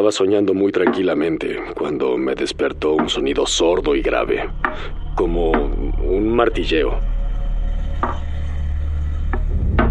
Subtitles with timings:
[0.00, 4.48] Estaba soñando muy tranquilamente cuando me despertó un sonido sordo y grave,
[5.14, 6.98] como un martilleo.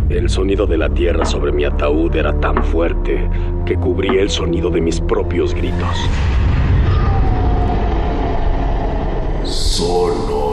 [0.09, 3.29] El sonido de la tierra sobre mi ataúd era tan fuerte
[3.67, 5.95] que cubría el sonido de mis propios gritos.
[9.43, 10.49] Sonoro.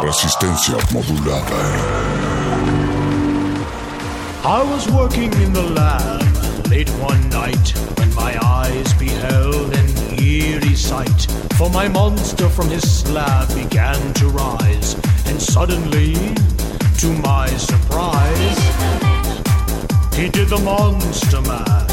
[0.00, 2.79] Resistencia modulada.
[4.42, 10.74] I was working in the lab late one night when my eyes beheld an eerie
[10.74, 11.30] sight.
[11.58, 14.94] For my monster from his slab began to rise,
[15.26, 16.14] and suddenly,
[17.00, 18.58] to my surprise,
[20.14, 21.90] he did the monster mash.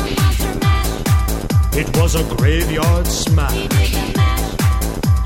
[1.75, 3.67] It was a graveyard smash.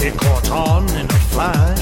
[0.01, 1.79] It caught on in a flash.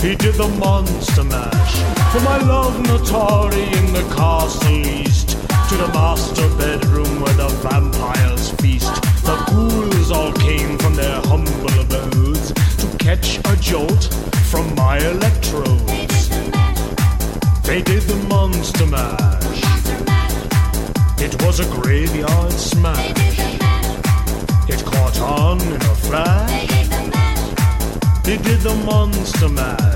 [0.00, 5.30] He did the monster mash for my love Natari in the castle east
[5.68, 8.94] to the master bedroom where the vampires feast.
[9.22, 14.04] The ghouls all came from their humble abodes to catch a jolt
[14.50, 16.28] from my electrodes.
[17.68, 19.62] They did the monster mash.
[21.20, 23.10] It was a graveyard smash.
[24.68, 26.68] It caught on in a flash.
[28.22, 29.95] They did the monster mash.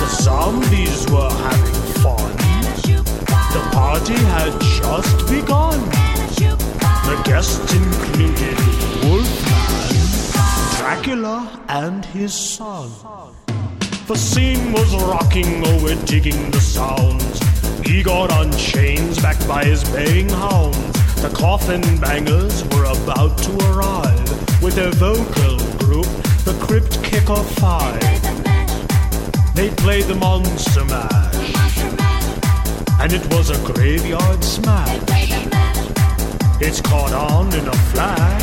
[0.00, 2.36] The zombies were having fun.
[3.52, 5.80] The party had just begun.
[7.08, 8.58] The guests included
[9.02, 12.90] Wolfman, Dracula, and his son.
[14.06, 17.40] The scene was rocking, oh, digging the sounds.
[17.86, 20.78] Igor on chains, backed by his baying hounds.
[21.22, 26.06] The coffin bangers were about to arrive with their vocal group,
[26.44, 28.27] the Crypt Kicker Five.
[29.58, 31.34] They played the Monster Mash,
[33.00, 35.00] and it was a graveyard smash.
[36.60, 38.42] It's caught on in a flash.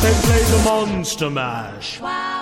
[0.00, 2.00] They played the Monster Mash.
[2.00, 2.33] Out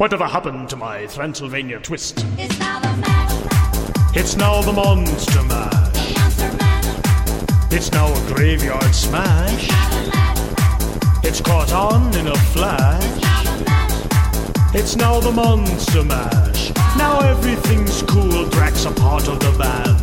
[0.00, 2.24] Whatever happened to my Transylvania twist?
[2.38, 6.14] It's now the mash, It's now the Monster Mash.
[6.38, 9.68] the It's now a graveyard smash.
[9.68, 13.20] mash, It's caught on in a flash.
[13.20, 16.72] now the mash, It's now the Monster Mash.
[16.96, 20.00] Now everything's cool, Drax a part of the band.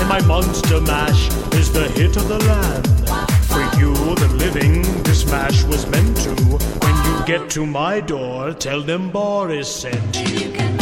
[0.00, 2.88] And my Monster Mash is the hit of the land.
[3.46, 6.75] For you, the living, this mash was meant to.
[7.26, 10.46] When you get to my door, tell them Boris sent then you.
[10.46, 10.76] you can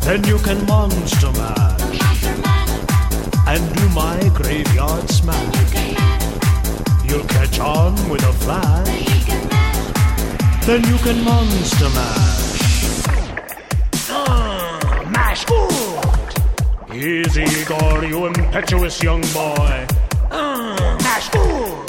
[0.00, 5.56] Then you can Monster Mash monster mash, and do my graveyard smash.
[5.60, 8.88] You can You'll catch on with a flash.
[8.98, 13.00] you can mash, Then you can Monster Mash.
[14.10, 16.96] Uh, mash good!
[16.96, 19.86] Easy, Igor, you impetuous young boy.
[20.32, 21.87] Uh, mash good!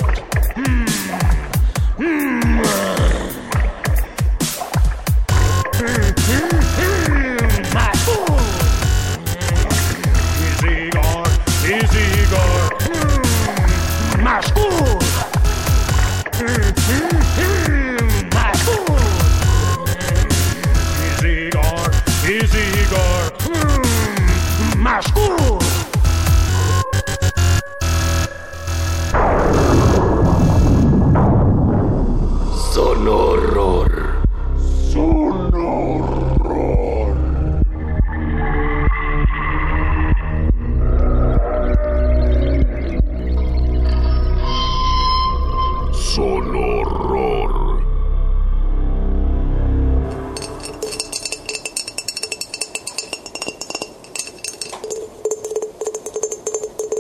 [24.90, 25.39] Mm,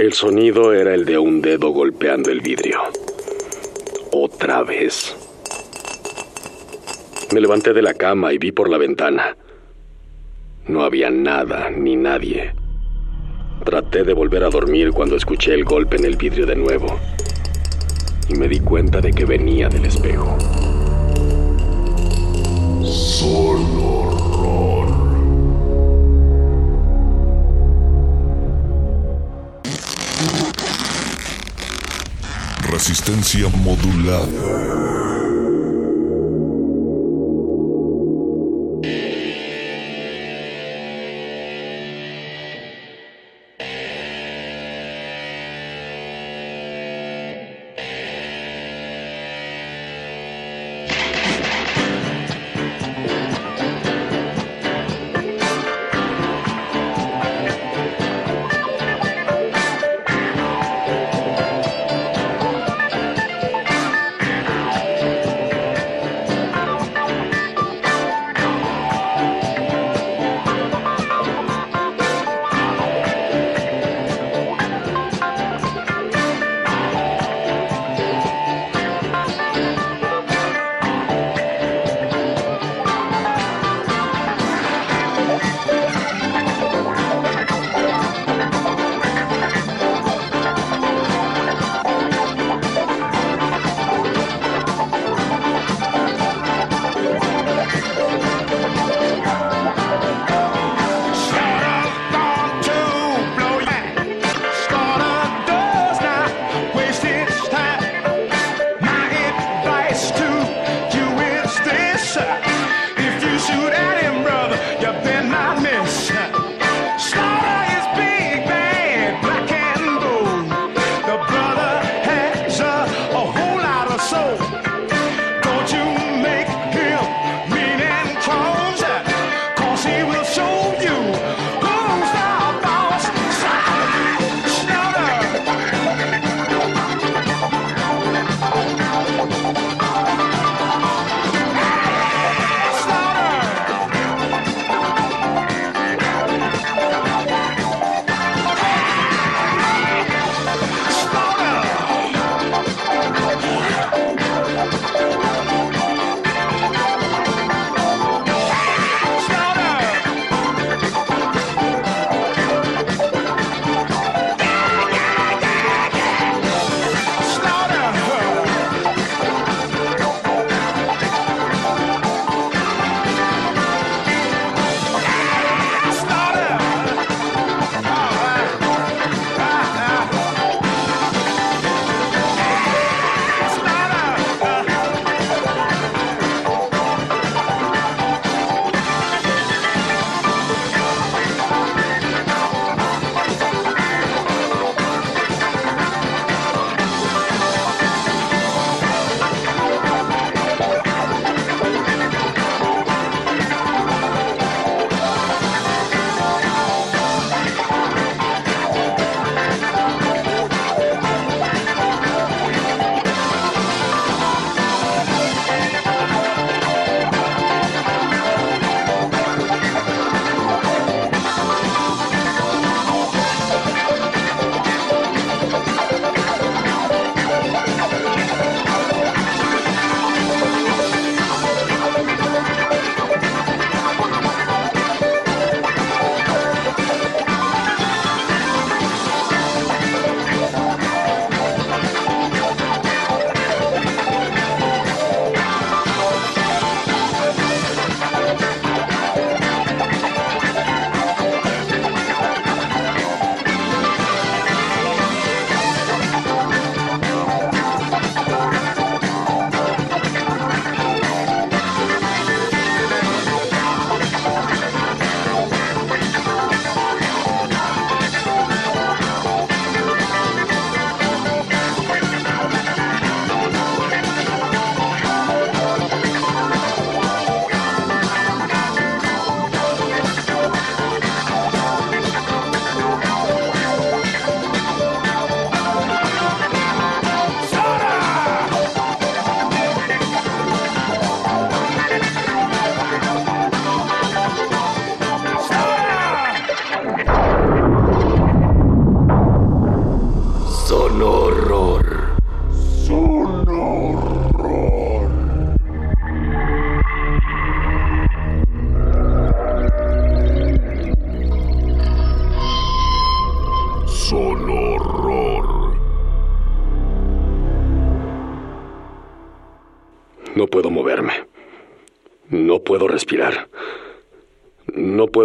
[0.09, 2.79] El sonido era el de un dedo golpeando el vidrio.
[4.11, 5.15] Otra vez.
[7.31, 9.37] Me levanté de la cama y vi por la ventana.
[10.67, 12.55] No había nada ni nadie.
[13.63, 16.87] Traté de volver a dormir cuando escuché el golpe en el vidrio de nuevo.
[18.29, 20.35] y me di cuenta de que venía del espejo.
[32.79, 35.18] Resistencia modulada.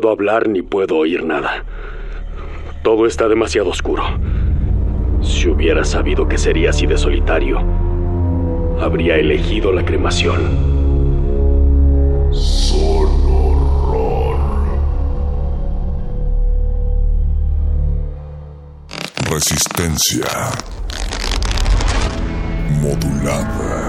[0.05, 1.65] puedo hablar ni puedo oír nada.
[2.83, 4.05] Todo está demasiado oscuro.
[5.23, 7.61] Si hubiera sabido que sería así de solitario,
[8.83, 10.43] habría elegido la cremación.
[12.75, 14.37] Horror.
[19.31, 20.27] Resistencia
[22.83, 23.84] modulada.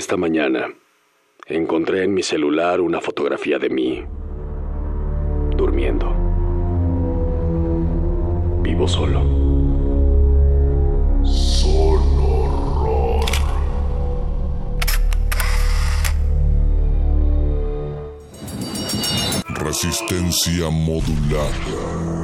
[0.00, 0.72] Esta mañana
[1.44, 4.02] encontré en mi celular una fotografía de mí
[5.54, 6.10] durmiendo.
[8.62, 9.20] Vivo solo.
[11.66, 13.26] Horror.
[19.50, 22.19] Resistencia modulada.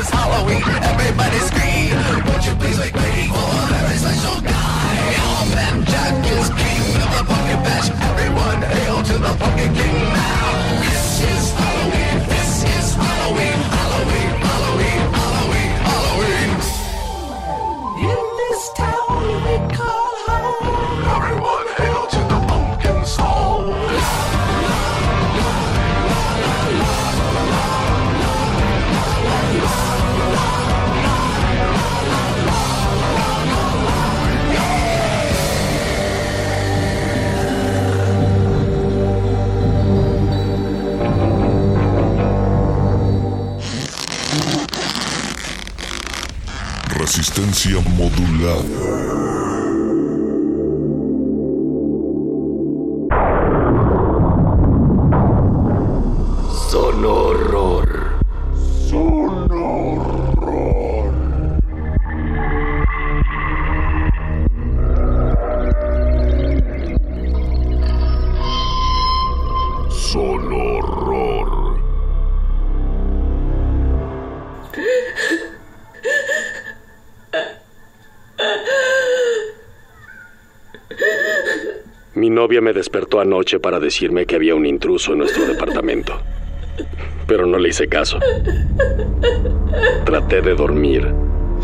[0.00, 0.62] is Halloween.
[0.64, 1.92] Everybody scream.
[2.26, 5.16] Won't you please make way for a very special guy?
[5.24, 7.90] All men Jack is king of the pumpkin patch.
[8.08, 10.19] Everyone hail to the pumpkin king.
[47.40, 49.49] resistencia modulada.
[82.60, 86.20] Me despertó anoche para decirme que había un intruso en nuestro departamento.
[87.26, 88.18] Pero no le hice caso.
[90.04, 91.10] Traté de dormir,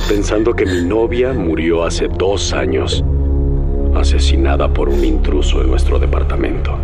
[0.09, 3.05] pensando que mi novia murió hace dos años,
[3.95, 6.79] asesinada por un intruso en nuestro departamento.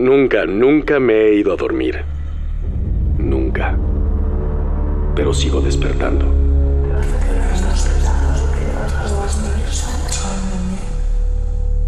[0.00, 2.02] Nunca, nunca, me he ido a dormir.
[3.18, 3.76] Nunca.
[5.14, 6.24] Pero sigo despertando.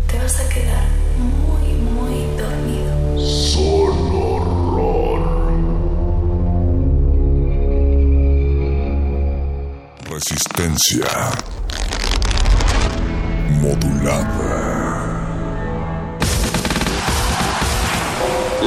[0.08, 0.84] Te vas a quedar
[1.16, 3.18] muy, muy dormido.
[3.18, 5.22] Solo horror.
[10.10, 11.06] Resistencia.
[13.62, 14.51] Modulada.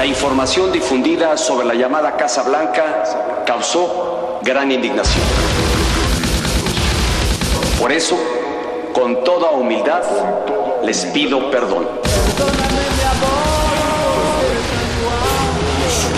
[0.06, 5.24] La información difundida sobre la llamada Casa Blanca causó gran indignación.
[7.80, 8.16] Por eso,
[8.94, 10.04] con toda humildad,
[10.84, 11.88] les pido perdón.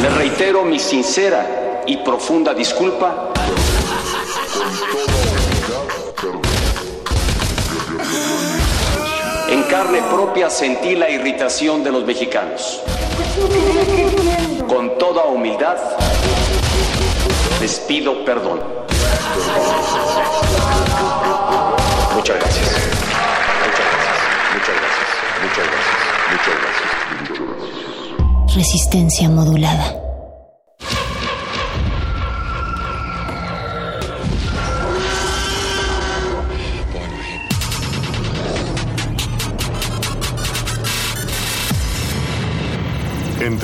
[0.02, 3.32] Les reitero mi sincera y profunda disculpa
[9.50, 12.84] En carne propia sentí la irritación de los mexicanos.
[14.68, 15.78] Con toda humildad,
[17.60, 18.60] les pido perdón.
[22.16, 22.68] Muchas gracias.
[23.64, 24.18] Muchas gracias.
[24.54, 25.10] Muchas gracias.
[25.44, 26.00] Muchas gracias.
[26.32, 28.56] Muchas gracias.
[28.56, 30.07] Resistencia modulada.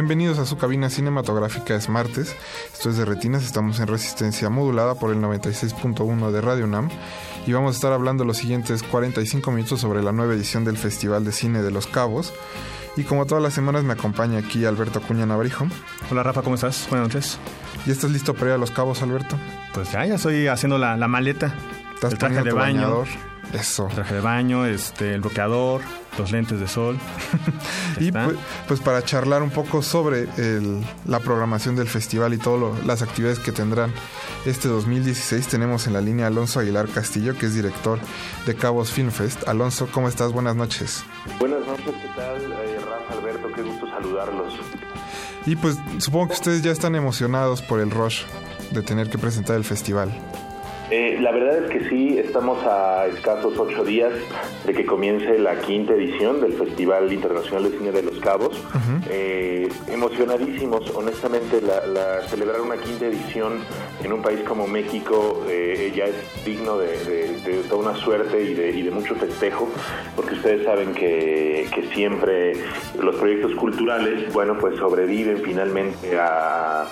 [0.00, 2.34] bienvenidos a su cabina cinematográfica, es martes.
[2.72, 6.88] Esto es de Retinas, estamos en resistencia modulada por el 96.1 de Radio UNAM
[7.46, 11.26] y vamos a estar hablando los siguientes 45 minutos sobre la nueva edición del Festival
[11.26, 12.32] de Cine de Los Cabos.
[12.96, 15.66] Y como todas las semanas me acompaña aquí Alberto Acuña Navarijo.
[16.10, 16.86] Hola Rafa, ¿cómo estás?
[16.88, 17.38] Buenas noches.
[17.84, 19.36] ¿Ya estás listo para ir a Los Cabos, Alberto?
[19.74, 21.54] Pues ya, ya estoy haciendo la, la maleta.
[21.94, 22.80] ¿Estás el traje de baño.
[22.80, 23.06] bañador?
[23.52, 23.88] Eso.
[23.88, 25.80] El traje de baño, este, el bloqueador,
[26.18, 26.98] los lentes de sol.
[27.98, 28.36] Y pues,
[28.68, 33.38] pues para charlar un poco sobre el- la programación del festival y todas las actividades
[33.40, 33.92] que tendrán
[34.46, 37.98] este 2016, tenemos en la línea Alonso Aguilar Castillo, que es director
[38.46, 39.46] de Cabos Film Fest.
[39.48, 40.32] Alonso, ¿cómo estás?
[40.32, 41.02] Buenas noches.
[41.38, 42.40] Buenas noches, ¿qué tal?
[42.52, 44.54] Eh, Rafa, Alberto, qué gusto saludarlos.
[45.46, 48.22] Y pues supongo que ustedes ya están emocionados por el rush
[48.70, 50.10] de tener que presentar el festival.
[50.92, 54.12] Eh, la verdad es que sí, estamos a escasos ocho días
[54.66, 58.60] de que comience la quinta edición del Festival Internacional de Cine de Los Cabos.
[59.08, 63.60] Eh, emocionadísimos, honestamente, la, la- celebrar una quinta edición
[64.02, 68.42] en un país como México eh, ya es digno de, de- de toda una suerte
[68.42, 69.68] y de, y de mucho festejo,
[70.16, 72.54] porque ustedes saben que, que siempre
[73.00, 76.86] los proyectos culturales, bueno, pues sobreviven finalmente a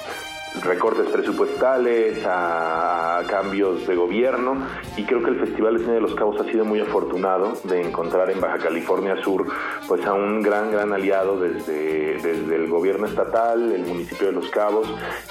[0.63, 6.15] recortes presupuestales, a cambios de gobierno y creo que el Festival de Cine de los
[6.15, 9.47] Cabos ha sido muy afortunado de encontrar en Baja California Sur
[9.87, 14.49] pues a un gran gran aliado desde, desde el gobierno estatal, el municipio de Los
[14.51, 14.89] Cabos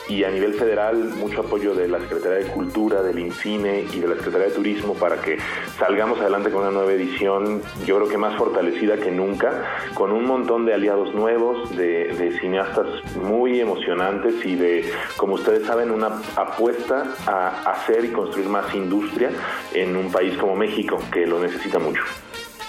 [0.08, 4.08] y a nivel federal mucho apoyo de la Secretaría de Cultura, del INCINE y de
[4.08, 5.38] la Secretaría de Turismo para que
[5.78, 10.26] salgamos adelante con una nueva edición yo creo que más fortalecida que nunca con un
[10.26, 16.22] montón de aliados nuevos, de, de cineastas muy emocionantes y de como ustedes saben, una
[16.36, 19.32] apuesta a hacer y construir más industria
[19.74, 22.02] en un país como México, que lo necesita mucho.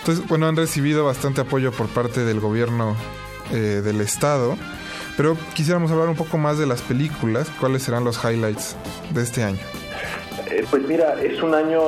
[0.01, 2.97] Entonces, bueno, han recibido bastante apoyo por parte del gobierno
[3.53, 4.57] eh, del estado,
[5.17, 7.51] pero quisiéramos hablar un poco más de las películas.
[7.61, 8.77] ¿Cuáles serán los highlights
[9.11, 9.59] de este año?
[10.51, 11.81] Eh, pues mira, es un año,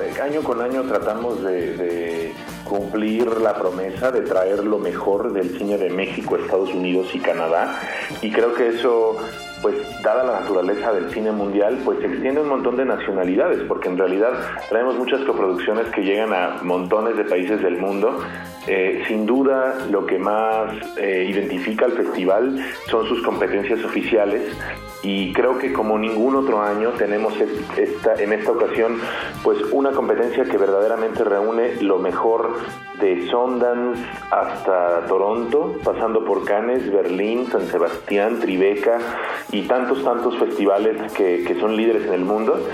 [0.00, 2.32] eh, año con año tratamos de, de
[2.64, 7.78] cumplir la promesa de traer lo mejor del cine de México, Estados Unidos y Canadá.
[8.22, 9.16] Y creo que eso,
[9.62, 13.88] pues dada la naturaleza del cine mundial, pues se extiende un montón de nacionalidades, porque
[13.88, 14.32] en realidad
[14.68, 18.18] traemos muchas coproducciones que llegan a montones de países del mundo.
[18.68, 24.42] Eh, sin duda, lo que más eh, identifica al festival son sus competencias oficiales
[25.02, 29.00] y creo que como ningún otro año tenemos es- esta, en esta ocasión
[29.42, 32.54] pues una competencia que verdaderamente reúne lo mejor
[33.00, 38.98] de Sundance hasta Toronto, pasando por Cannes, Berlín, San Sebastián, Tribeca
[39.50, 42.64] y tantos, tantos festivales que, que son líderes en el mundo.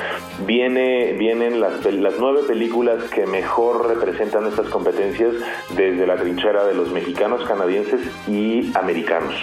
[0.44, 5.32] Viene, vienen las, las nueve películas que mejor representan estas competencias
[5.78, 9.34] desde la trinchera de los mexicanos, canadienses y americanos.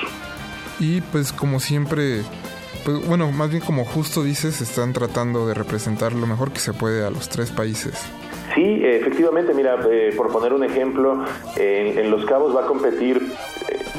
[0.80, 2.22] Y pues como siempre,
[2.84, 6.74] pues bueno, más bien como justo dices, están tratando de representar lo mejor que se
[6.74, 7.94] puede a los tres países.
[8.54, 11.26] Sí, efectivamente, mira, eh, por poner un ejemplo,
[11.56, 13.22] en, en Los Cabos va a competir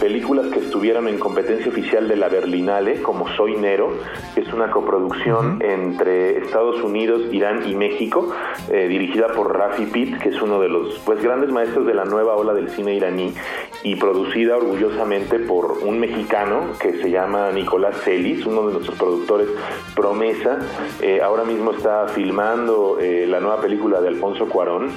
[0.01, 3.93] películas que estuvieron en competencia oficial de la Berlinale, como Soy Nero,
[4.35, 8.33] que es una coproducción entre Estados Unidos, Irán y México,
[8.71, 12.05] eh, dirigida por Rafi Pitt, que es uno de los pues grandes maestros de la
[12.05, 13.35] nueva ola del cine iraní,
[13.83, 19.49] y producida orgullosamente por un mexicano que se llama Nicolás Celis, uno de nuestros productores
[19.95, 20.59] promesa.
[21.01, 24.91] Eh, ahora mismo está filmando eh, la nueva película de Alfonso Cuarón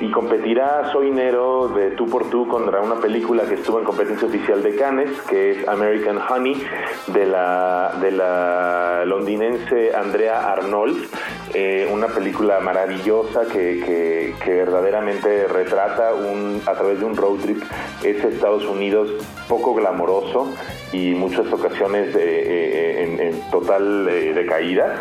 [0.00, 4.26] y competirá Soy Nero de tú por tú contra una película que estuvo en competencia
[4.28, 6.62] oficial de Cannes, que es American Honey,
[7.08, 11.08] de la, de la londinense Andrea Arnold,
[11.54, 17.62] eh, una película maravillosa que, que- verdaderamente retrata un, a través de un road trip
[18.02, 19.08] ese Estados Unidos
[19.48, 20.52] poco glamoroso
[20.92, 24.94] y muchas ocasiones eh, eh, en, en total eh, decaída.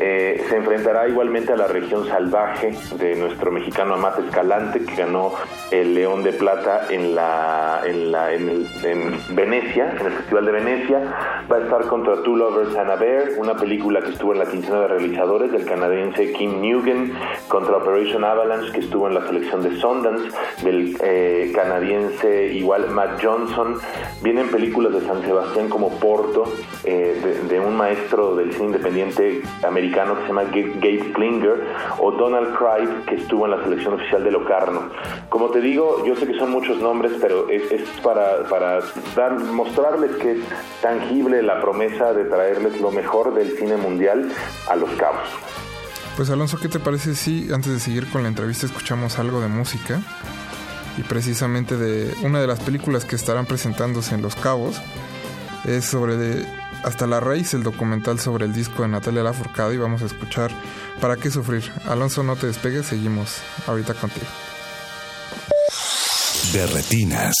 [0.00, 5.32] Eh, se enfrentará igualmente a la región salvaje de nuestro mexicano Amate Escalante, que ganó
[5.72, 10.46] el León de Plata en, la, en, la, en, el- en Venecia, en el Festival
[10.46, 11.00] de Venecia.
[11.50, 14.46] Va a estar contra Two Lovers and a Bear, una película que estuvo en la
[14.46, 17.12] quincena de realizadores del canadiense Kim Nugent,
[17.48, 20.30] contra Operation Avalanche, que estuvo en la selección de Sundance,
[20.62, 23.78] del eh, canadiense igual Matt Johnson.
[24.22, 26.44] Vienen películas de San Sebastián como Porto,
[26.84, 31.66] eh, de, de un maestro del cine independiente americano que se llama Ga- Gabe Klinger,
[31.98, 34.82] o Donald Crive, que estuvo en la selección oficial de Locarno.
[35.28, 38.80] Como te digo, yo sé que son muchos nombres, pero es, es para, para
[39.16, 40.38] dar, mostrarles que es
[40.82, 44.30] tangible la promesa de traerles lo mejor del cine mundial
[44.68, 45.28] a los cabos.
[46.16, 49.48] Pues Alonso, ¿qué te parece si antes de seguir con la entrevista escuchamos algo de
[49.48, 50.00] música?
[50.96, 54.80] Y precisamente de una de las películas que estarán presentándose en Los Cabos
[55.64, 56.44] es sobre de
[56.84, 60.50] Hasta la Raíz, el documental sobre el disco de Natalia Lafourcade y vamos a escuchar
[61.00, 61.62] ¿Para qué sufrir?
[61.86, 64.26] Alonso, no te despegues, seguimos ahorita contigo.
[66.52, 67.34] De retinas.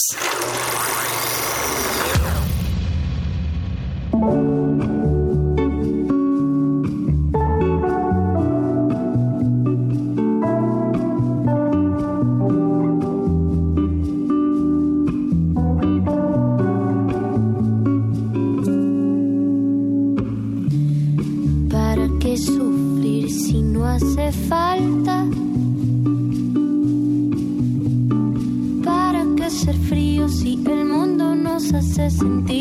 [32.22, 32.57] Nos hace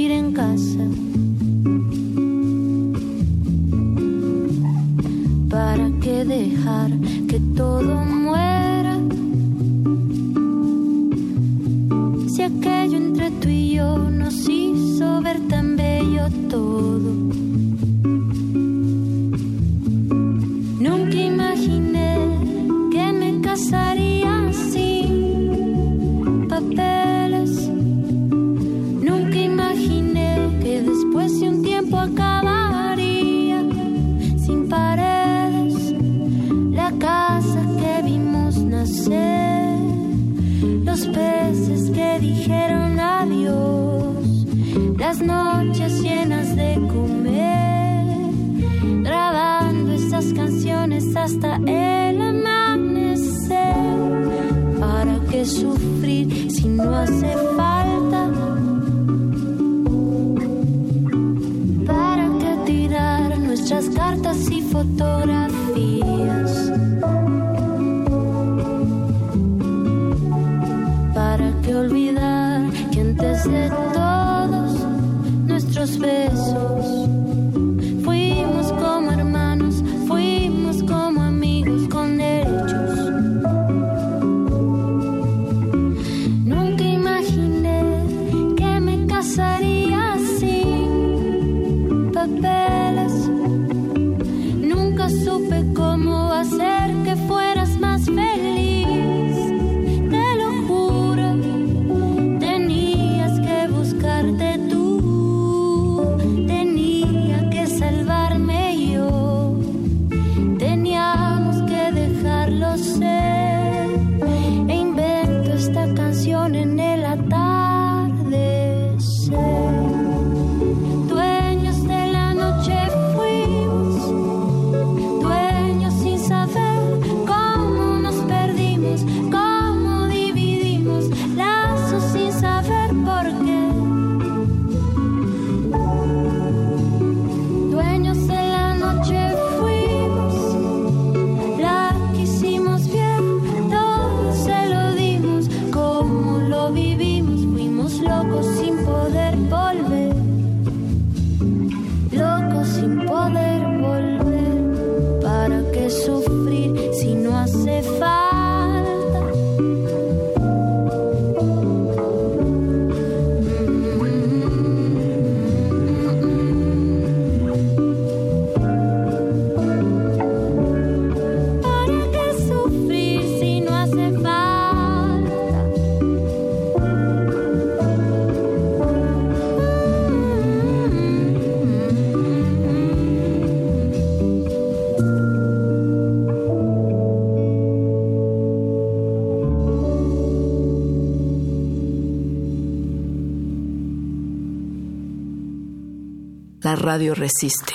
[197.27, 197.73] resiste.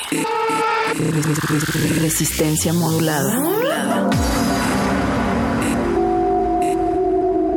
[2.00, 3.38] Resistencia modulada.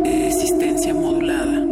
[0.03, 1.65] Resistencia modulada.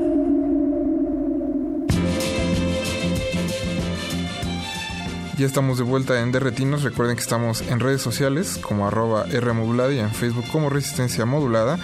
[5.38, 6.84] Ya estamos de vuelta en Derretinos.
[6.84, 11.80] Recuerden que estamos en redes sociales como arroba Rmodulada y en Facebook como Resistencia Modulada.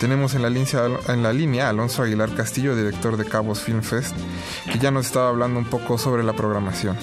[0.00, 4.16] Tenemos en la, línea, en la línea Alonso Aguilar Castillo, director de Cabos Film Fest,
[4.72, 6.96] que ya nos estaba hablando un poco sobre la programación.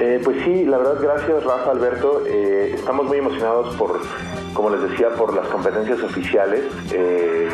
[0.00, 2.22] Eh, pues sí, la verdad, gracias Rafa, Alberto.
[2.26, 4.00] Eh, estamos muy emocionados por,
[4.52, 6.64] como les decía, por las competencias oficiales.
[6.92, 7.48] Eh,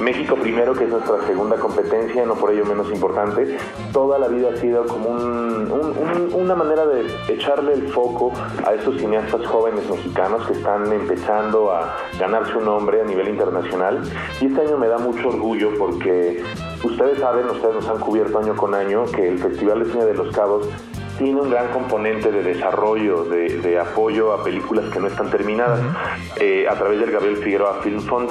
[0.00, 3.58] México primero, que es nuestra segunda competencia, no por ello menos importante.
[3.92, 8.32] Toda la vida ha sido como un- un- un- una manera de echarle el foco
[8.66, 14.00] a estos cineastas jóvenes mexicanos que están empezando a ganarse un nombre a nivel internacional.
[14.40, 16.42] Y este año me da mucho orgullo porque
[16.82, 20.14] ustedes saben, ustedes nos han cubierto año con año, que el Festival de Cine de
[20.14, 20.66] los Cabos
[21.22, 25.80] tiene un gran componente de desarrollo, de, de apoyo a películas que no están terminadas,
[26.40, 28.30] eh, a través del Gabriel Figueroa Film Fund.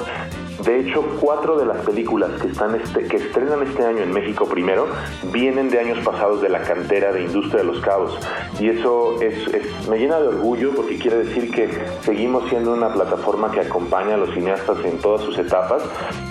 [0.60, 4.46] De hecho, cuatro de las películas que, están este, que estrenan este año en México
[4.46, 4.86] primero
[5.32, 8.16] vienen de años pasados de la cantera de Industria de los Cabos.
[8.60, 11.68] Y eso es, es- me llena de orgullo porque quiere decir que
[12.02, 15.82] seguimos siendo una plataforma que acompaña a los cineastas en todas sus etapas.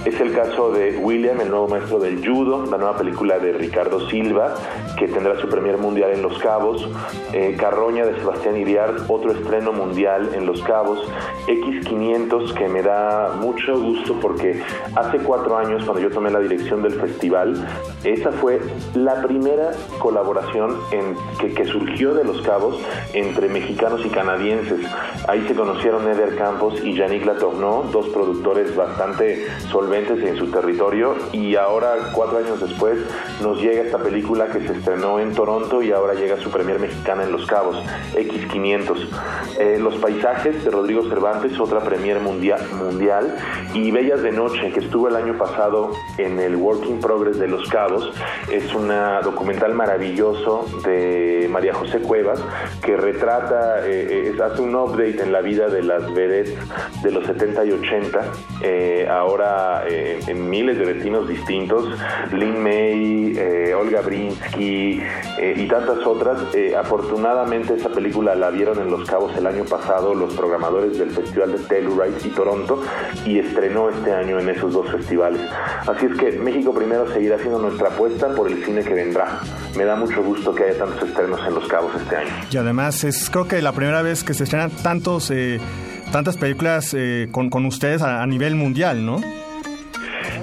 [0.05, 4.07] Es el caso de William, el nuevo maestro del judo, la nueva película de Ricardo
[4.09, 4.53] Silva,
[4.97, 6.87] que tendrá su premier mundial en Los Cabos.
[7.33, 10.99] Eh, Carroña de Sebastián Iriart, otro estreno mundial en Los Cabos.
[11.47, 14.61] X500, que me da mucho gusto porque
[14.95, 17.67] hace cuatro años, cuando yo tomé la dirección del festival,
[18.03, 18.59] esa fue
[18.95, 22.79] la primera colaboración en, que, que surgió de Los Cabos
[23.13, 24.79] entre mexicanos y canadienses.
[25.27, 31.15] Ahí se conocieron Eder Campos y Yannick Latourneau, dos productores bastante solventes en su territorio,
[31.31, 32.99] y ahora, cuatro años después,
[33.41, 37.23] nos llega esta película que se estrenó en Toronto y ahora llega su premier mexicana
[37.23, 37.77] en Los Cabos,
[38.15, 38.97] X500.
[39.59, 43.35] Eh, Los paisajes de Rodrigo Cervantes, otra premier mundial, mundial,
[43.73, 47.69] y Bellas de Noche, que estuvo el año pasado en el Working Progress de Los
[47.69, 48.11] Cabos,
[48.51, 48.91] es un
[49.23, 52.43] documental maravilloso de María José Cuevas,
[52.83, 56.57] que retrata, eh, es- hace un update en la vida de las vedettes
[57.03, 58.21] de los 70 y 80,
[58.63, 61.87] eh, ahora eh, en miles de destinos distintos,
[62.31, 64.99] Lin May, eh, Olga Brinsky
[65.39, 66.41] eh, y tantas otras.
[66.55, 71.11] Eh, afortunadamente esa película la vieron en Los Cabos el año pasado los programadores del
[71.11, 72.81] Festival de Telluride y Toronto
[73.25, 75.41] y estrenó este año en esos dos festivales.
[75.87, 79.39] Así es que México primero seguirá siendo nuestra apuesta por el cine que vendrá.
[79.77, 82.31] Me da mucho gusto que haya tantos estrenos en Los Cabos este año.
[82.51, 85.59] Y además es creo que la primera vez que se estrenan tantos eh,
[86.11, 89.21] tantas películas eh, con, con ustedes a, a nivel mundial, ¿no?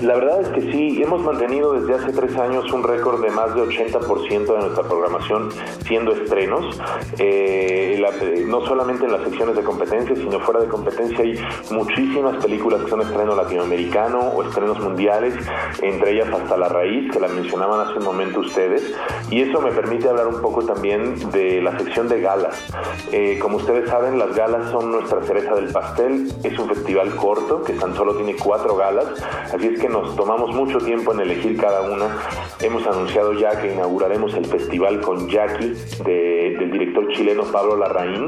[0.03, 3.55] La verdad es que sí, hemos mantenido desde hace tres años un récord de más
[3.55, 5.51] de 80% de nuestra programación
[5.87, 6.81] siendo estrenos.
[7.19, 7.89] Eh,
[8.21, 11.39] eh, no solamente en las secciones de competencia, sino fuera de competencia hay
[11.71, 15.35] muchísimas películas que son estreno latinoamericano o estrenos mundiales,
[15.83, 18.95] entre ellas hasta La Raíz, que la mencionaban hace un momento ustedes.
[19.31, 22.67] Y eso me permite hablar un poco también de la sección de galas.
[23.13, 26.33] Eh, como ustedes saben, las galas son nuestra cereza del pastel.
[26.45, 29.07] Es un festival corto que tan solo tiene cuatro galas,
[29.53, 32.17] así es que nos tomamos mucho tiempo en elegir cada una.
[32.61, 35.75] Hemos anunciado ya que inauguraremos el festival con Jackie
[36.05, 38.27] de- del director chileno Pablo Larraín.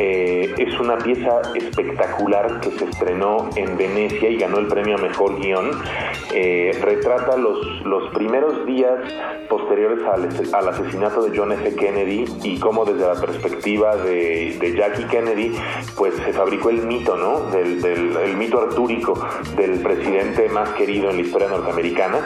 [0.00, 4.98] Eh, es una pieza espectacular que se estrenó en Venecia y ganó el premio a
[4.98, 5.70] mejor guion.
[6.32, 8.94] Eh, retrata los, los primeros días
[9.48, 11.74] posteriores al, al asesinato de John F.
[11.74, 15.52] Kennedy y cómo desde la perspectiva de, de Jackie Kennedy
[15.96, 17.50] pues se fabricó el mito, ¿no?
[17.50, 19.14] Del, del- el mito artúrico
[19.56, 22.18] del presidente más querido en la historia norteamericana.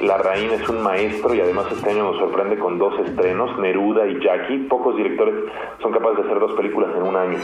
[0.00, 4.18] Larraín es un maestro y además este año nos sorprende con dos estrenos, Neruda y
[4.22, 4.58] Jackie.
[4.68, 5.27] Pocos directores
[5.82, 7.38] son capaces de hacer dos películas en un año.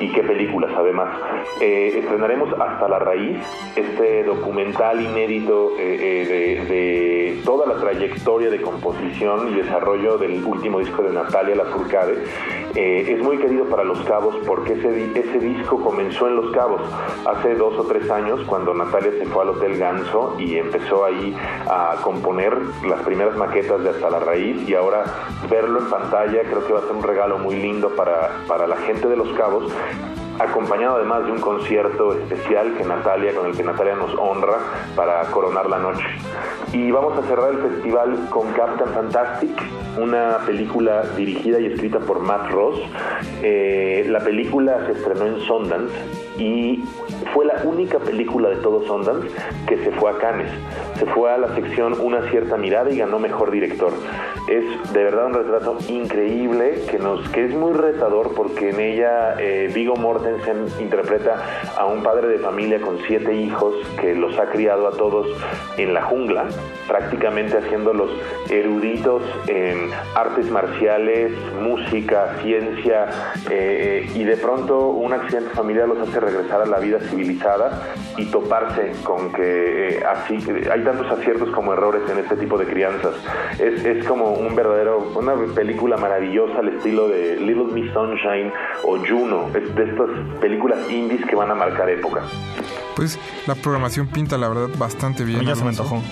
[0.00, 1.16] Y qué películas, además.
[1.60, 3.38] Eh, estrenaremos Hasta la Raíz,
[3.76, 7.07] este documental inédito eh, eh, de, de
[7.48, 12.22] toda la trayectoria de composición y desarrollo del último disco de Natalia Lafourcade.
[12.74, 16.82] Eh, es muy querido para Los Cabos porque ese, ese disco comenzó en Los Cabos
[17.24, 21.34] hace dos o tres años cuando Natalia se fue al Hotel Ganso y empezó ahí
[21.66, 22.54] a componer
[22.86, 25.04] las primeras maquetas de Hasta la Raíz y ahora
[25.48, 28.76] verlo en pantalla creo que va a ser un regalo muy lindo para, para la
[28.76, 29.72] gente de Los Cabos
[30.38, 34.58] acompañado además de un concierto especial que Natalia, con el que Natalia nos honra
[34.94, 36.04] para coronar la noche.
[36.72, 39.50] Y vamos a cerrar el festival con Captain Fantastic,
[39.98, 42.80] una película dirigida y escrita por Matt Ross.
[43.42, 45.94] Eh, la película se estrenó en Sundance
[46.38, 46.84] y
[47.34, 49.28] fue la única película de todo Sundance
[49.66, 50.50] que se fue a Cannes.
[50.98, 53.92] Se fue a la sección Una cierta mirada y ganó mejor director.
[54.48, 59.34] Es de verdad un retrato increíble que nos que es muy retador porque en ella
[59.38, 61.44] eh, Viggo Mortensen interpreta
[61.76, 65.26] a un padre de familia con siete hijos que los ha criado a todos
[65.76, 66.46] en la jungla,
[66.86, 68.10] prácticamente haciéndolos
[68.48, 76.20] eruditos en artes marciales, música, ciencia, eh, y de pronto un accidente familiar los hace
[76.30, 80.38] regresar a la vida civilizada y toparse con que eh, así
[80.70, 83.14] hay tantos aciertos como errores en este tipo de crianzas.
[83.58, 88.52] Es, es como un verdadero, una película maravillosa al estilo de Little Miss Sunshine
[88.84, 90.08] o Juno, es de estas
[90.40, 92.22] películas indies que van a marcar época.
[92.96, 95.38] Pues la programación pinta la verdad bastante bien.
[95.38, 96.02] A mí ya se me antojó.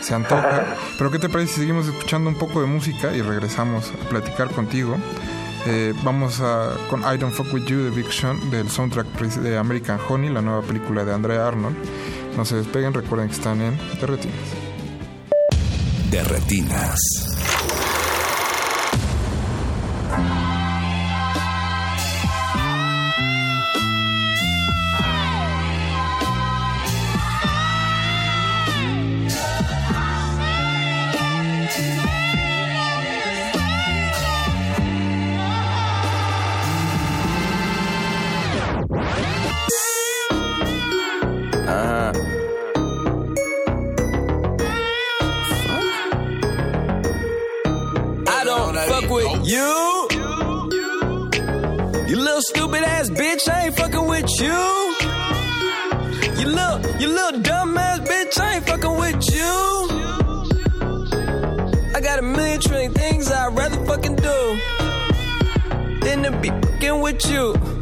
[0.00, 0.64] Se antoja.
[0.98, 4.48] Pero ¿qué te parece si seguimos escuchando un poco de música y regresamos a platicar
[4.50, 4.96] contigo?
[5.66, 8.06] Eh, vamos a, con I Don't Fuck With You de Big
[8.50, 9.06] del soundtrack
[9.36, 11.76] de American Honey, la nueva película de Andrea Arnold.
[12.36, 14.06] No se despeguen, recuerden que están en The
[16.24, 17.31] Retinas.
[66.12, 67.81] Than to be fucking with you.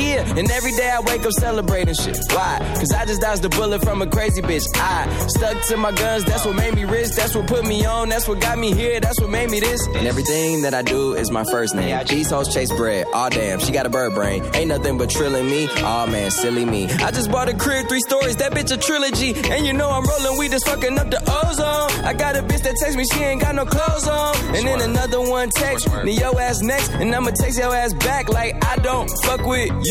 [0.09, 2.17] and every day I wake up celebrating shit.
[2.31, 2.59] Why?
[2.75, 4.63] Cause I just dodged the bullet from a crazy bitch.
[4.75, 7.11] I stuck to my guns, that's what made me rich.
[7.15, 9.85] That's what put me on, that's what got me here, that's what made me this.
[9.87, 12.05] And everything that I do is my first name.
[12.07, 14.43] These hoes chase bread, aw damn, she got a bird brain.
[14.53, 16.85] Ain't nothing but trilling me, aw man, silly me.
[16.85, 19.33] I just bought a crib, three stories, that bitch a trilogy.
[19.49, 22.05] And you know I'm rolling weed, just fucking up the ozone.
[22.05, 24.35] I got a bitch that text me, she ain't got no clothes on.
[24.55, 28.29] And then another one text me, yo ass next, and I'ma text your ass back
[28.29, 29.90] like I don't fuck with you.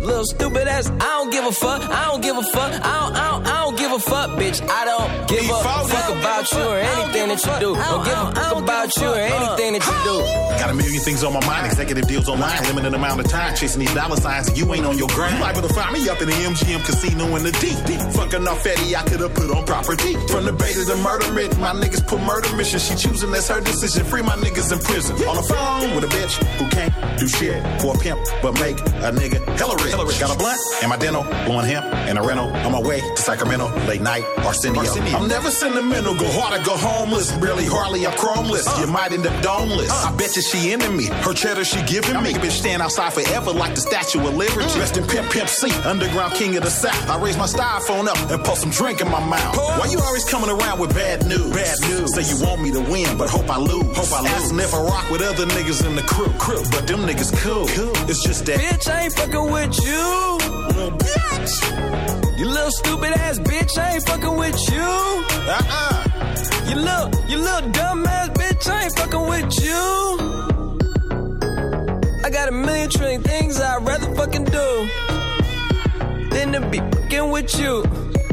[0.00, 3.16] Little stupid ass, I don't give a fuck, I don't give a fuck, I don't,
[3.16, 4.62] I don't, I don't give a fuck, bitch.
[4.62, 7.74] I don't give a fuck about you or anything that you do.
[7.74, 10.16] I don't give a fuck about you or anything that you do.
[10.58, 13.80] Got a million things on my mind, executive deals online, limited amount of time, chasing
[13.80, 15.34] these dollar signs, and you ain't on your grind.
[15.34, 17.78] You liable to find me up in the MGM casino in the deep.
[18.14, 20.14] Fucking off Eddie, I could have put on property.
[20.30, 22.78] From the bait to the murder myth, my niggas put murder mission.
[22.78, 24.04] She choosing, that's her decision.
[24.06, 25.16] Free my niggas in prison.
[25.26, 28.78] On the phone with a bitch who can't do shit for a pimp, but make
[28.78, 29.97] a nigga hella rich.
[29.98, 30.18] Hillary.
[30.18, 32.48] Got a blunt and my dental, blowing hemp and a rental.
[32.48, 34.82] On my way to Sacramento, late night, Arsenio.
[34.82, 37.32] I'm never sentimental, go hard or go homeless.
[37.38, 38.66] Barely, hardly, I'm chromeless.
[38.80, 39.90] You might end up domeless.
[39.90, 41.06] I bet you she into me.
[41.06, 42.32] Her cheddar she giving me.
[42.32, 44.68] Make a bitch stand outside forever like the Statue of Liberty.
[44.68, 44.78] Mm.
[44.78, 47.10] Rest in Pimp Pimp C, underground king of the South.
[47.10, 49.56] I raise my styrofoam up and pour some drink in my mouth.
[49.56, 51.50] Why you always coming around with bad news?
[51.52, 52.14] Bad news.
[52.14, 53.96] Say you want me to win, but hope I lose.
[53.96, 54.32] Hope I lose.
[54.32, 56.30] Asking if I rock with other niggas in the crew.
[56.38, 56.62] crew.
[56.70, 57.66] But them niggas cool.
[57.68, 57.92] cool.
[58.08, 58.60] It's just that.
[58.60, 60.38] Bitch, I ain't fucking with you.
[60.98, 62.38] Bitch.
[62.38, 64.80] You little stupid ass bitch, I ain't fucking with you.
[64.80, 66.04] Uh-uh.
[66.68, 70.18] You little, you little dumb ass bitch, I ain't fucking with you.
[72.24, 74.88] I got a million trillion things I'd rather fucking do
[76.30, 77.82] than to be fucking with you.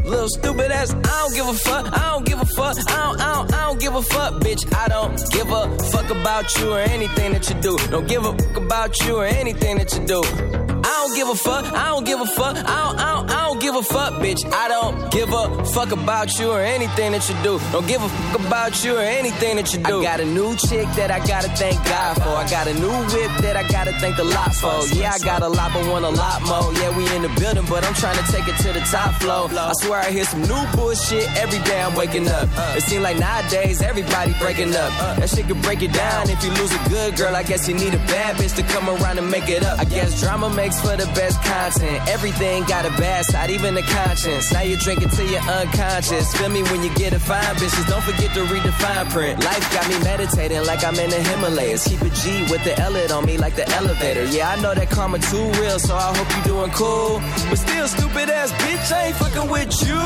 [0.04, 3.20] Little stupid ass, I don't give a fuck, I don't give a fuck, I don't,
[3.22, 4.72] I don't, I don't give a fuck, bitch.
[4.76, 7.76] I don't give a fuck about you or anything that you do.
[7.90, 10.65] Don't give a fuck about you or anything that you do.
[10.88, 13.48] I don't give a fuck, I don't give a fuck, I don't, I don't, I
[13.48, 14.46] don't give a fuck, bitch.
[14.54, 17.60] I don't give a fuck about you or anything that you do.
[17.72, 20.02] Don't give a fuck about you or anything that you do.
[20.02, 22.30] I got a new chick that I gotta thank God for.
[22.30, 24.86] I got a new whip that I gotta thank the lot for.
[24.96, 26.72] Yeah, I got a lot, but want a lot more.
[26.74, 29.50] Yeah, we in the building, but I'm trying to take it to the top floor.
[29.52, 32.48] I swear I hear some new bullshit every day I'm waking up.
[32.78, 34.92] It seems like nowadays everybody breaking up.
[35.18, 37.36] That shit could break it down if you lose a good girl.
[37.36, 39.80] I guess you need a bad bitch to come around and make it up.
[39.80, 42.08] I guess drama makes for the best content.
[42.08, 44.52] Everything got a bad side, even the conscience.
[44.52, 46.36] Now you're drinking till you're unconscious.
[46.36, 47.88] Feel me when you get a fine bitches.
[47.88, 49.44] Don't forget to read the fine print.
[49.44, 51.88] Life got me meditating like I'm in the Himalayas.
[51.88, 54.26] Keep a G with the L it on me like the elevator.
[54.26, 57.20] Yeah, I know that karma too real, so I hope you're doing cool.
[57.50, 60.02] But still, stupid ass bitch, I ain't fucking with you.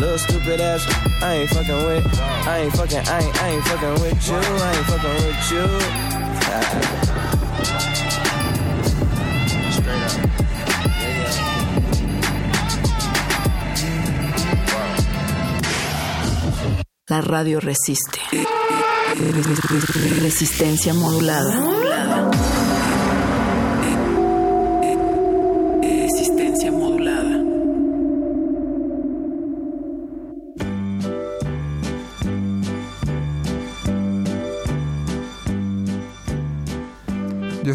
[0.00, 0.84] Little stupid ass,
[1.22, 2.20] I ain't fucking with.
[2.20, 4.36] I ain't fucking, I ain't, I ain't fucking with you.
[4.36, 5.50] I ain't fucking with
[7.02, 7.05] you.
[17.08, 18.18] La radio resiste.
[20.20, 21.95] Resistencia modulada.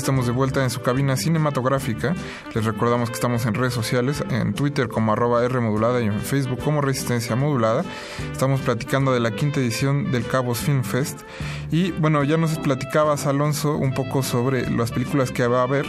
[0.01, 2.15] Estamos de vuelta en su cabina cinematográfica.
[2.55, 6.19] Les recordamos que estamos en redes sociales, en Twitter como arroba R modulada y en
[6.19, 7.85] Facebook como Resistencia Modulada.
[8.31, 11.21] Estamos platicando de la quinta edición del Cabos Film Fest.
[11.71, 15.85] Y bueno, ya nos platicabas, Alonso, un poco sobre las películas que va a haber,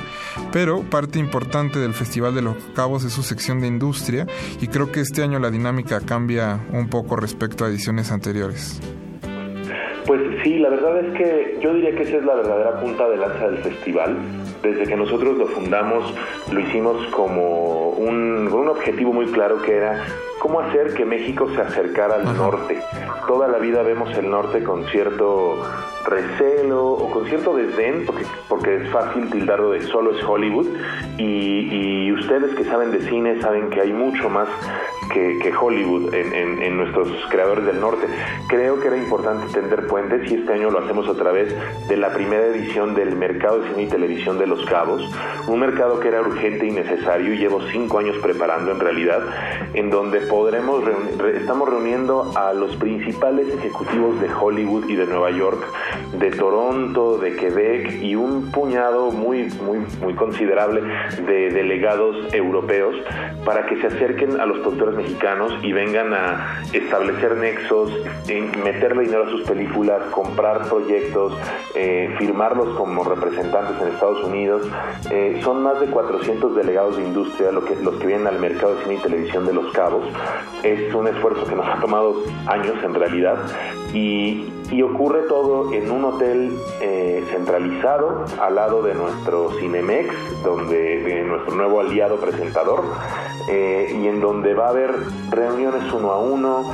[0.52, 4.26] pero parte importante del Festival de los Cabos es su sección de industria
[4.60, 8.78] y creo que este año la dinámica cambia un poco respecto a ediciones anteriores.
[10.06, 13.16] Pues sí, la verdad es que yo diría que esa es la verdadera punta de
[13.16, 14.16] lanza del festival.
[14.62, 16.14] Desde que nosotros lo fundamos,
[16.52, 20.04] lo hicimos como un, con un objetivo muy claro que era
[20.38, 22.78] cómo hacer que México se acercara al norte.
[23.26, 25.56] Toda la vida vemos el norte con cierto
[26.04, 30.66] recelo o con cierto desdén, porque, porque es fácil tildarlo de solo es Hollywood,
[31.16, 34.48] y, y ustedes que saben de cine saben que hay mucho más
[35.12, 38.06] que, que Hollywood en, en, en, nuestros creadores del norte.
[38.48, 41.54] Creo que era importante tender puentes y este año lo hacemos a través
[41.88, 45.02] de la primera edición del mercado de cine y televisión de Los Cabos,
[45.46, 49.22] un mercado que era urgente y necesario y llevo cinco años preparando en realidad,
[49.72, 55.30] en donde podremos, reuni estamos reuniendo a los principales ejecutivos de Hollywood y de Nueva
[55.30, 55.64] York,
[56.12, 60.82] de Toronto, de Quebec y un puñado muy, muy, muy considerable
[61.26, 62.94] de delegados europeos
[63.46, 67.90] para que se acerquen a los productores mexicanos y vengan a establecer nexos,
[68.62, 71.32] meterle dinero a sus películas, comprar proyectos,
[71.74, 74.41] eh, firmarlos como representantes en Estados Unidos.
[75.10, 78.74] Eh, son más de 400 delegados de industria lo que, los que vienen al mercado
[78.74, 80.04] de cine y televisión de Los Cabos.
[80.62, 83.36] Es un esfuerzo que nos ha tomado años en realidad
[83.92, 91.02] y, y ocurre todo en un hotel eh, centralizado al lado de nuestro Cinemex, donde
[91.02, 92.82] de nuestro nuevo aliado presentador,
[93.48, 94.92] eh, y en donde va a haber
[95.30, 96.64] reuniones uno a uno,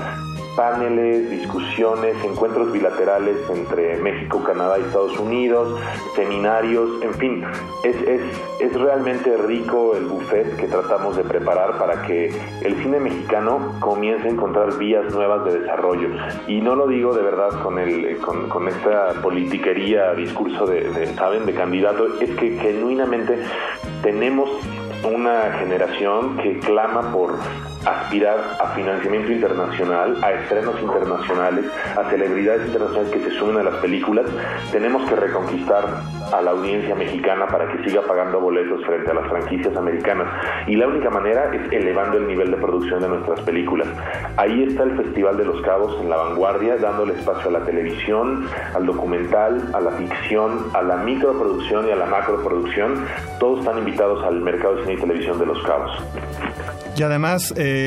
[0.58, 5.80] paneles, discusiones, encuentros bilaterales entre México, Canadá y Estados Unidos,
[6.16, 7.44] seminarios, en fin,
[7.84, 8.22] es, es,
[8.58, 14.26] es realmente rico el buffet que tratamos de preparar para que el cine mexicano comience
[14.26, 16.08] a encontrar vías nuevas de desarrollo.
[16.48, 21.54] Y no lo digo de verdad con, el, con, esta politiquería, discurso de, ¿saben?, de
[21.54, 23.38] candidato, es que genuinamente
[24.02, 24.50] tenemos
[25.04, 27.34] una generación que clama por
[27.88, 31.64] aspirar a financiamiento internacional, a estrenos internacionales,
[31.96, 34.26] a celebridades internacionales que se sumen a las películas,
[34.70, 39.28] tenemos que reconquistar a la audiencia mexicana para que siga pagando boletos frente a las
[39.28, 40.28] franquicias americanas.
[40.66, 43.88] Y la única manera es elevando el nivel de producción de nuestras películas.
[44.36, 48.46] Ahí está el Festival de los Cabos en la vanguardia, dándole espacio a la televisión,
[48.74, 53.06] al documental, a la ficción, a la microproducción y a la macroproducción.
[53.38, 55.90] Todos están invitados al mercado de cine y televisión de los Cabos.
[56.96, 57.77] Y además, eh,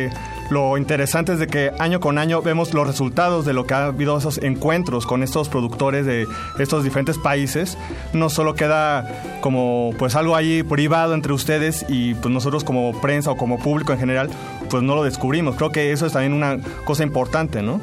[0.50, 3.86] lo interesante es de que año con año vemos los resultados de lo que ha
[3.86, 6.28] habido esos encuentros con estos productores de
[6.60, 7.78] estos diferentes países.
[8.12, 9.08] No solo queda
[9.39, 13.94] como pues algo ahí privado entre ustedes y pues nosotros como prensa o como público
[13.94, 14.30] en general,
[14.70, 15.56] pues no lo descubrimos.
[15.56, 17.80] Creo que eso es también una cosa importante, ¿no?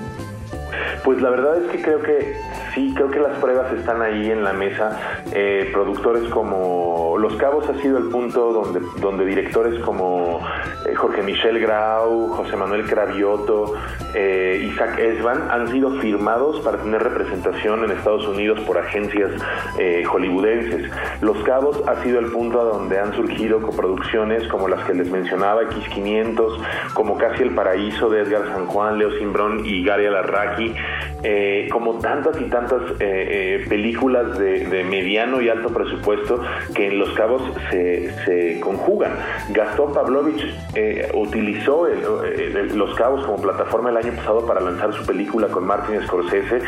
[1.04, 2.36] Pues la verdad es que creo que
[2.74, 5.22] sí, creo que las pruebas están ahí en la mesa.
[5.32, 10.40] Eh, productores como Los Cabos ha sido el punto donde, donde directores como
[10.86, 13.74] eh, Jorge Michel Grau, José Manuel Cravioto,
[14.14, 19.30] eh, Isaac Esban han sido firmados para tener representación en Estados Unidos por agencias
[19.78, 20.90] eh, hollywoodenses.
[21.20, 25.62] Los Cabos ha sido el punto donde han surgido coproducciones como las que les mencionaba,
[25.62, 26.58] X500,
[26.94, 30.67] como Casi el Paraíso de Edgar San Juan, Leo Simbrón y Gary Alarraqui,
[31.22, 36.40] eh, como tantas y tantas eh, eh, películas de, de mediano y alto presupuesto
[36.74, 39.12] que en Los Cabos se, se conjugan.
[39.50, 40.44] Gastón Pavlovich
[40.74, 41.98] eh, utilizó el-
[42.56, 46.60] el- Los Cabos como plataforma el año pasado para lanzar su película con Martin Scorsese.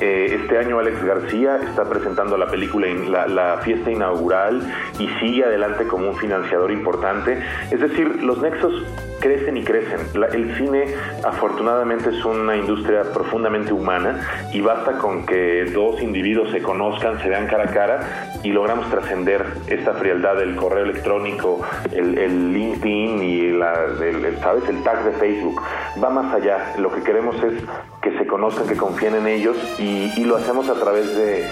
[0.00, 4.60] Eh, este año Alex García está presentando la película, la, la fiesta inaugural
[4.98, 7.38] y sigue adelante como un financiador importante.
[7.70, 8.72] Es decir, los nexos
[9.20, 9.98] crecen y crecen.
[10.14, 10.84] La- el cine
[11.24, 13.02] afortunadamente es una industria
[13.72, 14.20] humana
[14.52, 18.00] y basta con que dos individuos se conozcan, se vean cara a cara
[18.42, 21.60] y logramos trascender esta frialdad del correo electrónico,
[21.92, 24.68] el, LinkedIn y la, el, ¿sabes?
[24.68, 25.62] el tag de Facebook.
[26.02, 26.74] Va más allá.
[26.78, 27.62] Lo que queremos es
[28.02, 31.46] que se conozcan, que confíen en ellos y lo hacemos a través de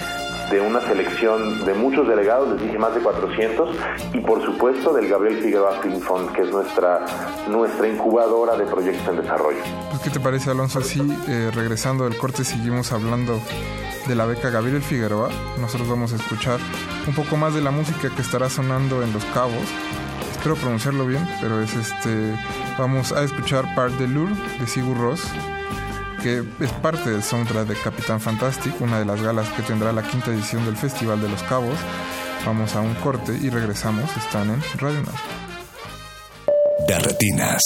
[0.49, 3.75] de una selección de muchos delegados, les dije más de 400,
[4.13, 7.05] y por supuesto del Gabriel Figueroa Film Fund, que es nuestra,
[7.49, 9.59] nuestra incubadora de proyectos en desarrollo.
[9.89, 10.81] Pues, ¿Qué te parece, Alonso?
[10.81, 13.39] Sí, eh, regresando del corte, seguimos hablando
[14.07, 15.29] de la beca Gabriel Figueroa.
[15.59, 16.59] Nosotros vamos a escuchar
[17.07, 19.67] un poco más de la música que estará sonando en Los Cabos.
[20.31, 22.35] Espero pronunciarlo bien, pero es este.
[22.77, 25.25] Vamos a escuchar Part de Lure de Sigur Ross,
[26.25, 30.01] que es parte del soundtrack de Capitán Fantastic, una de las galas que tendrá la
[30.01, 31.77] quinta edición del Festival de los Cabos.
[32.47, 34.09] Vamos a un corte y regresamos.
[34.17, 35.13] Están en Radio Now.
[36.87, 37.61] De retinas.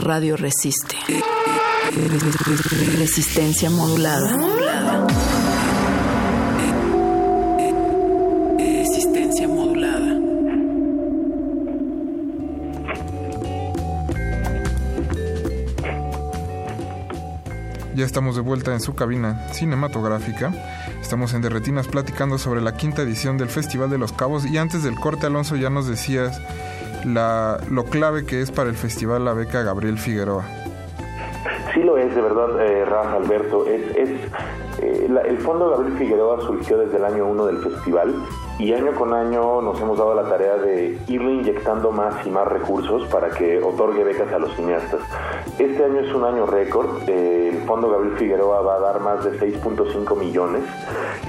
[0.00, 0.96] Radio resiste.
[2.98, 4.36] Resistencia modulada.
[8.58, 10.18] Resistencia modulada.
[17.94, 20.52] Ya estamos de vuelta en su cabina cinematográfica.
[21.02, 24.46] Estamos en Derretinas platicando sobre la quinta edición del Festival de los Cabos.
[24.46, 26.40] Y antes del corte, Alonso, ya nos decías
[27.04, 30.44] la, lo clave que es para el festival la beca Gabriel Figueroa.
[31.74, 33.64] Sí lo es, de verdad, eh, Rafa, Alberto.
[33.66, 34.18] Eh,
[34.80, 38.14] el Fondo Gabriel Figueroa surgió desde el año 1 del festival
[38.58, 42.46] y año con año nos hemos dado la tarea de irle inyectando más y más
[42.46, 45.00] recursos para que otorgue becas a los cineastas.
[45.58, 47.08] Este año es un año récord.
[47.08, 50.62] eh, el Fondo Gabriel Figueroa va a dar más de 6.5 millones.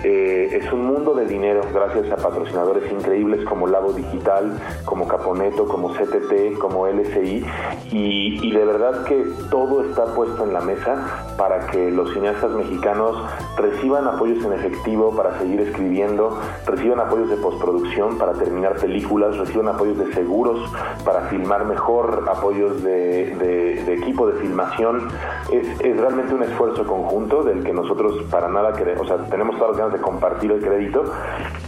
[0.04, 4.60] Eh, es un mundo de dinero gracias a patrocinadores increíbles como Labo Digital,
[5.02, 7.44] como Caponeto, como CTT, como LSI
[7.92, 13.18] y, de verdad que todo está puesto en la mesa para que los cineastas mexicanos
[13.58, 16.38] reciban apoyos en efectivo para seguir escribiendo,
[16.68, 20.60] reciban apoyos de postproducción para terminar películas, reciban apoyos de seguros
[21.04, 25.08] para filmar mejor, apoyos de, equipo de filmación.
[25.52, 29.58] Es, es realmente un esfuerzo conjunto del que nosotros para nada queremos, o sea, tenemos
[29.58, 31.04] todas las ganas de compartir el crédito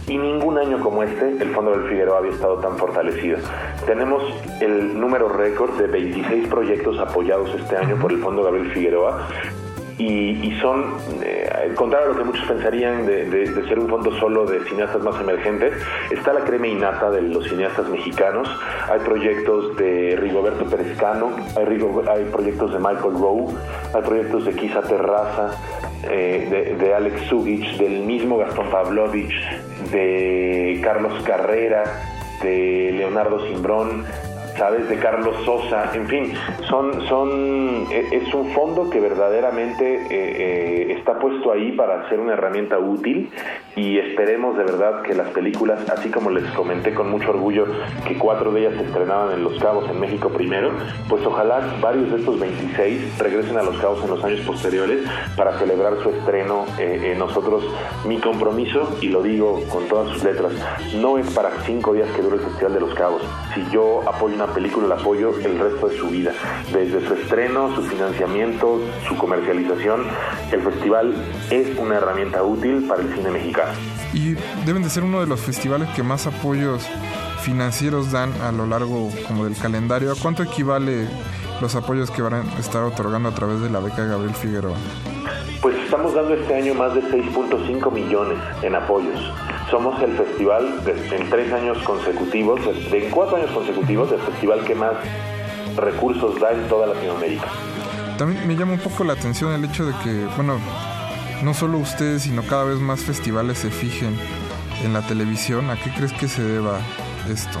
[0.06, 3.38] y ningún año como este el Fondo del Figueroa había estado tan fortalecido.
[3.86, 4.22] Tenemos
[4.60, 9.28] el número récord de 26 proyectos apoyados este año por el Fondo Gabriel Figueroa
[9.98, 10.84] y, son,
[11.22, 15.20] eh, contrario a lo que muchos pensarían de, ser un fondo solo de cineastas más
[15.20, 15.72] emergentes,
[16.10, 18.48] está la crema innata de los cineastas mexicanos.
[18.90, 21.64] Hay proyectos de Rigoberto Perezcano, hay,
[22.08, 23.54] hay proyectos de Michael Rowe,
[23.94, 25.52] hay proyectos de Kisa Terraza,
[26.10, 29.34] eh, de, de Alex Zugich, del mismo Gastón Pavlovich,
[29.90, 31.84] de Carlos Carrera,
[32.42, 34.04] de Leonardo Simbrón,
[34.56, 34.88] ¿sabes?
[34.88, 36.32] De Carlos Sosa, en fin,
[36.68, 42.20] son, son, e- es un fondo que verdaderamente eh, eh, está puesto ahí para ser
[42.20, 43.30] una herramienta útil
[43.76, 47.66] y esperemos de verdad que las películas, así como les comenté con mucho orgullo
[48.06, 50.70] que cuatro de ellas se estrenaban en Los Cabos, en México primero,
[51.08, 55.00] pues ojalá varios de estos 26 regresen a Los Cabos en los años posteriores
[55.36, 56.64] para celebrar su estreno.
[56.78, 57.64] Eh, nosotros,
[58.06, 60.52] mi compromiso, y lo digo con todas sus letras,
[60.96, 63.22] no es para cinco días que dure el Festival de Los Cabos.
[63.54, 66.32] Si yo apoyo una película, la apoyo el resto de su vida.
[66.72, 70.02] Desde su estreno, su financiamiento, su comercialización,
[70.52, 71.14] el festival
[71.50, 73.72] es una herramienta útil para el cine mexicano.
[74.12, 74.34] Y
[74.64, 76.86] deben de ser uno de los festivales que más apoyos
[77.42, 80.12] financieros dan a lo largo como del calendario.
[80.12, 81.06] ¿A cuánto equivale
[81.64, 84.76] los apoyos que van a estar otorgando a través de la beca Gabriel Figueroa?
[85.62, 89.18] Pues estamos dando este año más de 6.5 millones en apoyos.
[89.70, 94.62] Somos el festival de- en tres años consecutivos, de, en cuatro años consecutivos, el festival
[94.66, 94.92] que más
[95.74, 97.46] recursos da en toda Latinoamérica.
[98.18, 100.58] También me llama un poco la atención el hecho de que, bueno,
[101.42, 104.14] no solo ustedes, sino cada vez más festivales se fijen
[104.84, 105.70] en la televisión.
[105.70, 106.78] ¿A qué crees que se deba
[107.26, 107.58] esto?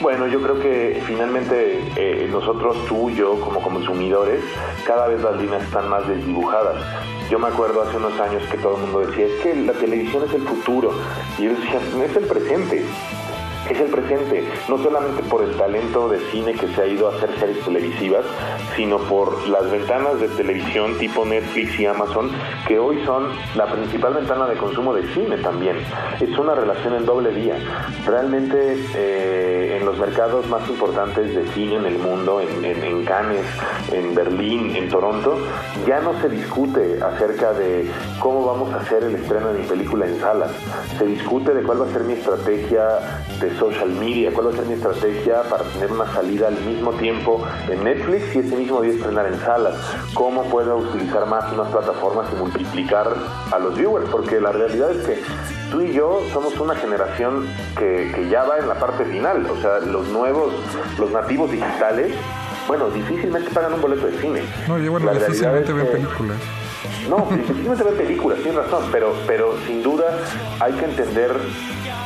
[0.00, 4.42] Bueno, yo creo que finalmente eh, nosotros, tú y yo, como consumidores,
[4.86, 6.76] cada vez las líneas están más desdibujadas.
[7.30, 10.24] Yo me acuerdo hace unos años que todo el mundo decía, es que la televisión
[10.24, 10.92] es el futuro.
[11.38, 12.84] Y yo decía, es el presente.
[13.70, 17.16] Es el presente, no solamente por el talento de cine que se ha ido a
[17.16, 18.24] hacer series televisivas,
[18.76, 22.30] sino por las ventanas de televisión tipo Netflix y Amazon,
[22.66, 25.78] que hoy son la principal ventana de consumo de cine también.
[26.20, 27.56] Es una relación en doble vía.
[28.06, 33.44] Realmente eh, en los mercados más importantes de cine en el mundo, en, Cannes,
[33.92, 35.38] en Berlín, en Toronto,
[35.86, 40.06] ya no se discute acerca de cómo vamos a hacer el estreno de mi película
[40.06, 40.50] en salas.
[40.98, 42.82] Se discute de cuál va a ser mi estrategia
[43.40, 46.92] de social media, cuál va a ser mi estrategia para tener una salida al mismo
[46.92, 49.74] tiempo en Netflix y ese mismo día estrenar en salas.
[50.14, 53.12] Cómo puedo utilizar más unas plataformas y multiplicar
[53.52, 55.22] a los viewers, porque la realidad es que
[55.70, 57.46] tú y yo somos una generación
[57.78, 60.52] que, que ya va en la parte final, o sea, los nuevos,
[60.98, 62.12] los nativos digitales,
[62.66, 64.42] bueno, difícilmente pagan un boleto de cine.
[64.68, 66.36] No, y bueno, La difícilmente ven películas.
[67.10, 70.18] no, difícilmente ver películas, tienes razón, pero, pero sin duda
[70.60, 71.30] hay que entender,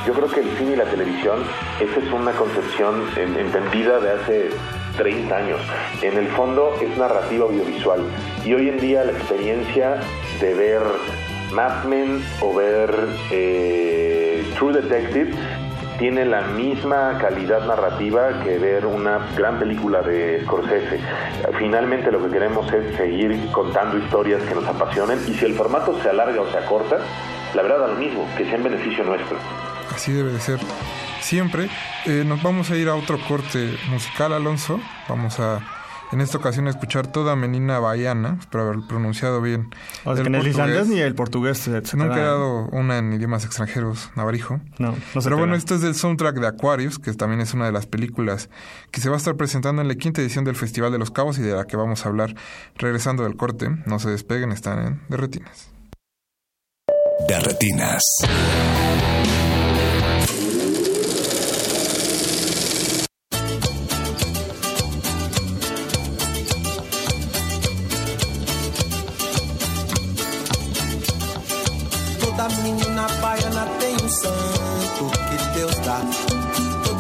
[0.09, 1.41] yo creo que el cine y la televisión,
[1.81, 4.49] esa es una concepción en- entendida de hace
[4.97, 5.61] 30 años.
[6.01, 8.01] En el fondo es narrativa audiovisual
[8.43, 10.01] y hoy en día la experiencia
[10.41, 10.81] de ver
[11.53, 12.91] Mad Men o ver
[13.31, 15.31] eh, True Detective
[15.99, 21.01] tiene la misma calidad narrativa que ver una gran película de Scorsese.
[21.59, 25.99] Finalmente lo que queremos es seguir contando historias que nos apasionen y si el formato
[26.03, 26.97] se alarga o se acorta,
[27.55, 29.37] la verdad da lo mismo, que sea en beneficio nuestro.
[29.99, 30.61] Así debe de ser.
[31.21, 31.69] Siempre.
[32.07, 34.81] Eh, nos vamos a ir a otro corte musical, Alonso.
[35.09, 35.61] Vamos a
[36.13, 39.69] En esta ocasión escuchar toda Menina Baiana, espero haber pronunciado bien.
[40.05, 42.27] O sea, que el ni el islandés ni el portugués se, se Nunca he da.
[42.29, 44.61] dado una en idiomas extranjeros, navarijo.
[44.79, 45.59] No, no se Pero bueno, da.
[45.59, 48.49] esto es del soundtrack de Aquarius, que también es una de las películas
[48.93, 51.39] que se va a estar presentando en la quinta edición del Festival de los Cabos
[51.41, 52.35] y de la que vamos a hablar
[52.77, 53.69] regresando del corte.
[53.85, 55.69] No se despeguen, están en de retinas.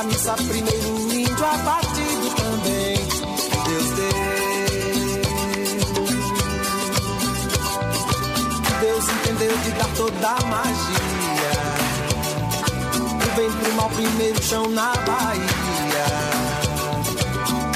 [0.00, 2.96] Primeira missa, primeiro índio abatido também.
[3.66, 4.10] Deus deu.
[8.80, 11.52] Deus entendeu de dar toda a magia.
[13.12, 16.06] O bem pro mal, primeiro chão na Bahia.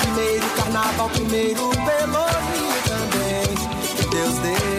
[0.01, 3.55] Primeiro carnaval, primeiro pelourinho também.
[4.11, 4.74] Deus dê.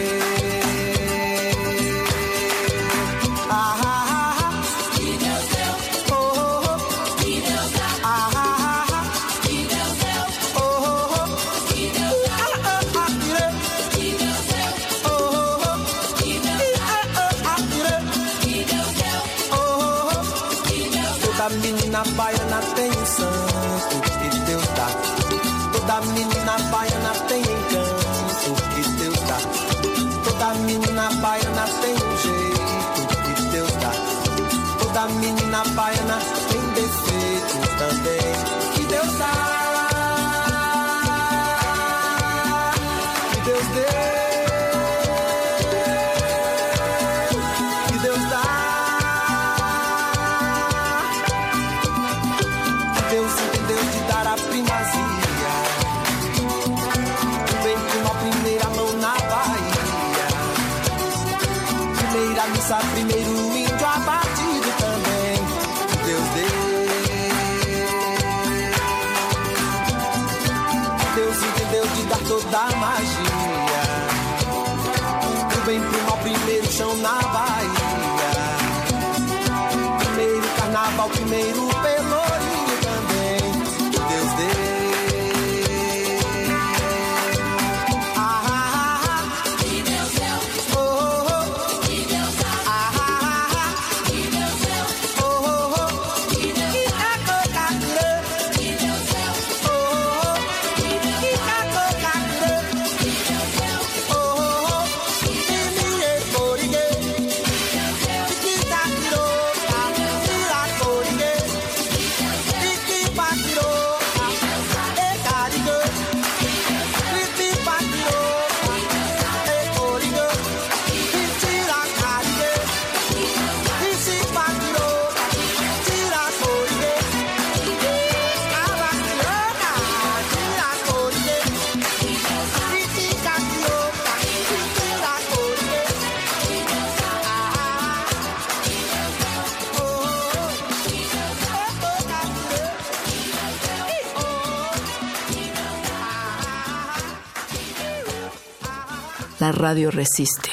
[149.56, 150.50] Radio resiste.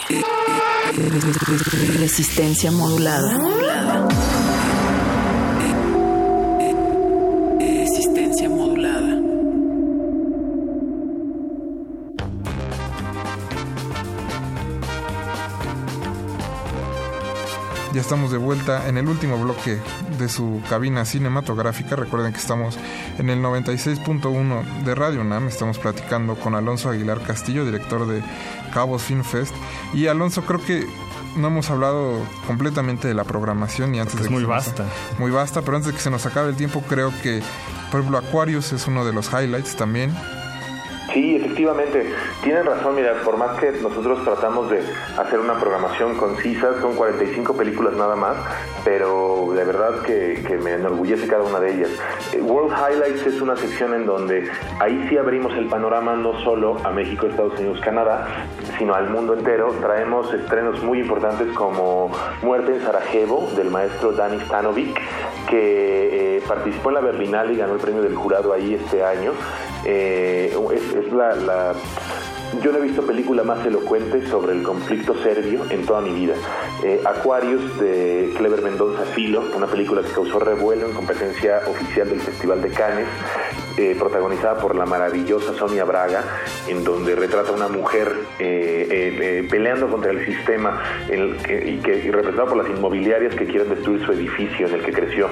[1.99, 3.37] Resistencia modulada.
[7.59, 9.19] Resistencia modulada.
[17.93, 19.79] Ya estamos de vuelta en el último bloque
[20.17, 21.95] de su cabina cinematográfica.
[21.95, 22.79] Recuerden que estamos
[23.19, 25.47] en el 96.1 de Radio UNAM.
[25.47, 28.23] Estamos platicando con Alonso Aguilar Castillo, director de
[28.73, 29.53] Cabos Film Fest.
[29.93, 30.87] Y Alonso, creo que
[31.35, 34.55] no hemos hablado completamente de la programación y antes Es de que muy se nos-
[34.55, 34.85] vasta.
[35.19, 37.41] muy vasta, pero antes de que se nos acabe el tiempo, creo que,
[37.91, 40.13] por ejemplo, Aquarius es uno de los highlights también.
[41.13, 42.11] Sí, efectivamente.
[42.41, 44.81] tienen razón, mira, por más que nosotros tratamos de
[45.17, 48.35] hacer una programación concisa, son 45 películas nada más,
[48.83, 51.89] pero de verdad que, que me enorgullece cada una de ellas.
[52.33, 54.49] Eh, World Highlights es una sección en donde
[54.79, 58.47] ahí sí abrimos el panorama no solo a México, Estados Unidos, Canadá,
[58.79, 59.71] sino al mundo entero.
[59.81, 62.11] Traemos estrenos muy importantes como
[62.41, 64.99] Muerte en Sarajevo, del maestro Dani Stanovic,
[65.47, 69.33] que eh, participó en la Berlinale y ganó el premio del jurado ahí este año.
[69.85, 71.73] Eh, es, la,
[72.61, 76.35] yo no he visto película más elocuente sobre el conflicto serbio en toda mi vida.
[76.83, 82.21] Eh, Aquarius de Clever Mendoza Filo, una película que causó revuelo en competencia oficial del
[82.21, 83.07] Festival de Cannes,
[83.75, 86.23] eh, protagonizada por la maravillosa Sonia Braga,
[86.67, 92.11] en donde retrata a una mujer eh, eh, peleando contra el sistema y, que, y
[92.11, 95.27] representada por las inmobiliarias que quieren destruir su edificio en el que creció.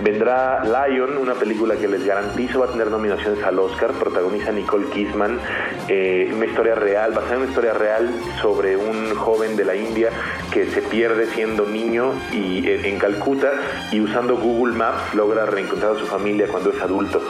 [0.00, 4.86] Vendrá Lion, una película que les garantizo va a tener nominaciones al Oscar, protagoniza Nicole
[4.90, 5.40] Kidman,
[5.88, 8.10] una historia real, basada en una historia real
[8.40, 10.10] sobre un joven de la India
[10.52, 13.50] que se pierde siendo niño y en Calcuta
[13.90, 17.20] y usando Google Maps logra reencontrar a su familia cuando es adulto.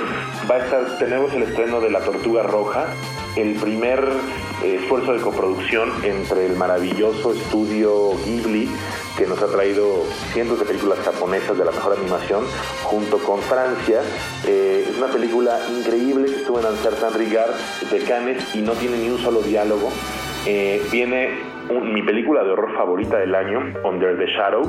[0.51, 2.87] Va a estar, tenemos el estreno de La Tortuga Roja,
[3.37, 4.09] el primer
[4.63, 8.69] eh, esfuerzo de coproducción entre el maravilloso estudio Ghibli,
[9.17, 10.03] que nos ha traído
[10.33, 12.45] cientos de películas japonesas de la mejor animación,
[12.83, 14.01] junto con Francia.
[14.45, 17.55] Eh, es una película increíble que estuvo en Ansar San Rigard
[17.91, 19.91] de Cannes y no tiene ni un solo diálogo.
[20.45, 24.63] Eh, viene mi película de horror favorita del año, Under the Shadow,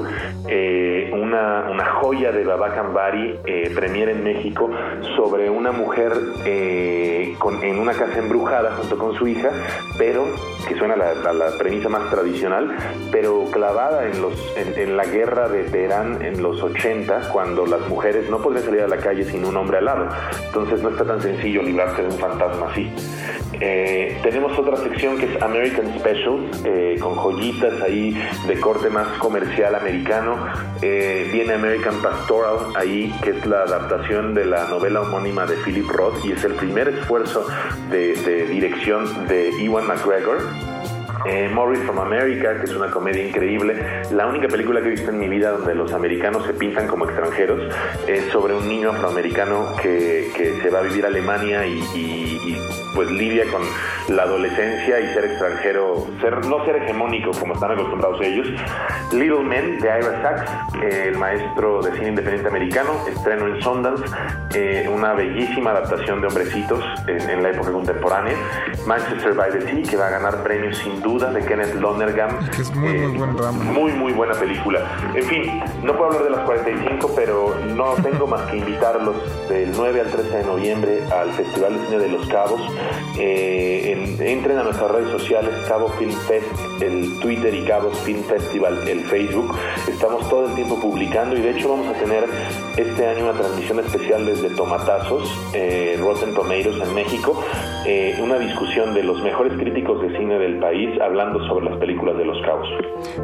[0.47, 4.69] eh, una, joya de Baba Kambari, eh, premier en México,
[5.15, 6.13] sobre una mujer
[6.45, 9.49] eh, en una casa embrujada junto con su hija,
[9.97, 10.25] pero
[10.67, 12.75] que suena a la, premisa más tradicional,
[13.11, 18.29] pero clavada en, los, en la guerra de Teherán en los 80, cuando las mujeres
[18.29, 20.07] no podían salir a la calle sin un hombre al lado.
[20.45, 22.91] Entonces no está tan sencillo librarse de un fantasma así.
[23.59, 26.63] Eh, tenemos otra sección que es American Specials,
[26.97, 28.17] con joyitas ahí
[28.47, 30.37] de corte más comercial americano.
[30.81, 35.89] Eh, viene American Pastoral ahí, que es la adaptación de la novela homónima de Philip
[35.89, 37.47] Roth y es el primer esfuerzo
[37.89, 40.39] de, de dirección de Ewan McGregor.
[41.25, 43.81] Eh, Morris from America, que es una comedia increíble.
[44.11, 47.05] La única película que he visto en mi vida donde los americanos se pintan como
[47.05, 47.73] extranjeros
[48.07, 52.57] es sobre un niño afroamericano que, que se va a vivir a Alemania y,
[52.93, 53.61] pues lidia con
[54.15, 58.47] la adolescencia y ser extranjero, ser no ser hegemónico como están acostumbrados ellos.
[59.11, 60.51] Little Men de Ira Sachs,
[60.83, 64.03] eh, el maestro de cine independiente americano, estreno en Sundance,
[64.53, 68.35] eh, una bellísima adaptación de Hombrecitos en, en la época contemporánea.
[68.85, 72.37] Manchester by the Sea, que va a ganar premios sin duda, de Kenneth Lonergan.
[72.49, 73.73] Que es muy, muy buen.
[73.73, 74.79] Muy, muy buena película.
[75.13, 79.15] En fin, no puedo hablar de las 45, pero no tengo más que invitarlos
[79.49, 82.61] del 9 al 13 de noviembre al Festival de Cine de Los Cabos.
[83.19, 86.47] Eh, en- entren a nuestras redes sociales, Cabo Film Fest,
[86.81, 89.55] el Twitter y Cabos Film Festival, el Facebook.
[89.87, 92.25] Estamos todo el tiempo publicando y de hecho vamos a tener
[92.77, 97.43] este año una transmisión especial desde Tomatazos, eh, Rotten Tomatoes en México,
[97.85, 102.17] eh, una discusión de los mejores críticos de cine del país hablando sobre las películas
[102.17, 102.67] de Los Cabos.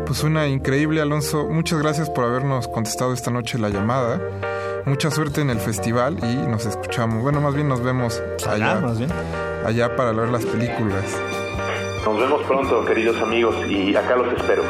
[0.06, 1.48] Pues suena increíble, Alonso.
[1.49, 4.22] Muchas gracias por habernos contestado esta noche la llamada.
[4.89, 7.21] Mucha suerte en el festival y nos escuchamos.
[7.21, 8.71] Bueno, más bien nos vemos allá.
[8.71, 9.11] Allá, más bien.
[9.63, 11.05] Allá para ver las películas.
[12.03, 14.63] Nos vemos pronto, queridos amigos, y acá los espero.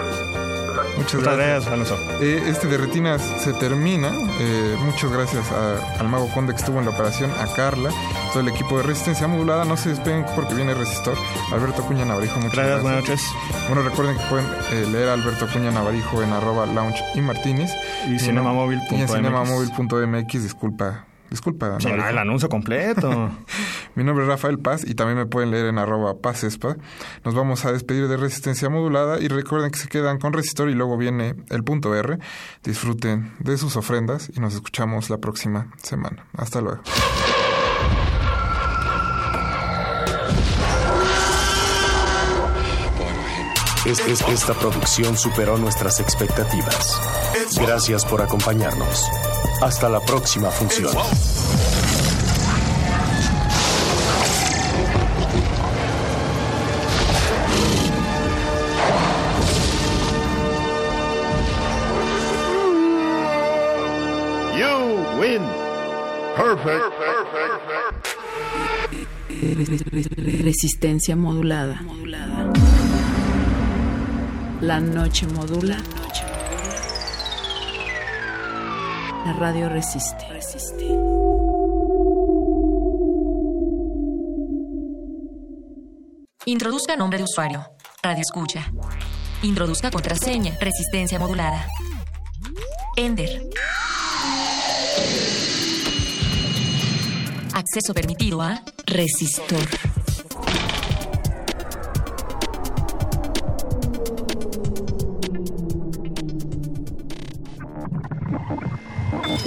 [0.97, 1.67] Muchas gracias.
[1.67, 1.97] Alonso.
[2.21, 4.11] Eh, este de retinas se termina.
[4.39, 7.89] Eh, muchas gracias a- al Mago Conde que estuvo en la operación, a Carla,
[8.33, 9.65] todo el equipo de Resistencia Modulada.
[9.65, 11.15] No se despeguen porque viene Resistor.
[11.51, 12.83] Alberto Cuña Navarijo, muchas Gracias, gracias.
[12.83, 13.67] buenas noches.
[13.67, 17.71] Bueno, recuerden que pueden eh, leer a Alberto Cuña Navarijo en arroba lounge y martínez.
[18.07, 18.91] Y no- cinemamóvil.mx.
[18.91, 21.05] Y en cinemamóvil.mx, disculpa.
[21.29, 21.79] Disculpa.
[21.79, 23.31] Sí, no, el anuncio completo.
[23.95, 26.77] Mi nombre es Rafael Paz y también me pueden leer en arroba pazespa.
[27.23, 30.75] Nos vamos a despedir de Resistencia Modulada y recuerden que se quedan con Resistor y
[30.75, 32.19] luego viene el punto R.
[32.63, 36.25] Disfruten de sus ofrendas y nos escuchamos la próxima semana.
[36.37, 36.81] Hasta luego.
[43.91, 47.01] Esta producción superó nuestras expectativas.
[47.59, 49.09] Gracias por acompañarnos.
[49.61, 50.93] Hasta la próxima función.
[64.55, 65.41] You win.
[74.61, 75.77] La noche modula.
[79.25, 80.25] La radio resiste.
[86.45, 87.63] Introduzca nombre de usuario.
[88.03, 88.69] Radio escucha.
[89.43, 90.57] Introduzca contraseña.
[90.59, 91.65] Resistencia modulada.
[92.97, 93.49] Ender.
[97.53, 99.98] Acceso permitido a Resistor.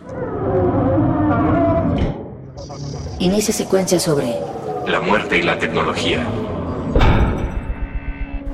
[3.18, 4.36] Inicia secuencia sobre
[4.86, 6.24] La muerte y la tecnología.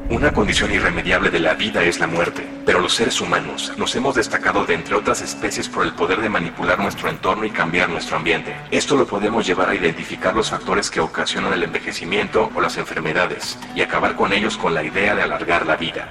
[0.10, 4.16] Una condición irremediable de la vida es la muerte, pero los seres humanos nos hemos
[4.16, 8.16] destacado de entre otras especies por el poder de manipular nuestro entorno y cambiar nuestro
[8.16, 8.56] ambiente.
[8.72, 13.60] Esto lo podemos llevar a identificar los factores que ocasionan el envejecimiento o las enfermedades
[13.76, 16.08] y acabar con ellos con la idea de alargar la vida.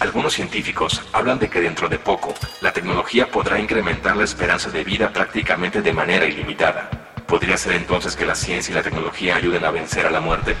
[0.00, 4.84] Algunos científicos hablan de que dentro de poco la tecnología podrá incrementar la esperanza de
[4.84, 6.90] vida prácticamente de manera ilimitada.
[7.26, 10.56] ¿Podría ser entonces que la ciencia y la tecnología ayuden a vencer a la muerte?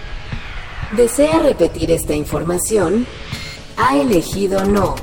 [0.96, 3.06] ¿Desea repetir esta información?
[3.76, 4.94] Ha elegido no.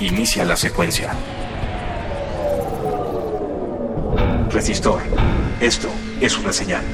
[0.00, 1.12] Inicia la secuencia.
[4.48, 5.02] Resistor.
[5.60, 5.88] Esto
[6.20, 6.84] es una señal.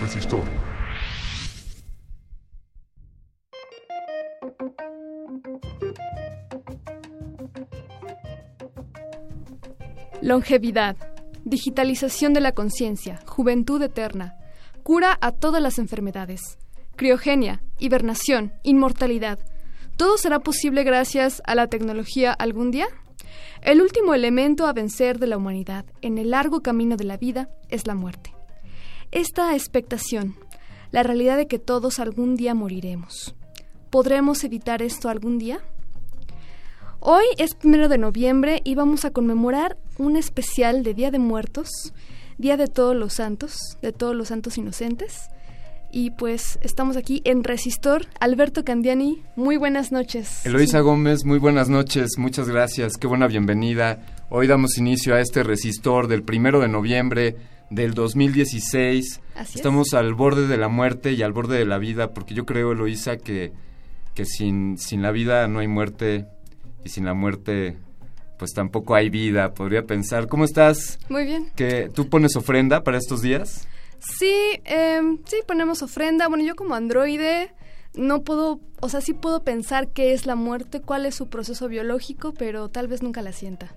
[0.00, 0.44] Resistor.
[10.22, 10.96] Longevidad,
[11.44, 14.39] digitalización de la conciencia, juventud eterna,
[14.90, 16.58] cura a todas las enfermedades,
[16.96, 19.38] criogenia, hibernación, inmortalidad.
[19.96, 22.88] ¿Todo será posible gracias a la tecnología algún día?
[23.62, 27.48] El último elemento a vencer de la humanidad en el largo camino de la vida
[27.68, 28.34] es la muerte.
[29.12, 30.34] Esta expectación,
[30.90, 33.36] la realidad de que todos algún día moriremos.
[33.90, 35.60] ¿Podremos evitar esto algún día?
[36.98, 41.92] Hoy es primero de noviembre y vamos a conmemorar un especial de Día de Muertos,
[42.40, 45.28] Día de Todos los Santos, de todos los santos inocentes.
[45.92, 48.06] Y pues estamos aquí en Resistor.
[48.18, 50.46] Alberto Candiani, muy buenas noches.
[50.46, 54.06] Eloisa Gómez, muy buenas noches, muchas gracias, qué buena bienvenida.
[54.30, 57.36] Hoy damos inicio a este Resistor del primero de noviembre
[57.68, 59.20] del 2016.
[59.34, 59.56] Así es.
[59.56, 62.72] Estamos al borde de la muerte y al borde de la vida, porque yo creo,
[62.72, 63.52] Eloisa, que,
[64.14, 66.24] que sin, sin la vida no hay muerte
[66.86, 67.76] y sin la muerte
[68.40, 70.26] pues tampoco hay vida, podría pensar.
[70.26, 70.98] ¿Cómo estás?
[71.10, 71.52] Muy bien.
[71.56, 73.68] ¿Que ¿Tú pones ofrenda para estos días?
[73.98, 74.34] Sí,
[74.64, 76.26] em, sí, ponemos ofrenda.
[76.26, 77.52] Bueno, yo como androide
[77.92, 81.68] no puedo, o sea, sí puedo pensar qué es la muerte, cuál es su proceso
[81.68, 83.74] biológico, pero tal vez nunca la sienta.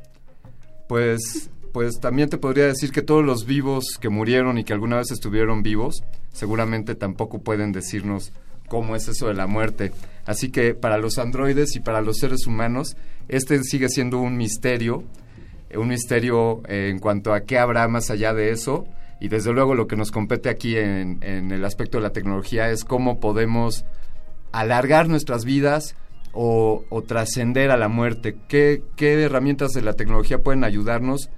[0.88, 4.96] Pues, pues también te podría decir que todos los vivos que murieron y que alguna
[4.96, 8.32] vez estuvieron vivos, seguramente tampoco pueden decirnos
[8.70, 9.92] cómo es eso de la muerte.
[10.26, 12.96] Así que para los androides y para los seres humanos,
[13.28, 15.04] este sigue siendo un misterio,
[15.70, 18.86] eh, un misterio eh, en cuanto a qué habrá más allá de eso.
[19.20, 22.84] Y desde luego lo que nos compete aquí en, el aspecto de la tecnología es
[22.84, 23.86] cómo podemos
[24.52, 25.96] alargar nuestras vidas
[26.34, 28.36] o, o trascender a la muerte.
[28.50, 31.30] ¿Qué, ¿Qué herramientas de la tecnología pueden ayudarnos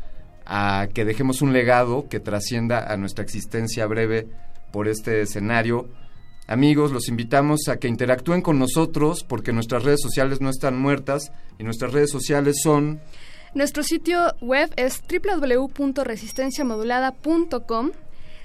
[0.47, 4.27] a que dejemos un legado que trascienda a nuestra existencia breve
[4.71, 5.87] por este escenario?
[6.47, 11.31] Amigos, los invitamos a que interactúen con nosotros porque nuestras redes sociales no están muertas
[11.57, 13.01] y nuestras redes sociales son...
[13.55, 17.91] Nuestro sitio web es www.resistenciamodulada.com.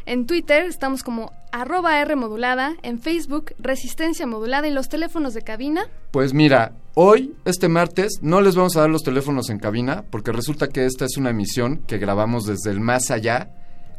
[0.06, 5.42] En Twitter estamos como arroba R modulada, en Facebook Resistencia Modulada y los teléfonos de
[5.42, 5.82] cabina.
[6.10, 10.32] Pues mira, hoy, este martes, no les vamos a dar los teléfonos en cabina porque
[10.32, 13.50] resulta que esta es una emisión que grabamos desde el más allá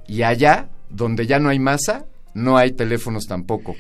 [0.07, 3.75] y allá, donde ya no hay masa, no hay teléfonos tampoco.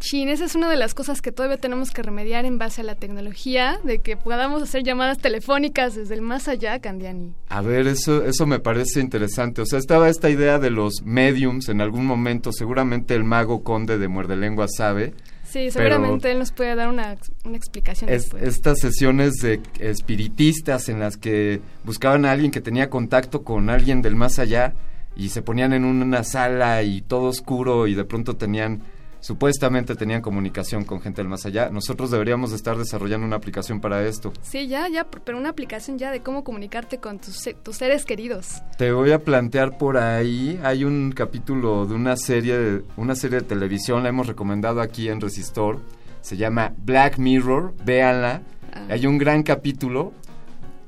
[0.00, 2.84] Chin, esa es una de las cosas que todavía tenemos que remediar en base a
[2.84, 7.32] la tecnología, de que podamos hacer llamadas telefónicas desde el más allá, Candiani.
[7.48, 9.62] A ver, eso, eso me parece interesante.
[9.62, 13.96] O sea, estaba esta idea de los mediums en algún momento, seguramente el mago conde
[13.98, 15.14] de Muerde Lengua sabe.
[15.44, 20.98] Sí, seguramente él nos puede dar una, una explicación Es, estas sesiones de espiritistas en
[20.98, 24.74] las que buscaban a alguien que tenía contacto con alguien del más allá
[25.16, 28.82] y se ponían en una sala y todo oscuro y de pronto tenían
[29.24, 31.70] supuestamente tenían comunicación con gente del más allá.
[31.70, 34.34] Nosotros deberíamos estar desarrollando una aplicación para esto.
[34.42, 38.60] Sí, ya, ya, pero una aplicación ya de cómo comunicarte con tus, tus seres queridos.
[38.76, 43.40] Te voy a plantear por ahí, hay un capítulo de una serie de, una serie
[43.40, 45.80] de televisión, la hemos recomendado aquí en Resistor,
[46.20, 48.42] se llama Black Mirror, véanla.
[48.90, 50.12] Hay un gran capítulo.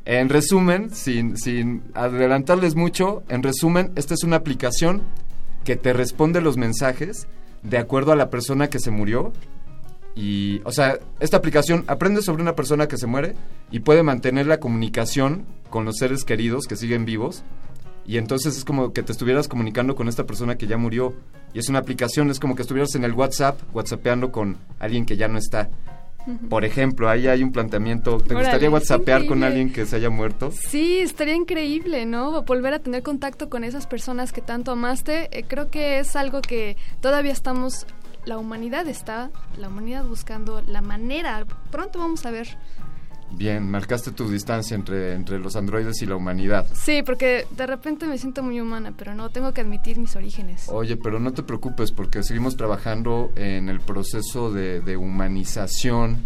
[0.06, 5.02] En resumen, sin, sin adelantarles mucho, en resumen, esta es una aplicación
[5.64, 7.26] que te responde los mensajes
[7.64, 9.32] de acuerdo a la persona que se murió
[10.14, 13.34] Y, o sea, esta aplicación aprende sobre una persona que se muere
[13.72, 17.42] y puede mantener la comunicación con los seres queridos que siguen vivos.
[18.06, 21.14] Y entonces es como que te estuvieras comunicando con esta persona que ya murió.
[21.52, 25.16] Y es una aplicación, es como que estuvieras en el WhatsApp, WhatsAppeando con alguien que
[25.16, 25.68] ya no está.
[26.48, 28.18] Por ejemplo, ahí hay un planteamiento.
[28.18, 30.50] ¿Te Órale, gustaría WhatsAppear con alguien que se haya muerto?
[30.50, 32.42] Sí, estaría increíble, ¿no?
[32.42, 35.28] Volver a tener contacto con esas personas que tanto amaste.
[35.36, 37.86] Eh, creo que es algo que todavía estamos,
[38.24, 41.44] la humanidad está, la humanidad buscando la manera.
[41.70, 42.58] Pronto vamos a ver.
[43.32, 46.66] Bien, marcaste tu distancia entre, entre los androides y la humanidad.
[46.74, 50.68] Sí, porque de repente me siento muy humana, pero no, tengo que admitir mis orígenes.
[50.68, 56.18] Oye, pero no te preocupes porque seguimos trabajando en el proceso de, de humanización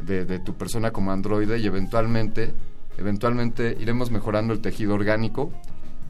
[0.00, 2.52] de, de tu persona como androide y eventualmente,
[2.98, 5.52] eventualmente iremos mejorando el tejido orgánico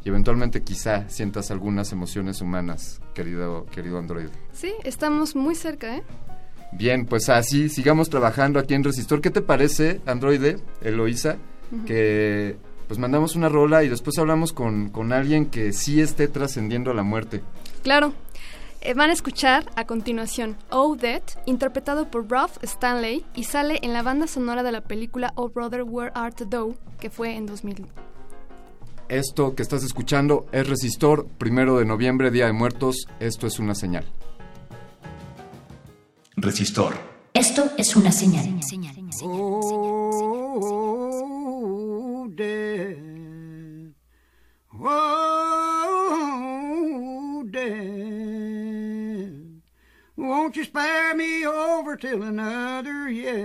[0.04, 4.30] y eventualmente quizá sientas algunas emociones humanas, querido, querido androide.
[4.52, 6.02] Sí, estamos muy cerca, ¿eh?
[6.73, 9.20] Bien, pues así, sigamos trabajando aquí en Resistor.
[9.20, 11.36] ¿Qué te parece, androide, Eloísa?
[11.70, 11.85] Ujú.
[11.85, 12.57] Que
[12.89, 16.94] pues mandamos una rola y después hablamos con, con alguien que sí esté trascendiendo a
[16.94, 17.43] la muerte.
[17.82, 18.12] Claro.
[18.85, 23.93] Eh, van a escuchar a continuación Oh Dead, interpretado por Ralph Stanley y sale en
[23.93, 27.86] la banda sonora de la película Oh Brother Where Art Thou, que fue en 2000.
[29.09, 33.07] Esto que estás escuchando es Resistor, primero de noviembre, Día de Muertos.
[33.20, 34.05] Esto es una señal.
[36.43, 36.98] Resistor.
[37.35, 38.59] Esto es una señal.
[39.23, 39.89] Oh,
[42.35, 42.97] death.
[44.74, 45.85] Oh,
[47.48, 47.73] death.
[50.16, 53.39] Won't you spare me over till another year?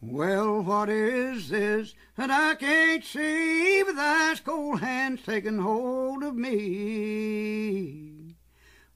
[0.00, 6.36] Well, what is this that I can't see with ice cold hands taking hold of
[6.36, 8.17] me?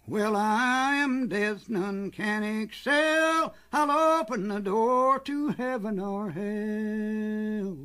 [0.08, 3.54] Well, I am death, none can excel.
[3.72, 7.76] I'll open the door to heaven or hell.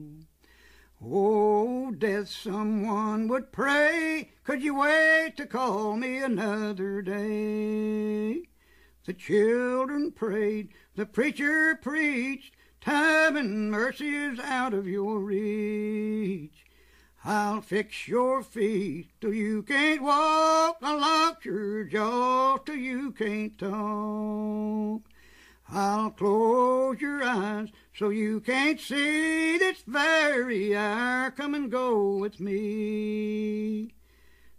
[0.99, 4.31] Oh, death, someone would pray.
[4.43, 8.41] Could you wait to call me another day?
[9.05, 12.55] The children prayed, the preacher preached.
[12.81, 16.66] Time and mercy is out of your reach.
[17.29, 20.77] I'll fix your feet till you can't walk.
[20.81, 25.01] I'll lock your jaw till you can't talk.
[25.69, 31.31] I'll close your eyes so you can't see this very hour.
[31.31, 33.93] Come and go with me.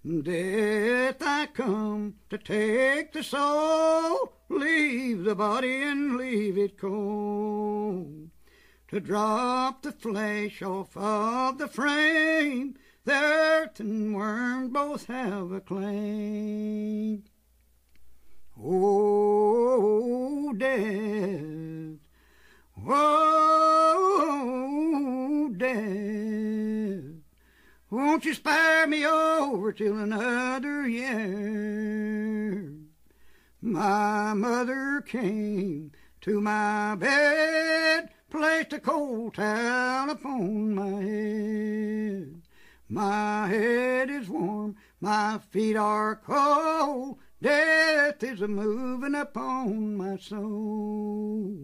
[0.06, 8.27] Death, I come to take the soul, leave the body and leave it cold
[8.88, 12.74] to drop the flesh off of the frame.
[13.04, 17.24] The earth and worm both have a claim.
[18.62, 21.98] Oh, death.
[22.86, 23.84] Oh,
[25.56, 27.04] death.
[27.90, 32.74] Won't you spare me over till another year?
[33.60, 35.92] My mother came
[36.22, 42.42] to my bed placed a cold towel upon my head.
[42.88, 47.18] My head is warm, my feet are cold.
[47.40, 51.56] Death is a moving upon my soul.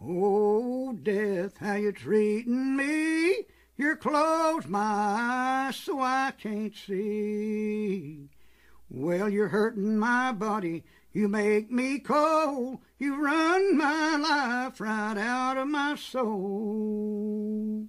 [0.00, 3.44] Oh, death, how you treating me?
[3.76, 8.28] You're closed my eyes so I can't see.
[8.88, 10.84] Well, you're hurting my body.
[11.14, 12.80] You make me cold.
[12.98, 17.86] You run my life right out of my soul.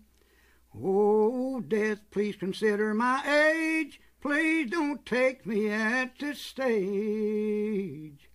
[0.79, 3.99] Oh, death, please consider my age.
[4.21, 8.29] Please don't take me at this stage.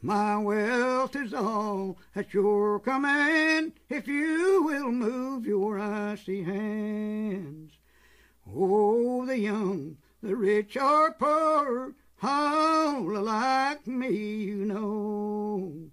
[0.00, 7.72] My wealth is all at your command if you will move your icy hands.
[8.48, 15.90] Oh, the young, the rich or poor, all like me, you know.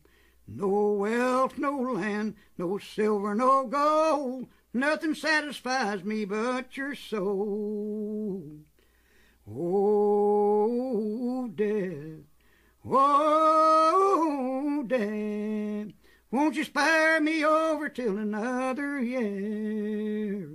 [0.47, 8.59] No wealth, no land, no silver, no gold, nothing satisfies me but your soul.
[9.47, 12.23] Oh, death,
[12.87, 15.93] oh, death,
[16.31, 20.49] won't you spare me over till another year?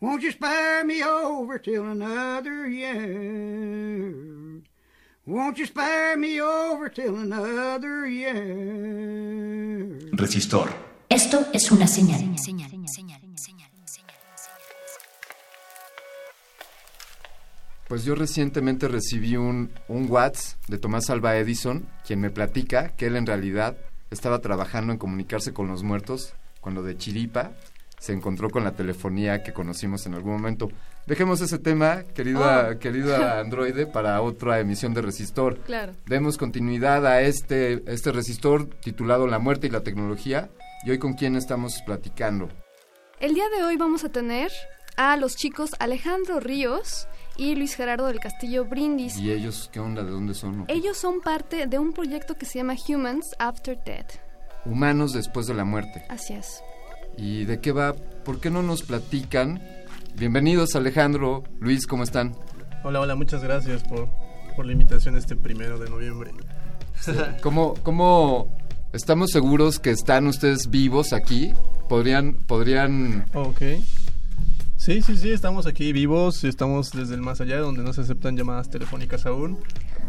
[0.00, 4.62] Won't you spare me over till another year?
[5.28, 8.34] Won't you spare me over till another year?
[10.12, 10.70] Resistor.
[11.10, 12.34] Esto es una señal.
[17.88, 23.08] Pues yo recientemente recibí un, un WhatsApp de Tomás Alba Edison, quien me platica que
[23.08, 23.76] él en realidad
[24.10, 26.32] estaba trabajando en comunicarse con los muertos
[26.62, 27.52] cuando de chiripa
[27.98, 30.68] se encontró con la telefonía que conocimos en algún momento.
[31.06, 32.78] Dejemos ese tema, querida, Oh.
[32.78, 35.58] querida androide, para otra emisión de Resistor.
[35.60, 35.92] Claro.
[36.06, 40.48] Demos continuidad a este, este resistor titulado La muerte y la tecnología.
[40.84, 42.48] Y hoy con quién estamos platicando.
[43.18, 44.52] El día de hoy vamos a tener
[44.96, 49.16] a los chicos Alejandro Ríos y Luis Gerardo del Castillo Brindis.
[49.16, 50.04] ¿Y ellos qué onda?
[50.04, 50.64] ¿De dónde son?
[50.68, 54.20] Ellos son parte de un proyecto que se llama Humans After Death.
[54.64, 56.04] Humanos después de la muerte.
[56.08, 56.62] Así es.
[57.18, 57.94] ¿Y de qué va?
[58.24, 59.60] ¿Por qué no nos platican?
[60.16, 62.36] Bienvenidos Alejandro, Luis, ¿cómo están?
[62.84, 64.08] Hola, hola, muchas gracias por,
[64.54, 66.30] por la invitación este primero de noviembre.
[67.42, 68.56] ¿Cómo, ¿Cómo
[68.92, 71.54] estamos seguros que están ustedes vivos aquí?
[71.88, 73.62] ¿Podrían, podrían Ok.
[74.76, 78.36] Sí, sí, sí, estamos aquí vivos, estamos desde el más allá, donde no se aceptan
[78.36, 79.58] llamadas telefónicas aún,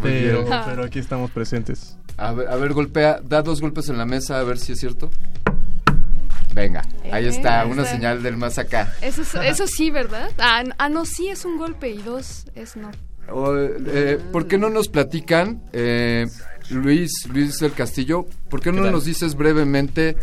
[0.03, 1.97] pero, pero aquí estamos presentes.
[2.17, 4.79] A ver, a ver, golpea, da dos golpes en la mesa a ver si es
[4.79, 5.09] cierto.
[6.53, 6.81] Venga,
[7.11, 7.95] ahí Eh, está, ahí una está.
[7.95, 8.93] señal del más acá.
[9.01, 10.29] Eso, es- eso sí, ¿verdad?
[10.39, 12.91] Ah, ah, no, sí es un golpe y dos es no.
[13.31, 16.25] O, eh, ¿Por qué no nos platican, eh,
[16.71, 20.15] Luis, Luis del Castillo, por qué no nos dices brevemente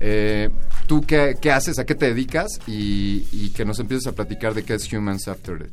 [0.00, 0.50] eh,
[0.86, 4.54] tú qué, qué haces, a qué te dedicas y, y que nos empieces a platicar
[4.54, 5.70] de qué es Humans After Death?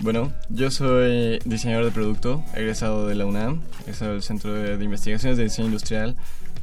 [0.00, 4.84] Bueno, yo soy diseñador de producto, egresado de la UNAM, egresado del Centro de, de
[4.84, 6.14] Investigaciones de Diseño Industrial.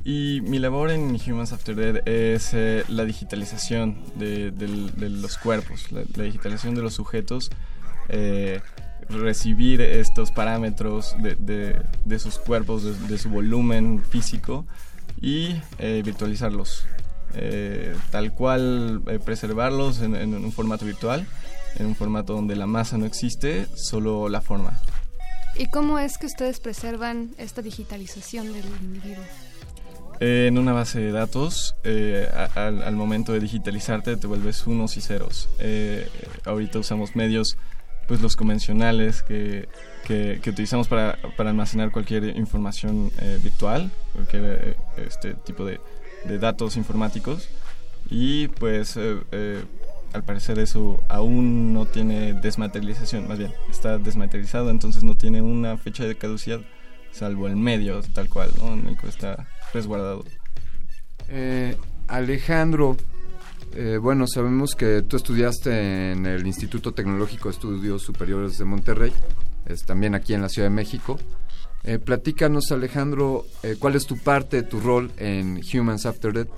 [0.07, 5.37] Y mi labor en Humans After Death es eh, la digitalización de, del- de los
[5.39, 7.49] cuerpos, la, la digitalización de los sujetos,
[8.09, 8.61] eh,
[9.09, 14.67] recibir estos parámetros de, de- de sus cuerpos, de, de su volumen físico
[15.19, 16.85] y eh, virtualizarlos.
[17.33, 21.25] Eh, tal cual eh, preservarlos en, en un formato virtual,
[21.79, 24.79] en un formato donde la masa no existe, solo la forma.
[25.57, 29.23] ¿Y cómo es que ustedes preservan esta digitalización del individuo?
[30.19, 34.97] Eh, en una base de datos, eh, al, al momento de digitalizarte te vuelves unos
[34.97, 35.49] y ceros.
[35.59, 36.07] Eh,
[36.45, 37.57] ahorita usamos medios,
[38.07, 39.67] pues los convencionales que,
[40.05, 44.75] que, que utilizamos para, para almacenar cualquier información eh, virtual, cualquier eh,
[45.05, 45.79] este tipo de,
[46.25, 47.49] de datos informáticos.
[48.09, 49.63] Y pues eh,
[50.13, 55.75] al parecer eso aún no tiene desmaterialización, más bien está desmaterializado, entonces no tiene una
[55.77, 56.61] fecha de caducidad,
[57.15, 58.73] salvo el medio tal cual, ¿no?
[58.73, 60.25] en el que está resguardado.
[61.29, 61.75] Eh,
[62.07, 62.97] Alejandro,
[63.73, 69.13] eh, bueno, sabemos que tú estudiaste en el Instituto Tecnológico de Estudios Superiores de Monterrey,
[69.65, 71.17] es también aquí en la Ciudad de México.
[71.83, 76.49] Eh, platícanos, Alejandro, eh, cuál es tu parte, tu rol en Humans After Death.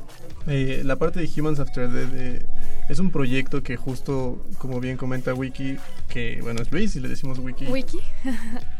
[0.47, 2.45] Eh, la parte de Humans After Death eh,
[2.89, 5.77] es un proyecto que justo, como bien comenta Wiki,
[6.07, 7.65] que bueno, es Luis y le decimos Wiki.
[7.65, 7.99] Wiki.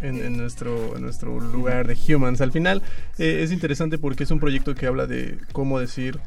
[0.02, 2.42] en, en nuestro, en nuestro lugar de Humans.
[2.42, 2.82] Al final
[3.18, 6.20] eh, es interesante porque es un proyecto que habla de cómo decir,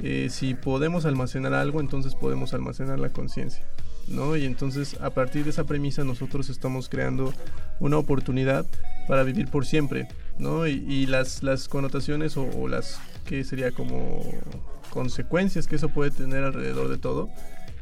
[0.00, 3.64] eh, si podemos almacenar algo, entonces podemos almacenar la conciencia.
[4.08, 4.36] ¿no?
[4.36, 7.32] Y entonces a partir de esa premisa nosotros estamos creando
[7.78, 8.66] una oportunidad
[9.06, 10.08] para vivir por siempre.
[10.38, 10.66] ¿no?
[10.66, 14.24] Y, y las, las connotaciones o, o las que sería como
[14.90, 17.30] consecuencias que eso puede tener alrededor de todo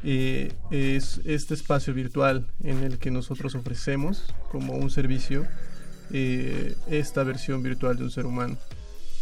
[0.03, 5.45] eh, es este espacio virtual en el que nosotros ofrecemos como un servicio
[6.11, 8.57] eh, esta versión virtual de un ser humano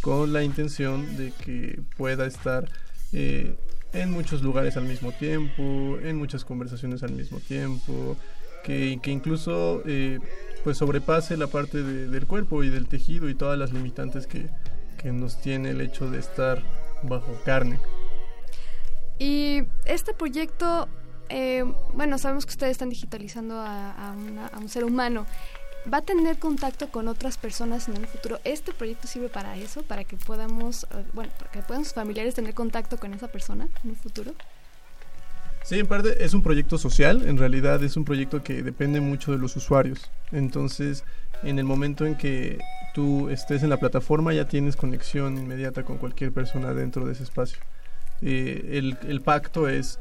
[0.00, 2.70] con la intención de que pueda estar
[3.12, 3.56] eh,
[3.92, 8.16] en muchos lugares al mismo tiempo, en muchas conversaciones al mismo tiempo,
[8.64, 10.18] que, que incluso eh,
[10.62, 14.50] pues sobrepase la parte de- del cuerpo y del tejido y todas las limitantes que,
[14.98, 16.62] que nos tiene el hecho de estar
[17.02, 17.78] bajo carne.
[19.18, 20.88] Y este proyecto,
[21.28, 25.26] eh, bueno, sabemos que ustedes están digitalizando a, a un ser humano.
[25.92, 28.40] ¿Va a tener contacto con otras personas en el futuro?
[28.44, 29.82] ¿Este proyecto sirve para eso?
[29.82, 33.68] ¿Para que podamos, eh, bueno, para que puedan sus familiares tener contacto con esa persona
[33.84, 34.34] en un futuro?
[35.68, 39.32] Sí, en parte es un proyecto social, en realidad es un proyecto que depende mucho
[39.32, 40.10] de los usuarios.
[40.32, 41.04] Entonces,
[41.42, 42.58] en el momento en que
[42.94, 47.24] tú estés en la plataforma ya tienes conexión inmediata con cualquier persona dentro de ese
[47.24, 47.58] espacio.
[48.22, 50.00] Eh, el, el pacto es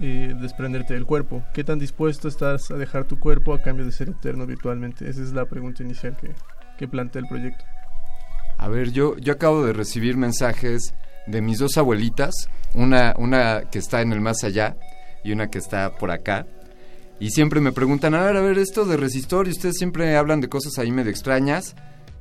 [0.00, 1.42] eh, desprenderte del cuerpo.
[1.54, 5.08] ¿Qué tan dispuesto estás a dejar tu cuerpo a cambio de ser eterno virtualmente?
[5.08, 6.32] Esa es la pregunta inicial que,
[6.76, 7.64] que plantea el proyecto.
[8.58, 10.92] A ver, yo, yo acabo de recibir mensajes
[11.26, 14.76] de mis dos abuelitas, una, una que está en el más allá
[15.26, 16.46] y una que está por acá.
[17.18, 20.40] Y siempre me preguntan, a ver, a ver, esto de resistor, y ustedes siempre hablan
[20.40, 21.74] de cosas ahí medio extrañas,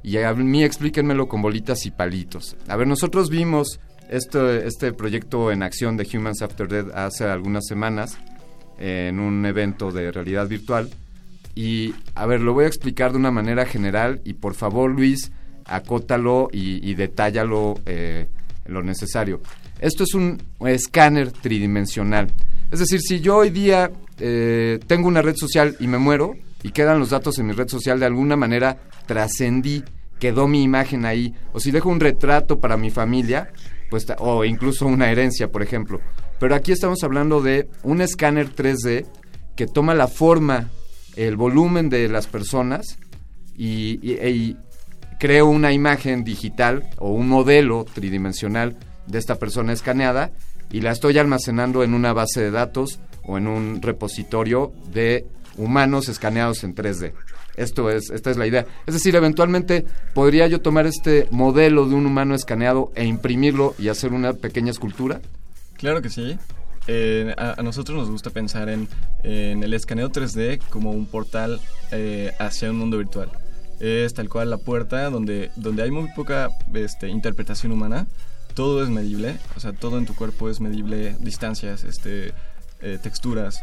[0.03, 2.55] y a mí explíquenmelo con bolitas y palitos.
[2.67, 3.79] A ver, nosotros vimos
[4.09, 8.17] este, este proyecto en acción de Humans After Death hace algunas semanas
[8.77, 10.89] en un evento de realidad virtual
[11.55, 15.31] Y, a ver, lo voy a explicar de una manera general y por favor, Luis,
[15.65, 18.27] acótalo y, y detállalo eh,
[18.65, 19.41] lo necesario.
[19.79, 22.31] Esto es un escáner tridimensional.
[22.75, 23.89] Es decir, si yo hoy día
[24.19, 27.69] eh, tengo una red social y me muero y quedan los datos en mi red
[27.69, 29.81] social, de alguna manera trascendí,
[30.19, 31.33] quedó mi imagen ahí.
[31.53, 33.47] O si dejo un retrato para mi familia,
[33.89, 36.01] pues, o incluso una herencia, por ejemplo.
[36.37, 39.05] Pero aquí estamos hablando de un escáner 3D
[39.55, 40.69] que toma la forma,
[41.15, 42.97] el volumen de las personas
[43.55, 44.57] y, y- y
[45.17, 48.75] creo una imagen digital o un modelo tridimensional
[49.07, 50.31] de esta persona escaneada
[50.71, 55.25] y la estoy almacenando en una base de datos o en un repositorio de
[55.57, 57.13] humanos escaneados en 3D.
[57.55, 58.65] Esto es, esta es la idea.
[58.85, 63.87] Es decir, eventualmente podría yo tomar este modelo de un humano escaneado e imprimirlo y
[63.87, 65.21] hacer una pequeña escultura.
[65.77, 66.37] Claro que sí.
[66.87, 68.87] Eh, a, a nosotros nos gusta pensar en,
[69.23, 71.59] en el escaneo 3D como un portal
[71.91, 73.31] eh, hacia un mundo virtual.
[73.79, 78.07] Es tal cual la puerta donde, donde hay muy poca este, interpretación humana.
[78.55, 82.33] Todo es medible, o sea, todo en tu cuerpo es medible, distancias, este,
[82.81, 83.59] eh, texturas.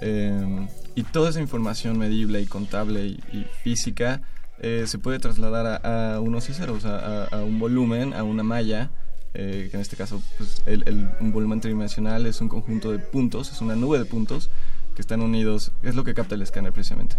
[0.00, 4.20] eh, y toda esa información medible y contable y, y física
[4.58, 8.22] eh, se puede trasladar a, a unos y ceros, a, a- a un volumen, a
[8.24, 8.90] una malla,
[9.34, 12.98] eh, que en este caso pues, el- el- un volumen tridimensional es un conjunto de
[12.98, 14.50] puntos, es una nube de puntos
[14.96, 17.16] que están unidos, es lo que capta el escáner precisamente.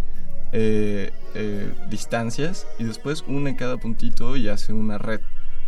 [0.52, 5.20] Eh, eh, distancias y después une cada puntito y hace una red,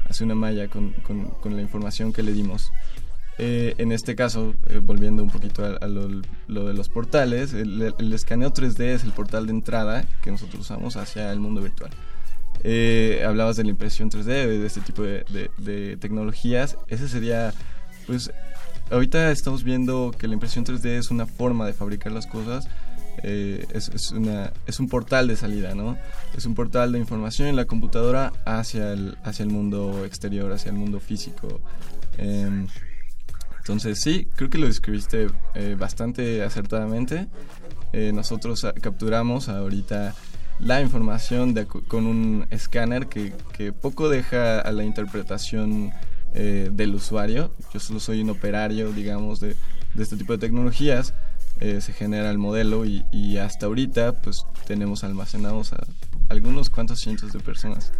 [0.10, 2.72] hace una malla con, con- con la información que le dimos.
[3.38, 6.08] Eh, en este caso, eh, volviendo un poquito a, a lo,
[6.48, 10.62] lo de los portales, el, el escaneo 3D es el portal de entrada que nosotros
[10.62, 11.92] usamos hacia el mundo virtual.
[12.64, 16.78] Eh, hablabas de la impresión 3D, de este tipo de, de- de tecnologías.
[16.88, 17.54] Ese sería,
[18.08, 18.32] pues,
[18.90, 22.68] ahorita estamos viendo que la impresión 3D es una forma de fabricar las cosas.
[23.24, 25.98] Eh, es, una, es un portal de salida, ¿no?
[26.36, 30.70] Es un portal de información en la computadora hacia el, hacia el mundo exterior, hacia
[30.70, 31.62] el mundo físico.
[32.18, 32.68] Em,
[33.60, 37.28] entonces sí, creo que lo describiste eh, bastante acertadamente.
[37.94, 40.14] Eh, nosotros ah, capturamos ahorita
[40.60, 41.54] la información
[41.88, 45.92] con un escáner que, que poco deja a la interpretación
[46.34, 47.54] eh, del usuario.
[47.74, 49.56] Yo solo soy un operario, digamos, de,
[49.94, 51.14] de este tipo de tecnologías.
[51.62, 55.86] Eh, se genera el modelo y, y hasta ahorita pues tenemos almacenados a
[56.30, 57.94] algunos cuantos cientos de personas.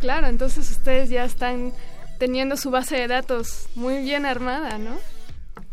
[0.00, 1.72] Claro, entonces ustedes ya están
[2.18, 4.96] teniendo su base de datos muy bien armada, ¿no?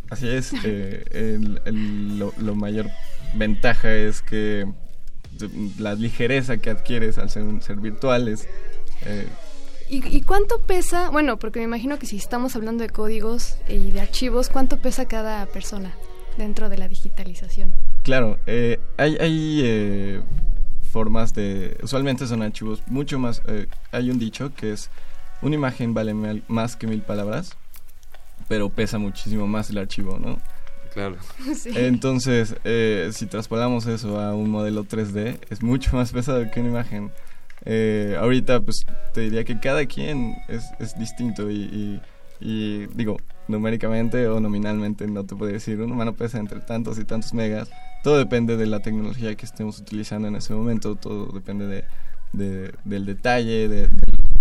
[0.09, 2.89] Así es, eh, el- el- lo, lo mayor
[3.33, 4.65] ventaja es que
[5.77, 8.47] la ligereza que adquieres al ser ser virtual es...
[9.05, 9.27] eh,
[9.89, 11.09] ¿Y, y cuánto pesa?
[11.11, 15.07] Bueno, porque me imagino que si estamos hablando de códigos y de archivos, ¿cuánto pesa
[15.07, 15.93] cada persona
[16.37, 17.73] dentro de la digitalización?
[18.03, 20.21] claro, eh, hay, hay eh,
[20.91, 21.77] formas de...
[21.83, 23.41] Usualmente son archivos mucho más...
[23.47, 24.89] eh, hay un dicho que es,
[25.41, 27.57] una imagen vale mil- más que mil palabras,
[28.47, 30.39] pero pesa muchísimo más el archivo, ¿no?
[30.93, 31.17] Claro.
[31.53, 31.71] Sí.
[31.75, 36.69] Entonces, eh, si traspolamos eso a un modelo 3D, es mucho más pesado que una
[36.69, 37.11] imagen.
[37.65, 42.01] Eh, ahorita, pues, te diría que cada quien es, es distinto y, y-
[42.39, 47.05] y, digo, numéricamente o nominalmente no te puedo decir, un humano pesa entre tantos y
[47.05, 47.69] tantos megas.
[48.03, 51.83] Todo depende de la tecnología que estemos utilizando en ese momento, todo depende de,
[52.33, 53.89] de- del detalle, de- del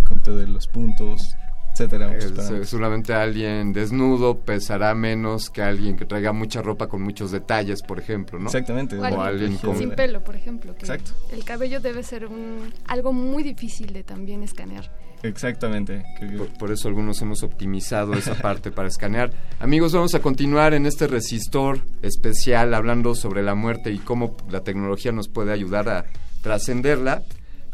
[0.09, 1.35] conteo de los puntos,
[1.73, 2.07] etcétera.
[2.09, 2.69] parámetros.
[2.69, 7.99] seguramente alguien desnudo pesará menos que alguien que traiga mucha ropa con muchos detalles, por
[7.99, 8.47] ejemplo, ¿no?
[8.47, 8.97] Exactamente.
[8.97, 9.77] O O alguien alguien con...
[9.77, 10.75] sin pelo, por ejemplo.
[10.75, 11.13] Que Exacto.
[11.33, 14.91] El cabello debe ser un, algo muy difícil de también escanear.
[15.23, 16.05] Exactamente.
[16.37, 19.31] Por, por eso algunos hemos optimizado esa parte para escanear.
[19.59, 24.61] Amigos, vamos a continuar en este resistor especial hablando sobre la muerte y cómo la
[24.61, 26.07] tecnología nos puede ayudar a
[26.43, 27.23] trascenderla.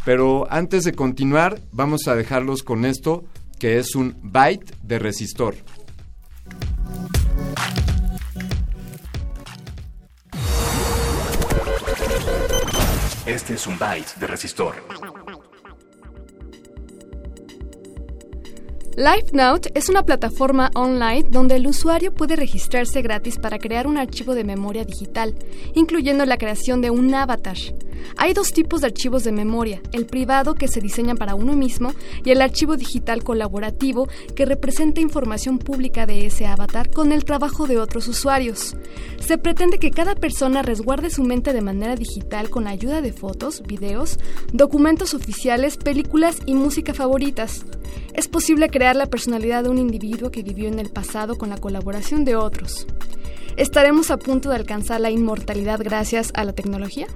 [0.04, 3.24] Pero antes de continuar, vamos a dejarlos con esto,
[3.58, 5.54] que es un byte de resistor.
[13.24, 14.74] Este es un byte de resistor.
[18.96, 24.34] LiveNote es una plataforma online donde el usuario puede registrarse gratis para crear un archivo
[24.34, 25.34] de memoria digital,
[25.74, 27.56] incluyendo la creación de un avatar.
[28.18, 31.94] Hay dos tipos de archivos de memoria, el privado que se diseña para uno mismo
[32.22, 37.66] y el archivo digital colaborativo que representa información pública de ese avatar con el trabajo
[37.66, 38.76] de otros usuarios.
[39.20, 43.62] Se pretende que cada persona resguarde su mente de manera digital con ayuda de fotos,
[43.62, 44.18] videos,
[44.52, 47.64] documentos oficiales, películas y música favoritas.
[48.14, 51.58] Es posible crear la personalidad de un individuo que vivió en el pasado con la
[51.58, 52.86] colaboración de otros.
[53.56, 57.06] ¿Estaremos a punto de alcanzar la inmortalidad gracias a la tecnología?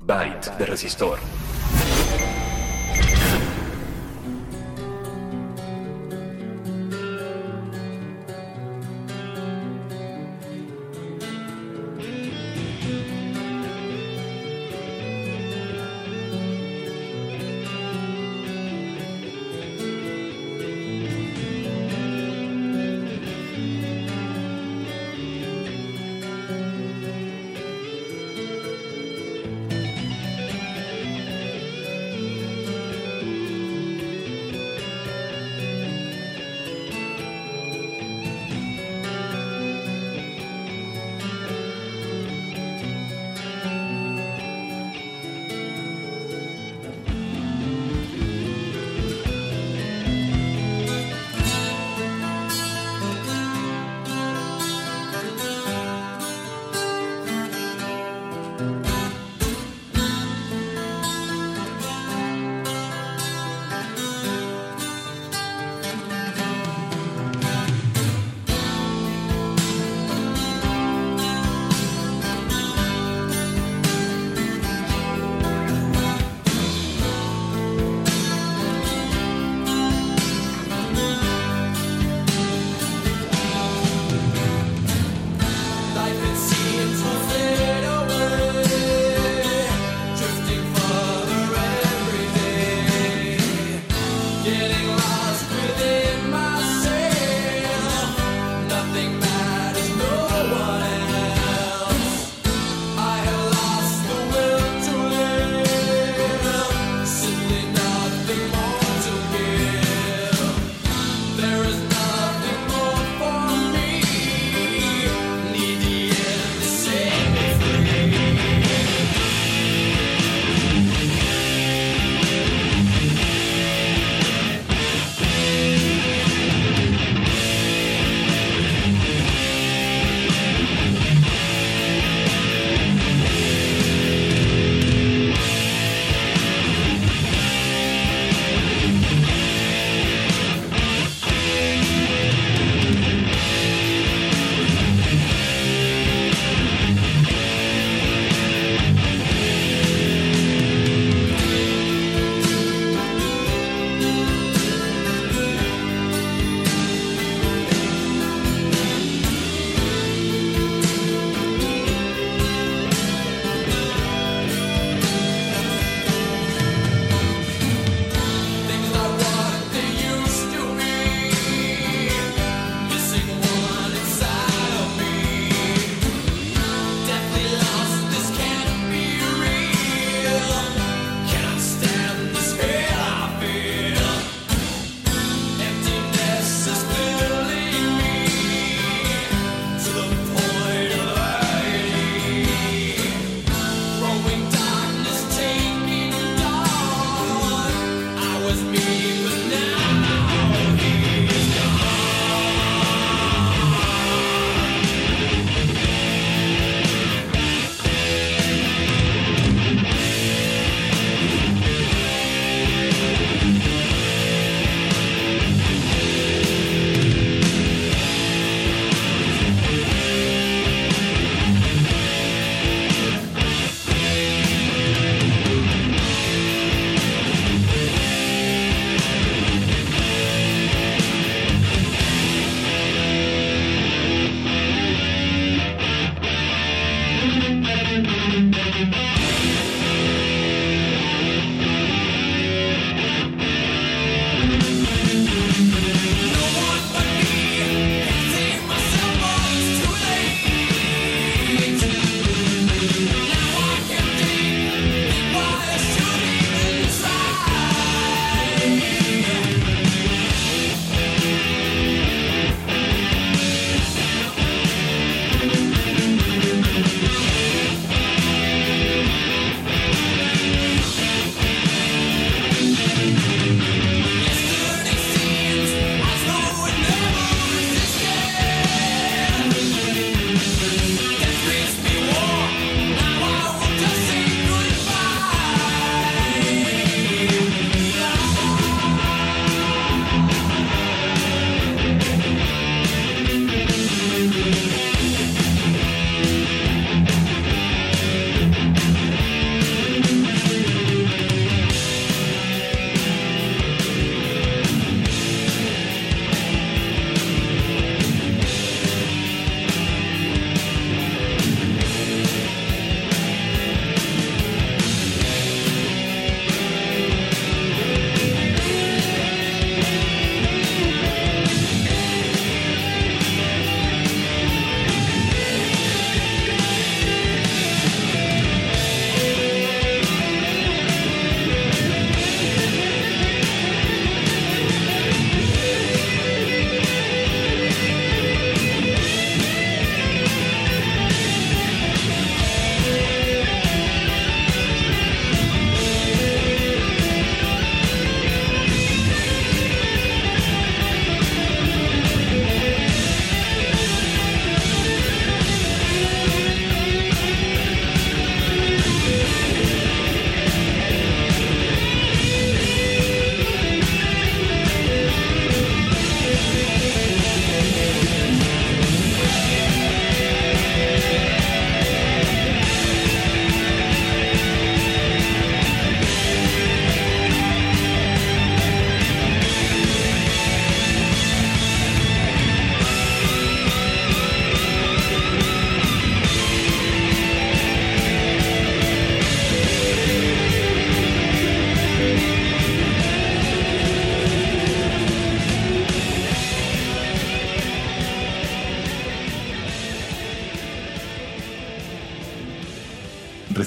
[0.00, 1.18] Byte de resistor.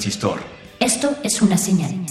[0.09, 0.39] Resistor.
[0.79, 2.03] Esto es una señal.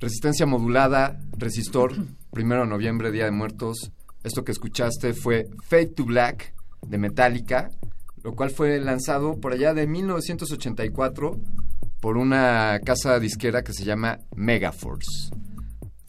[0.00, 1.94] Resistencia modulada, resistor,
[2.32, 3.92] primero de noviembre, Día de Muertos.
[4.24, 6.54] Esto que escuchaste fue Fade to Black
[6.86, 7.68] de Metallica,
[8.22, 11.38] lo cual fue lanzado por allá de 1984
[12.00, 15.28] por una casa disquera que se llama Megaforce.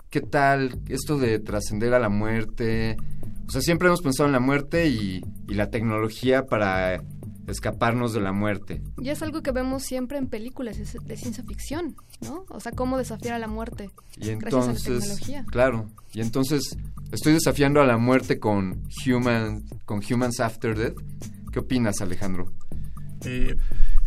[0.10, 2.96] ¿Qué tal esto de trascender a la muerte?
[3.48, 7.02] O sea, siempre hemos pensado en la muerte y, y la tecnología para
[7.48, 8.82] escaparnos de la muerte.
[9.02, 12.46] Y es algo que vemos siempre en películas de de ciencia ficción, ¿no?
[12.50, 15.46] O sea, cómo desafiar a la muerte Y gracias a la entonces, tecnología.
[15.50, 16.62] claro, y entonces
[17.12, 20.98] estoy desafiando a la muerte con Human, con Humans After Death.
[21.54, 22.52] ¿Qué opinas, Alejandro?
[23.26, 23.56] Eh,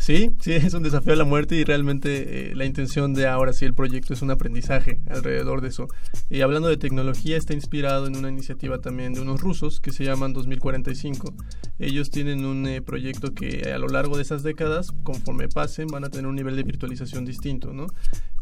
[0.00, 3.52] sí, sí, es un desafío a la muerte y realmente eh, la intención de ahora
[3.52, 5.86] sí el proyecto es un aprendizaje alrededor de eso.
[6.28, 10.04] Y hablando de tecnología, está inspirado en una iniciativa también de unos rusos que se
[10.04, 11.34] llaman 2045.
[11.78, 16.04] Ellos tienen un eh, proyecto que a lo largo de esas décadas, conforme pasen, van
[16.04, 17.86] a tener un nivel de virtualización distinto, ¿no?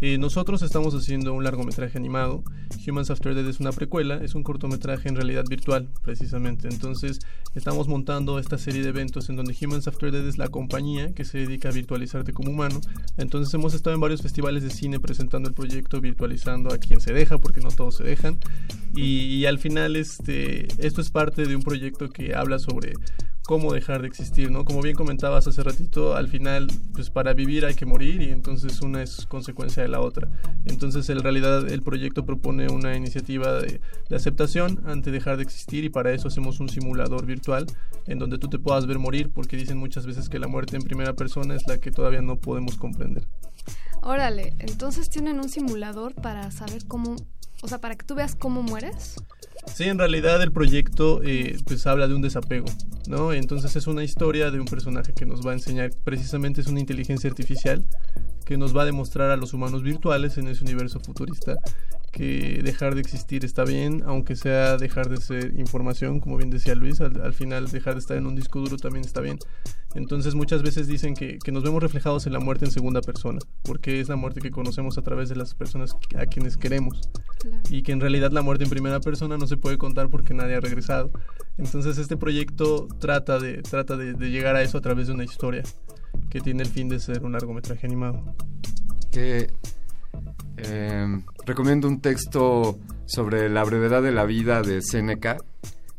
[0.01, 2.45] Eh, nosotros estamos haciendo un largometraje animado.
[2.87, 6.69] Humans After Death es una precuela, es un cortometraje en realidad virtual, precisamente.
[6.69, 7.19] Entonces,
[7.55, 11.25] estamos montando esta serie de eventos en donde Humans After Death es la compañía que
[11.25, 12.81] se dedica a virtualizarte como humano.
[13.17, 17.13] Entonces, hemos estado en varios festivales de cine presentando el proyecto, virtualizando a quien se
[17.13, 18.39] deja, porque no todos se dejan.
[18.95, 22.93] Y, y al final, este, esto es parte de un proyecto que habla sobre
[23.49, 24.67] cómo dejar de existir, ¿no?
[24.67, 28.83] Como bien comentabas hace ratito, al final, pues para vivir hay que morir y entonces
[28.83, 30.29] una es consecuencia de la otra.
[30.67, 33.81] Entonces, en realidad, el proyecto propone una iniciativa de,
[34.15, 37.65] aceptación ante dejar de existir y para eso hacemos un simulador virtual
[38.07, 40.83] en donde tú te puedas ver morir, porque dicen muchas veces que la muerte en
[40.83, 43.27] primera persona es la que todavía no podemos comprender.
[44.03, 47.17] Órale, entonces tienen un simulador para saber cómo,
[47.63, 49.17] o sea, para que tú veas cómo mueres.
[49.75, 52.67] Sí, en realidad el proyecto eh, pues habla de un desapego,
[53.07, 53.33] ¿no?
[53.33, 56.81] Entonces es una historia de un personaje que nos va a enseñar, precisamente es una
[56.81, 57.85] inteligencia artificial
[58.45, 61.57] que nos va a demostrar a los humanos virtuales en ese universo futurista
[62.13, 66.75] que dejar de existir está bien, aunque sea dejar de ser información, como bien decía
[66.75, 69.39] Luis, al, al final dejar de estar en un disco duro también está bien.
[69.95, 73.39] Entonces muchas veces dicen que, que nos vemos reflejados en la muerte en segunda persona,
[73.63, 77.09] porque es la muerte que conocemos a través de las personas a quienes queremos
[77.71, 80.57] y que en realidad la muerte en primera persona no se puede contar porque nadie
[80.57, 81.11] ha regresado.
[81.57, 85.25] Entonces este proyecto trata de, trata de, de llegar a eso a través de una
[85.25, 85.63] historia
[86.31, 88.35] que tiene el fin de ser un largometraje animado.
[89.11, 89.51] Que
[90.59, 95.37] eh, recomiendo un texto sobre la brevedad de la vida de Séneca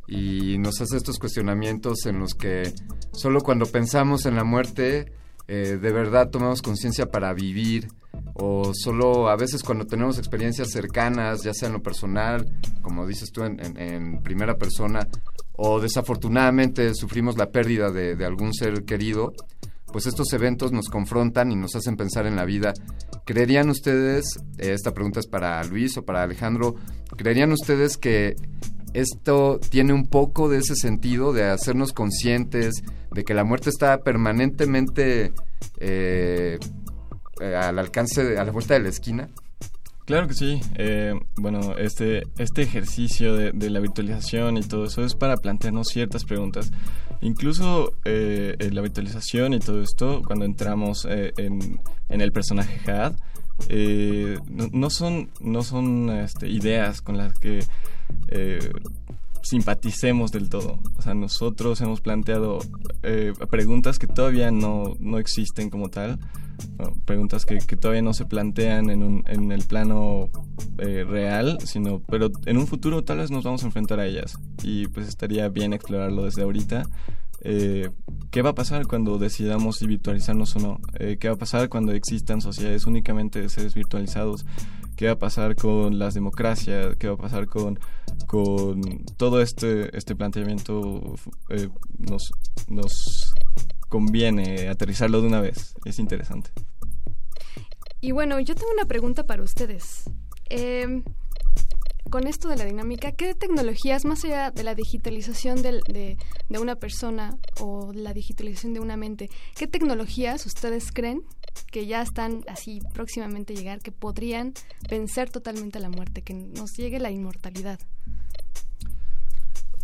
[0.07, 2.73] y nos hace estos cuestionamientos en los que
[3.11, 5.11] solo cuando pensamos en la muerte
[5.48, 7.88] eh, de verdad tomamos conciencia para vivir
[8.34, 12.45] o solo a veces cuando tenemos experiencias cercanas, ya sea en lo personal,
[12.81, 15.07] como dices tú, en, primera persona,
[15.53, 19.34] o desafortunadamente sufrimos la pérdida de algún ser querido,
[19.91, 22.74] pues estos eventos nos confrontan y nos hacen pensar en la vida.
[23.26, 24.26] ¿Creerían ustedes,
[24.57, 26.76] eh, esta pregunta es para Luis o para Alejandro,
[27.16, 28.36] ¿creerían ustedes que
[28.94, 32.74] esto tiene un poco de ese sentido de hacernos conscientes
[33.11, 35.32] de que la muerte está permanentemente
[35.80, 36.57] eh,
[37.40, 39.30] eh, al alcance, de- a la vuelta de la esquina?
[40.06, 40.60] Claro que sí.
[41.38, 46.26] Bueno, este, este ejercicio de, de la virtualización y todo eso es para plantearnos ciertas
[46.26, 46.72] preguntas.
[47.22, 53.16] Incluso eh, la virtualización y todo esto, cuando entramos eh, en, el personaje HAD,
[53.68, 57.60] eh, no, no son, no son este, ideas con las que
[58.30, 58.60] eh,
[59.44, 60.80] simpaticemos del todo.
[60.98, 62.60] O sea, nosotros hemos planteado
[63.03, 66.20] eh, preguntas que todavía no, no existen como tal,
[67.06, 70.30] preguntas que, que todavía no se plantean en, un, en el plano
[70.78, 74.38] eh, real, sino, pero en un futuro tal vez nos vamos a enfrentar a ellas
[74.64, 76.84] y pues estaría bien explorarlo desde ahorita.
[77.41, 77.90] Eh,
[78.32, 80.82] ¿Qué va a pasar cuando decidamos si virtualizarnos o no?
[80.98, 84.45] ¿Qué va a pasar cuando existan sociedades únicamente de seres virtualizados?
[84.99, 86.97] ¿Qué va a pasar con las democracias?
[86.97, 87.80] ¿Qué va a pasar con,
[88.27, 88.81] con
[89.15, 91.15] todo este, este planteamiento?
[91.47, 92.34] Eh, nos,
[92.67, 93.34] nos
[93.88, 95.73] conviene aterrizarlo de una vez.
[95.85, 96.51] Es interesante.
[98.01, 100.03] Y bueno, yo tengo una pregunta para ustedes.
[100.49, 101.01] Eh,
[102.09, 106.17] con esto de la dinámica, ¿qué tecnologías, más allá de la digitalización de,
[106.49, 111.23] de una persona o la digitalización de una mente, qué tecnologías ustedes creen
[111.71, 114.53] que ya están así próximamente llegar, que podrían
[114.89, 117.80] vencer totalmente la muerte, que nos llegue la inmortalidad?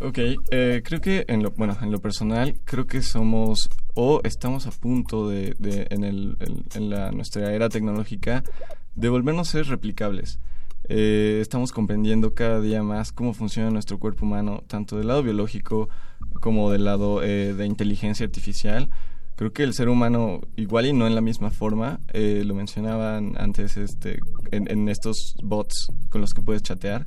[0.01, 0.17] Ok,
[0.51, 4.71] eh, creo que en lo, bueno, en lo personal, creo que somos o estamos a
[4.71, 6.37] punto de, de en, el,
[6.73, 8.43] en la, nuestra era tecnológica,
[8.93, 10.39] de volvernos seres replicables.
[10.87, 15.89] Eh, estamos comprendiendo cada día más cómo funciona nuestro cuerpo humano, tanto del lado biológico
[16.41, 18.89] como del lado eh, de inteligencia artificial.
[19.35, 23.35] Creo que el ser humano, igual y no en la misma forma, eh, lo mencionaban
[23.37, 24.19] antes este,
[24.51, 27.05] en, en estos bots con los que puedes chatear,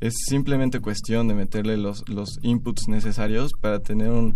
[0.00, 4.34] es simplemente cuestión de meterle los, los inputs necesarios para tener un,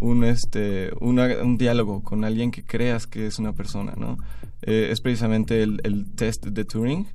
[0.00, 4.18] un, este, un diálogo con alguien que creas que es una persona, ¿no?
[4.62, 7.06] Eh, es precisamente el, el test de Turing,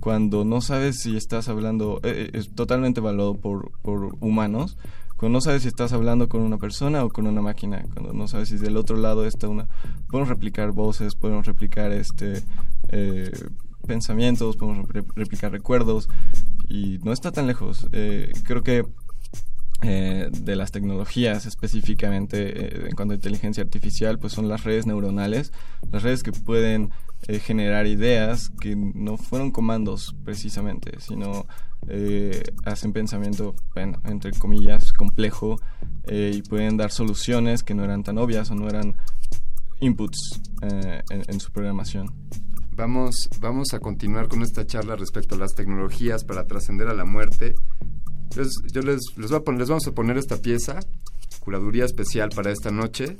[0.00, 4.76] cuando no sabes si estás hablando, eh, eh, es totalmente evaluado por, por humanos,
[5.16, 8.26] cuando no sabes si estás hablando con una persona o con una máquina, cuando no
[8.26, 9.68] sabes si del otro lado está una...
[10.08, 12.42] Podemos replicar voces, podemos replicar este
[12.88, 13.30] eh,
[13.86, 16.08] pensamientos, podemos re- replicar recuerdos
[16.68, 17.86] y no está tan lejos.
[17.92, 18.84] Eh, creo que
[19.82, 24.86] eh, de las tecnologías específicamente eh, en cuanto a inteligencia artificial, pues son las redes
[24.86, 25.52] neuronales,
[25.92, 26.90] las redes que pueden
[27.28, 31.46] eh, generar ideas que no fueron comandos precisamente, sino
[31.88, 35.60] eh, hacen pensamiento, bueno, entre comillas, complejo
[36.04, 38.96] eh, y pueden dar soluciones que no eran tan obvias o no eran
[39.80, 42.12] inputs eh, en, en su programación.
[42.74, 47.04] Vamos, vamos a continuar con esta charla respecto a las tecnologías para trascender a la
[47.04, 47.54] muerte.
[48.34, 50.80] Yo les, voy les vamos a poner esta pieza,
[51.40, 53.18] curaduría especial para esta noche.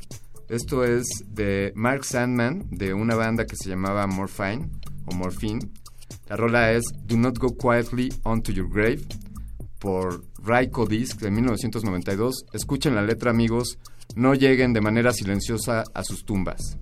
[0.53, 4.69] Esto es de Mark Sandman, de una banda que se llamaba Morphine
[5.07, 5.61] o Morphine.
[6.29, 9.01] La rola es Do Not Go Quietly Onto Your Grave
[9.79, 12.45] por Raiko Disc de 1992.
[12.53, 13.79] Escuchen la letra, amigos.
[14.15, 16.77] No lleguen de manera silenciosa a sus tumbas.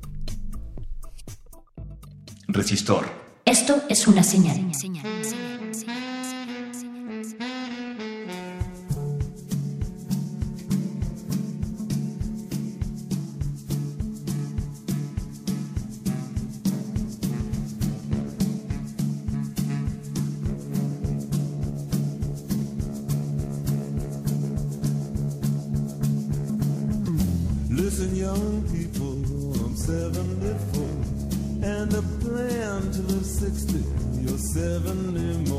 [2.49, 3.07] Resistor.
[3.45, 4.69] Esto es una señal.
[33.41, 33.79] 60
[34.29, 35.50] or 70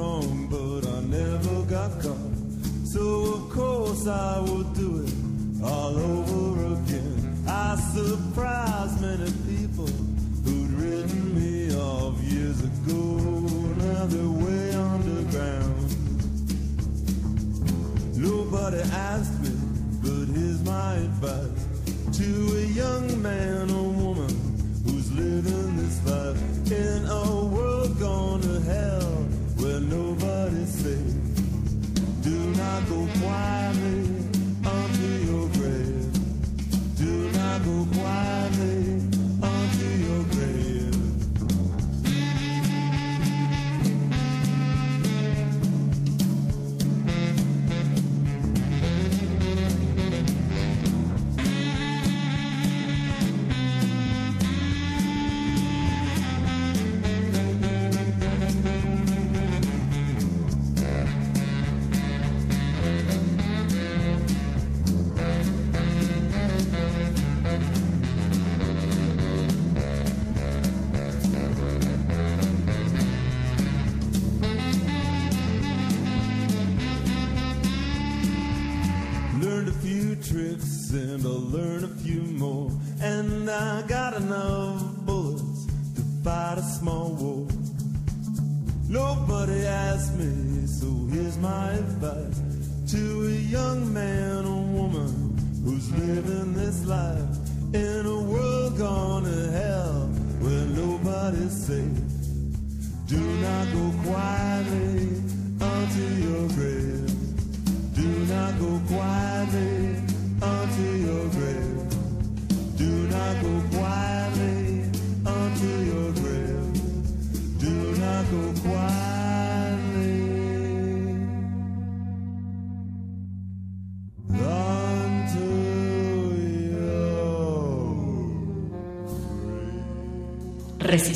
[0.00, 2.34] wrong, but I never got caught.
[2.84, 3.04] So
[3.34, 5.12] of course I would do it
[5.62, 7.44] all over again.
[7.46, 8.29] I surprised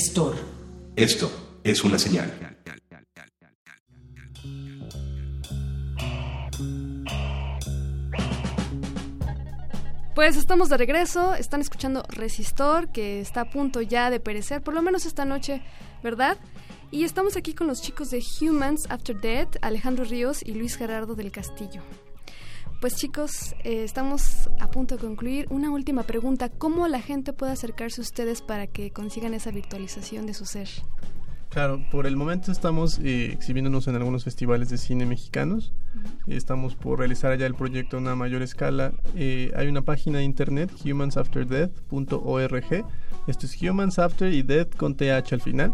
[0.05, 0.37] Resistor.
[0.97, 1.33] Esto
[1.65, 2.31] es una señal.
[10.15, 14.75] Pues estamos de regreso, están escuchando Resistor, que está a punto ya de perecer, por
[14.75, 15.63] lo menos esta noche,
[16.03, 16.37] ¿verdad?
[16.91, 21.15] Y estamos aquí con los chicos de Humans After Death, Alejandro Ríos y Luis Gerardo
[21.15, 21.81] del Castillo.
[22.81, 25.47] Pues chicos, eh, estamos a punto de concluir.
[25.51, 30.27] Una última pregunta, ¿cómo la gente puede acercarse a ustedes para que consigan esa virtualización
[30.27, 30.69] de su ser?
[31.55, 35.73] Claro, por el momento estamos eh, exhibiéndonos en algunos festivales de cine mexicanos.
[36.27, 38.93] Estamos por realizar allá el proyecto a una mayor escala.
[39.15, 42.85] Eh, hay una página de internet, humansafterdeath.org.
[43.29, 45.73] Esto es Humans After y Death con TH al final.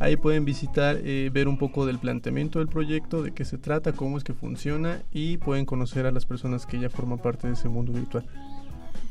[0.00, 3.92] Ahí pueden visitar, eh, ver un poco del planteamiento del proyecto, de qué se trata,
[3.92, 7.54] cómo es que funciona y pueden conocer a las personas que ya forman parte de
[7.54, 8.26] ese mundo virtual.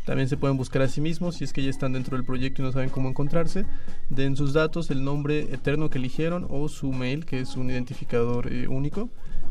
[0.06, 2.62] También se pueden buscar a sí mismos si es que ya están dentro del proyecto
[2.62, 3.66] y no saben cómo encontrarse.
[4.10, 8.52] Den sus datos, el nombre eterno que eligieron o su mail, que es un identificador
[8.52, 9.10] eh, único.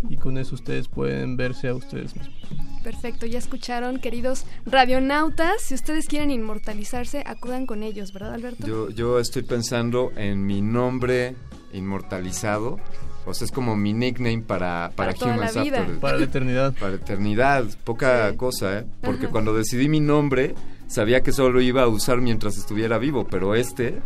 [0.09, 2.35] Y con eso ustedes pueden verse a ustedes mismos.
[2.83, 5.61] Perfecto, ya escucharon, queridos radionautas.
[5.61, 8.67] Si ustedes quieren inmortalizarse, acudan con ellos, ¿verdad, Alberto?
[8.67, 11.37] Yo, yo estoy pensando en mi nombre
[11.73, 12.79] inmortalizado.
[13.27, 15.63] O sea, es como mi nickname para, para, Para Humans la.
[15.63, 15.99] After.
[16.01, 16.75] Para la eternidad.
[16.75, 18.87] Para la eternidad, poca cosa, ¿eh?
[19.03, 19.33] Porque Ajá.
[19.33, 20.55] cuando decidí mi nombre,
[20.87, 24.01] sabía que solo iba a usar mientras estuviera vivo, pero este,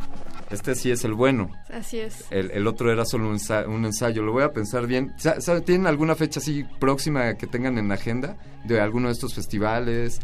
[0.51, 1.51] este sí es el bueno.
[1.73, 2.25] Así es.
[2.31, 4.23] El, el otro era solo un, ensa- un ensayo.
[4.23, 5.13] Lo voy a pensar bien.
[5.65, 10.21] ¿Tienen alguna fecha así próxima que tengan en la agenda de alguno de estos festivales?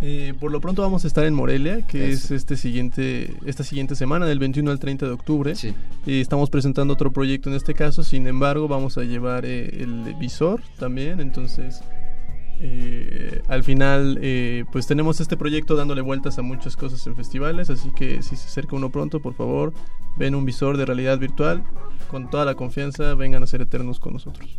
[0.00, 3.96] Eh, por lo pronto vamos a estar en Morelia, que es este siguiente, esta siguiente
[3.96, 5.54] semana, del 21 al 30 de octubre.
[5.62, 5.74] Eh,
[6.06, 10.62] estamos presentando otro proyecto en este caso, sin embargo vamos a llevar eh, el visor
[10.78, 11.82] también, entonces
[12.60, 17.70] eh, al final eh, pues tenemos este proyecto dándole vueltas a muchas cosas en festivales,
[17.70, 19.72] así que si se acerca uno pronto, por favor,
[20.16, 21.62] ven un visor de realidad virtual,
[22.08, 24.58] con toda la confianza, vengan a ser eternos con nosotros.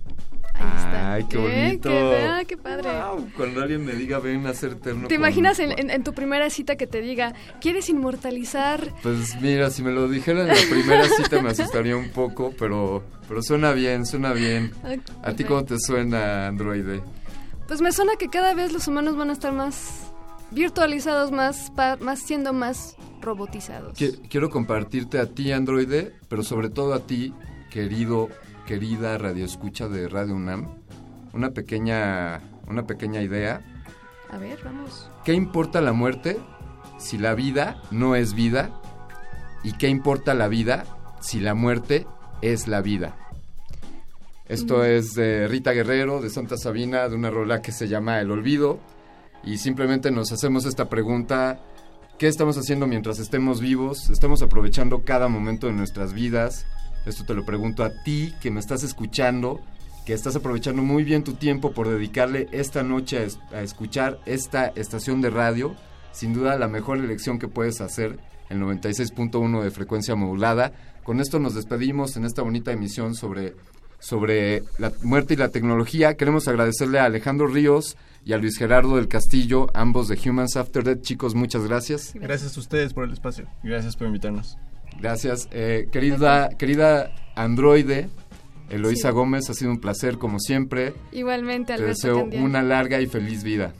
[0.61, 1.89] Ay, qué bonito.
[1.89, 2.89] Qué, ah, qué padre.
[3.35, 4.75] Cuando alguien me diga ven a ser.
[4.75, 8.93] ¿Te con- imaginas en, en- en tu primera cita que te diga, ¿quieres inmortalizar?
[9.03, 13.03] Pues mira, si me lo dijera en la primera cita me asustaría un poco, pero,
[13.27, 14.71] pero suena bien, suena bien.
[15.23, 17.01] ¿A ti cómo te suena, Androide?
[17.67, 20.11] Pues me suena que cada vez los humanos van a estar más
[20.51, 23.97] virtualizados, más, pa- más siendo más robotizados.
[23.97, 27.33] Qui- Quiero compartirte a ti, Androide, pero sobre todo a ti,
[27.69, 28.29] querido,
[28.69, 30.67] querida radioescucha de Radio UNAM,
[31.33, 33.61] una pequeña, una pequeña idea.
[34.29, 35.09] A ver, vamos.
[35.25, 36.37] ¿Qué importa la muerte
[36.99, 38.69] si la vida no es vida?
[39.63, 40.83] ¿Y qué importa la vida
[41.19, 42.05] si la muerte
[42.43, 43.17] es la vida?
[44.47, 44.83] Esto Mm.
[44.83, 48.79] es de Rita Guerrero, de Santa Sabina, de una rola que se llama El Olvido.
[49.43, 51.59] Y simplemente nos hacemos esta pregunta,
[52.19, 54.11] ¿qué estamos haciendo mientras estemos vivos?
[54.11, 56.67] ¿Estamos aprovechando cada momento de nuestras vidas?
[57.05, 59.61] Esto te lo pregunto a ti que me estás escuchando,
[60.05, 64.19] que estás aprovechando muy bien tu tiempo por dedicarle esta noche a, es- a escuchar
[64.25, 65.75] esta estación de radio.
[66.11, 68.19] Sin duda la mejor elección que puedes hacer,
[68.49, 70.73] el 96.1 de frecuencia modulada.
[71.03, 73.55] Con esto nos despedimos en esta bonita emisión sobre,
[73.99, 76.15] sobre la muerte y la tecnología.
[76.15, 77.95] Queremos agradecerle a Alejandro Ríos
[78.25, 81.01] y a Luis Gerardo del Castillo, ambos de Humans After Death.
[81.01, 82.11] Chicos, muchas gracias.
[82.15, 83.47] Gracias a ustedes por el espacio.
[83.63, 84.57] Gracias por invitarnos.
[84.99, 85.47] Gracias.
[85.51, 88.09] Eh, querida, querida androide,
[88.69, 90.93] Eloisa Gómez, ha sido un placer como siempre.
[91.11, 92.45] Igualmente, Te Alberto deseo Candiani.
[92.45, 93.73] una larga y feliz vida.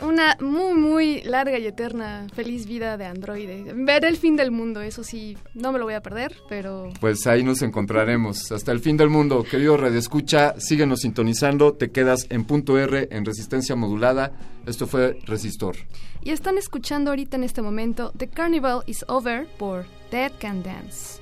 [0.00, 3.72] Una muy, muy larga y eterna feliz vida de androide.
[3.74, 7.26] Ver el fin del mundo, eso sí, no me lo voy a perder, pero Pues
[7.26, 8.50] ahí nos encontraremos.
[8.50, 9.44] Hasta el fin del mundo.
[9.44, 11.74] Querido Radio Escucha, síguenos sintonizando.
[11.74, 14.32] Te quedas en punto R, en resistencia modulada.
[14.66, 15.76] Esto fue Resistor.
[16.22, 21.20] Y están escuchando ahorita en este momento The Carnival is Over por Dead Can Dance.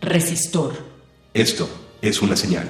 [0.00, 0.74] Resistor.
[1.34, 1.68] Esto
[2.00, 2.68] es una señal.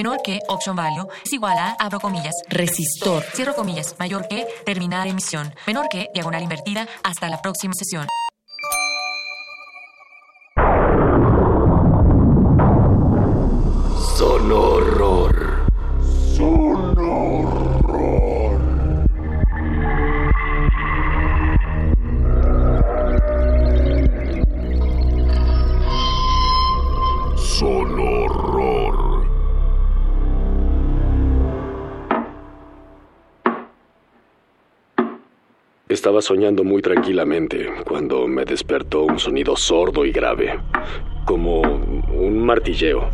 [0.00, 5.06] Menor que, option value, es igual a, abro comillas, resistor, cierro comillas, mayor que, terminar
[5.06, 8.06] emisión, menor que, diagonal invertida, hasta la próxima sesión.
[36.00, 40.58] Estaba soñando muy tranquilamente cuando me despertó un sonido sordo y grave,
[41.26, 43.10] como un martilleo.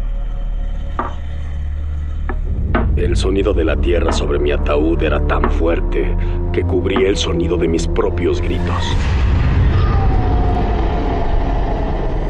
[2.95, 6.17] El sonido de la tierra sobre mi ataúd era tan fuerte
[6.53, 8.85] que cubría el sonido de mis propios gritos.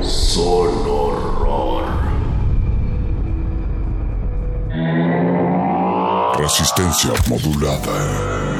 [0.00, 1.84] Son horror.
[6.38, 8.55] Resistencia modulada.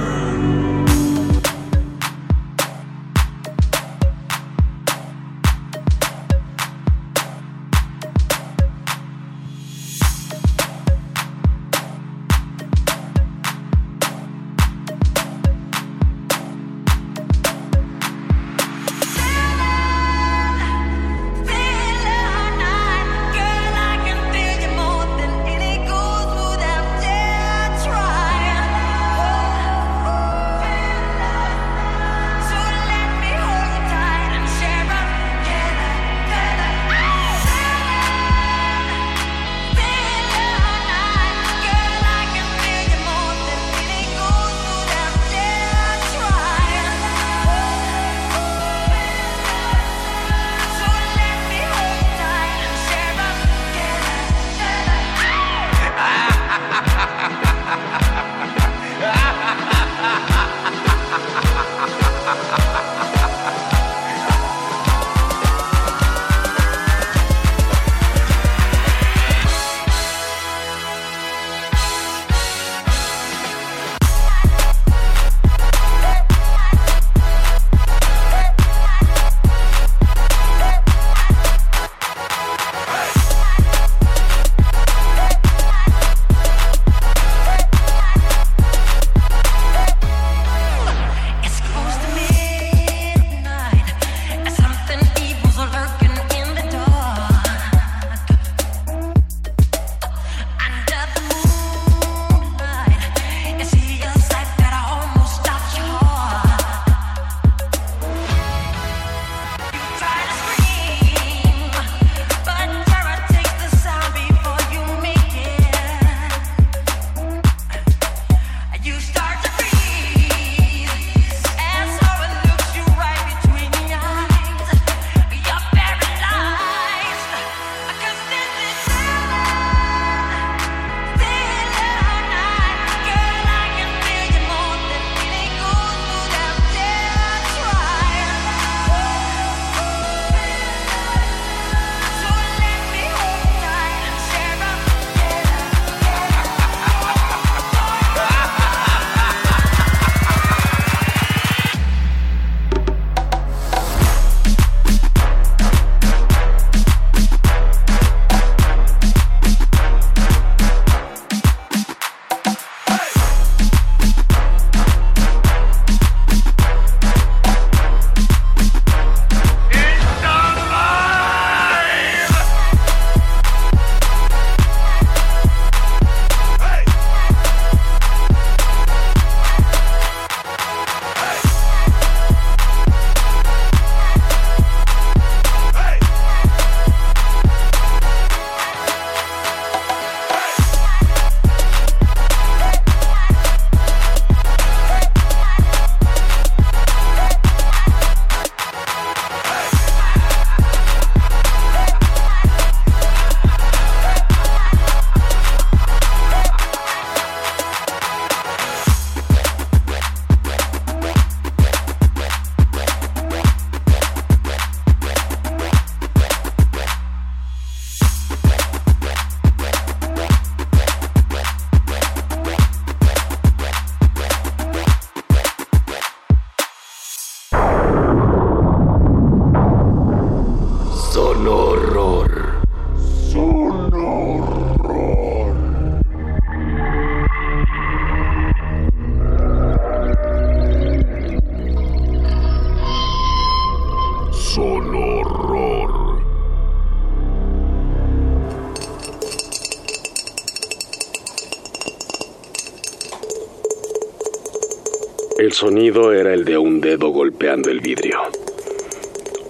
[255.57, 258.19] Sonido era el de un dedo golpeando el vidrio.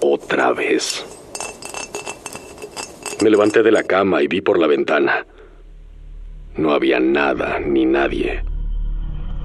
[0.01, 1.05] Otra vez.
[3.25, 5.27] Me levanté de la cama y vi por la ventana.
[6.57, 8.45] No había nada ni nadie.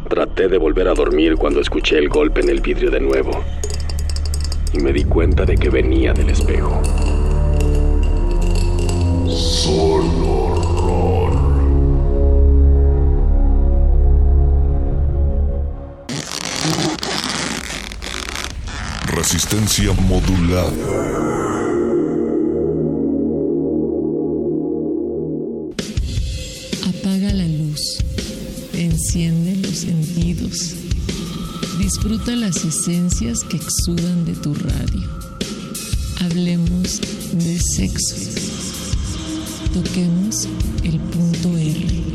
[0.08, 3.44] Traté de volver a dormir cuando escuché el golpe en el vidrio de nuevo.
[4.72, 6.80] Y me di cuenta de que venía del espejo.
[19.52, 20.72] Resistencia modulada.
[26.88, 27.98] Apaga la luz,
[28.72, 30.76] enciende los sentidos,
[31.80, 35.10] disfruta las esencias que exudan de tu radio.
[36.22, 37.02] Hablemos
[37.34, 38.16] de sexo.
[39.74, 40.48] Toquemos
[40.86, 42.11] el punto R.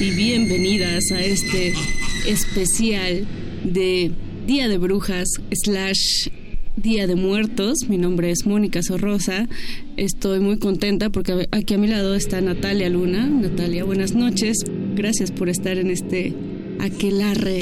[0.00, 1.74] y bienvenidas a este
[2.26, 3.26] especial
[3.64, 4.12] de
[4.46, 6.28] Día de Brujas slash
[6.76, 7.80] Día de Muertos.
[7.86, 9.46] Mi nombre es Mónica Sorrosa.
[9.98, 13.26] Estoy muy contenta porque aquí a mi lado está Natalia Luna.
[13.26, 14.64] Natalia, buenas noches.
[14.94, 16.34] Gracias por estar en este
[16.78, 17.60] aquelarre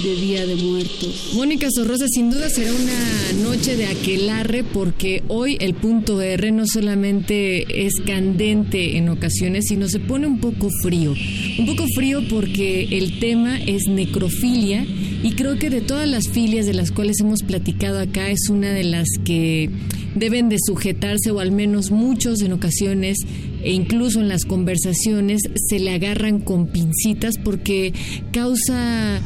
[0.00, 1.32] de Día de Muertos.
[1.34, 6.64] Mónica Sorrosa, sin duda será una noche de aquelarre porque hoy el punto R no
[6.66, 11.14] solamente es candente en ocasiones, sino se pone un poco frío.
[11.58, 14.86] Un poco frío porque el tema es necrofilia
[15.22, 18.72] y creo que de todas las filias de las cuales hemos platicado acá es una
[18.72, 19.70] de las que
[20.14, 23.18] deben de sujetarse o al menos muchos en ocasiones
[23.62, 27.92] e incluso en las conversaciones se le agarran con pincitas porque
[28.32, 29.20] causa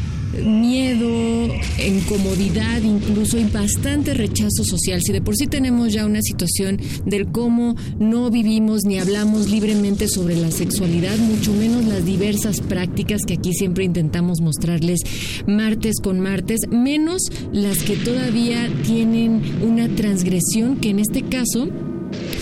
[0.44, 1.48] miedo,
[1.84, 5.00] incomodidad, incluso hay bastante rechazo social.
[5.02, 10.08] Si de por sí tenemos ya una situación del cómo no vivimos ni hablamos libremente
[10.08, 15.00] sobre la sexualidad, mucho menos las diversas prácticas que aquí siempre intentamos mostrarles
[15.46, 17.22] martes con martes, menos
[17.52, 21.68] las que todavía tienen una transgresión que en este caso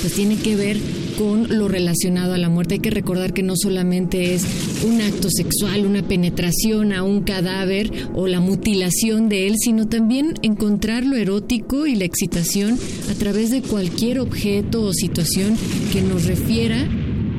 [0.00, 0.78] pues tiene que ver
[1.18, 2.74] con lo relacionado a la muerte.
[2.74, 4.44] Hay que recordar que no solamente es
[4.84, 10.34] un acto sexual, una penetración a un cadáver o la mutilación de él, sino también
[10.42, 12.78] encontrar lo erótico y la excitación
[13.10, 15.56] a través de cualquier objeto o situación
[15.92, 16.88] que nos refiera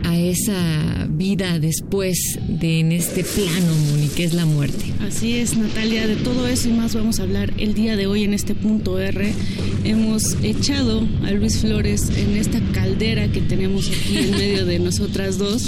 [0.05, 2.17] a esa vida después
[2.47, 4.85] de en este plano, Moni, que es la muerte.
[5.01, 8.23] Así es, Natalia, de todo eso y más vamos a hablar el día de hoy
[8.23, 9.33] en este punto R.
[9.83, 15.37] Hemos echado a Luis Flores en esta caldera que tenemos aquí en medio de nosotras
[15.37, 15.63] dos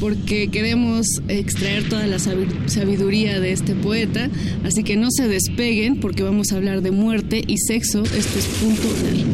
[0.00, 4.28] porque queremos extraer toda la sabi- sabiduría de este poeta,
[4.62, 8.02] así que no se despeguen porque vamos a hablar de muerte y sexo.
[8.04, 9.24] Esto es punto R.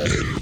[0.00, 0.39] Yes.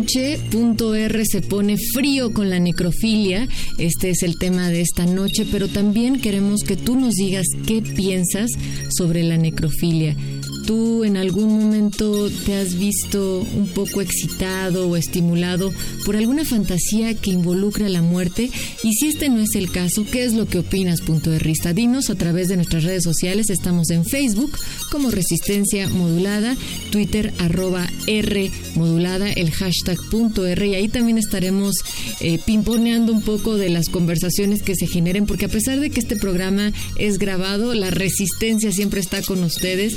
[0.00, 3.46] Noche, punto R se pone frío con la necrofilia.
[3.76, 7.82] Este es el tema de esta noche, pero también queremos que tú nos digas qué
[7.82, 8.50] piensas
[8.88, 10.16] sobre la necrofilia.
[10.66, 15.72] ¿Tú en algún momento te has visto un poco excitado o estimulado
[16.04, 18.50] por alguna fantasía que involucra la muerte?
[18.82, 21.72] Y si este no es el caso, ¿qué es lo que opinas, punto de rista?
[21.72, 23.50] Dinos a través de nuestras redes sociales.
[23.50, 24.52] Estamos en Facebook
[24.90, 26.56] como Resistencia Modulada,
[26.90, 30.66] Twitter arroba R modulada, el hashtag punto R.
[30.66, 31.76] Y ahí también estaremos
[32.20, 36.00] eh, pimponeando un poco de las conversaciones que se generen, porque a pesar de que
[36.00, 39.96] este programa es grabado, la resistencia siempre está con ustedes.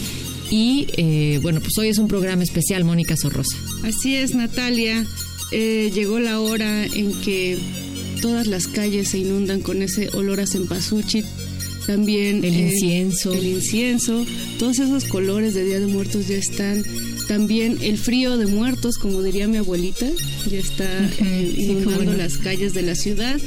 [0.50, 3.58] Y eh, bueno, pues hoy es un programa especial, Mónica Sorrosa.
[3.84, 5.06] Así es, Natalia.
[5.52, 7.58] Eh, llegó la hora en que
[8.22, 11.26] todas las calles se inundan con ese olor a cempasúchil.
[11.86, 13.34] También El eh, incienso.
[13.34, 14.26] El incienso.
[14.58, 16.84] Todos esos colores de Día de Muertos ya están.
[17.28, 20.08] También el frío de muertos, como diría mi abuelita,
[20.50, 23.40] ya está eh, inundando las calles de la ciudad.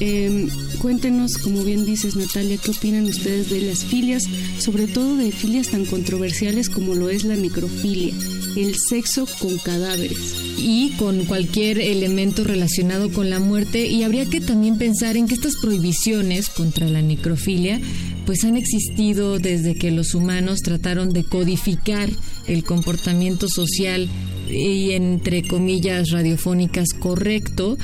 [0.00, 4.24] Eh, cuéntenos, como bien dices Natalia, qué opinan ustedes de las filias,
[4.58, 8.14] sobre todo de filias tan controversiales como lo es la necrofilia,
[8.56, 10.34] el sexo con cadáveres.
[10.58, 15.34] y con cualquier elemento relacionado con la muerte y habría que también pensar en que
[15.34, 17.80] estas prohibiciones contra la necrofilia
[18.24, 22.10] pues han existido desde que los humanos trataron de codificar
[22.48, 24.08] el comportamiento social
[24.50, 27.76] y entre comillas radiofónicas correcto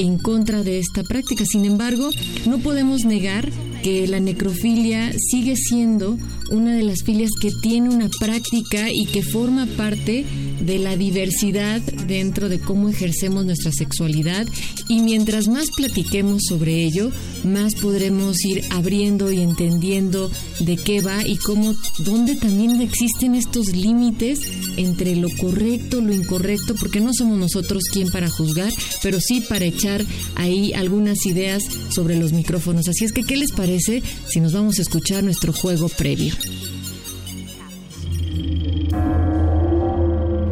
[0.00, 1.44] en contra de esta práctica.
[1.44, 2.08] Sin embargo,
[2.46, 3.50] no podemos negar
[3.82, 6.16] que la necrofilia sigue siendo
[6.50, 10.24] una de las filias que tiene una práctica y que forma parte
[10.60, 14.46] de la diversidad dentro de cómo ejercemos nuestra sexualidad
[14.88, 17.10] y mientras más platiquemos sobre ello,
[17.44, 23.68] más podremos ir abriendo y entendiendo de qué va y cómo, dónde también existen estos
[23.68, 24.40] límites
[24.76, 28.72] entre lo correcto, lo incorrecto, porque no somos nosotros quien para juzgar,
[29.02, 30.04] pero sí para echar
[30.34, 31.62] ahí algunas ideas
[31.94, 32.88] sobre los micrófonos.
[32.88, 36.34] Así es que, ¿qué les parece si nos vamos a escuchar nuestro juego previo?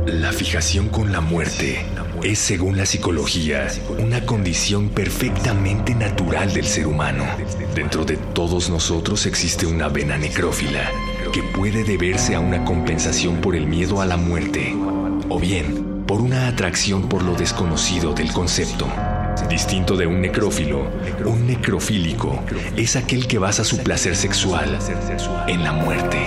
[0.06, 1.84] La fijación con la muerte
[2.22, 3.68] es, según la psicología,
[3.98, 7.24] una condición perfectamente natural del ser humano.
[7.74, 10.90] Dentro de todos nosotros existe una vena necrófila
[11.32, 14.74] que puede deberse a una compensación por el miedo a la muerte
[15.28, 18.88] o bien por una atracción por lo desconocido del concepto.
[19.48, 20.90] Distinto de un necrófilo,
[21.24, 22.44] un necrofílico
[22.76, 24.78] es aquel que basa su placer sexual
[25.46, 26.18] en la muerte,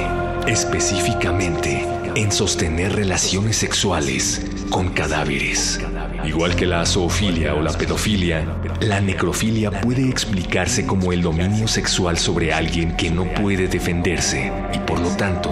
[0.48, 5.80] específicamente en sostener relaciones sexuales con cadáveres.
[6.25, 12.17] Igual que la zoofilia o la pedofilia, la necrofilia puede explicarse como el dominio sexual
[12.17, 15.51] sobre alguien que no puede defenderse y por lo tanto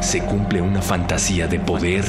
[0.00, 2.04] se cumple una fantasía de poder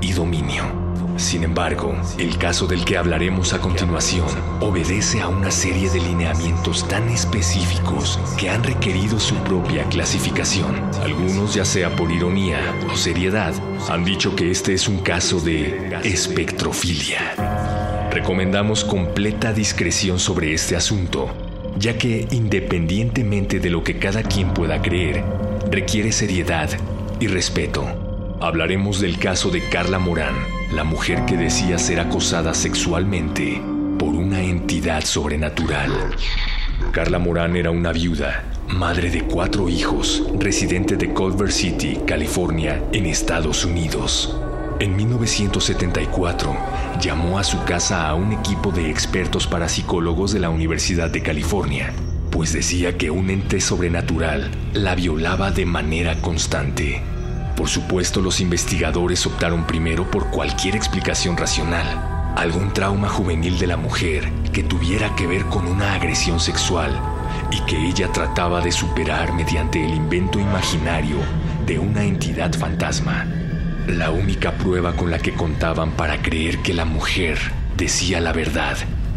[0.00, 0.77] y dominio.
[1.18, 4.28] Sin embargo, el caso del que hablaremos a continuación
[4.60, 10.80] obedece a una serie de lineamientos tan específicos que han requerido su propia clasificación.
[11.02, 12.60] Algunos, ya sea por ironía
[12.92, 13.52] o seriedad,
[13.90, 18.08] han dicho que este es un caso de espectrofilia.
[18.12, 21.34] Recomendamos completa discreción sobre este asunto,
[21.76, 25.24] ya que independientemente de lo que cada quien pueda creer,
[25.68, 26.70] requiere seriedad
[27.18, 28.07] y respeto.
[28.40, 30.36] Hablaremos del caso de Carla Morán,
[30.72, 33.60] la mujer que decía ser acosada sexualmente
[33.98, 35.90] por una entidad sobrenatural.
[36.92, 43.06] Carla Morán era una viuda, madre de cuatro hijos, residente de Culver City, California, en
[43.06, 44.38] Estados Unidos.
[44.78, 46.56] En 1974,
[47.00, 51.92] llamó a su casa a un equipo de expertos parapsicólogos de la Universidad de California,
[52.30, 57.02] pues decía que un ente sobrenatural la violaba de manera constante.
[57.58, 63.76] Por supuesto, los investigadores optaron primero por cualquier explicación racional, algún trauma juvenil de la
[63.76, 66.96] mujer que tuviera que ver con una agresión sexual
[67.50, 71.16] y que ella trataba de superar mediante el invento imaginario
[71.66, 73.26] de una entidad fantasma.
[73.88, 77.40] La única prueba con la que contaban para creer que la mujer
[77.76, 78.76] decía la verdad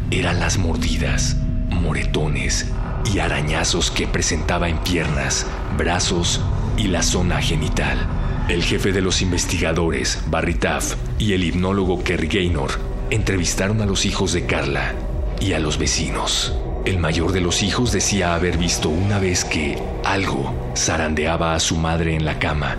[0.10, 1.38] eran las mordidas,
[1.70, 2.72] moretones
[3.14, 5.45] y arañazos que presentaba en piernas,
[5.78, 6.42] brazos
[6.76, 8.20] y la zona genital.
[8.51, 12.71] El jefe de los investigadores, Barry Taff, y el hipnólogo Kerry Gaynor
[13.09, 14.93] entrevistaron a los hijos de Carla
[15.39, 16.53] y a los vecinos.
[16.83, 21.77] El mayor de los hijos decía haber visto una vez que algo zarandeaba a su
[21.77, 22.75] madre en la cama,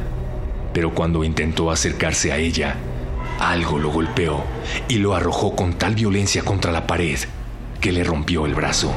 [0.75, 2.77] pero cuando intentó acercarse a ella,
[3.41, 4.45] algo lo golpeó
[4.89, 7.19] y lo arrojó con tal violencia contra la pared
[7.81, 8.93] que le rompió el brazo.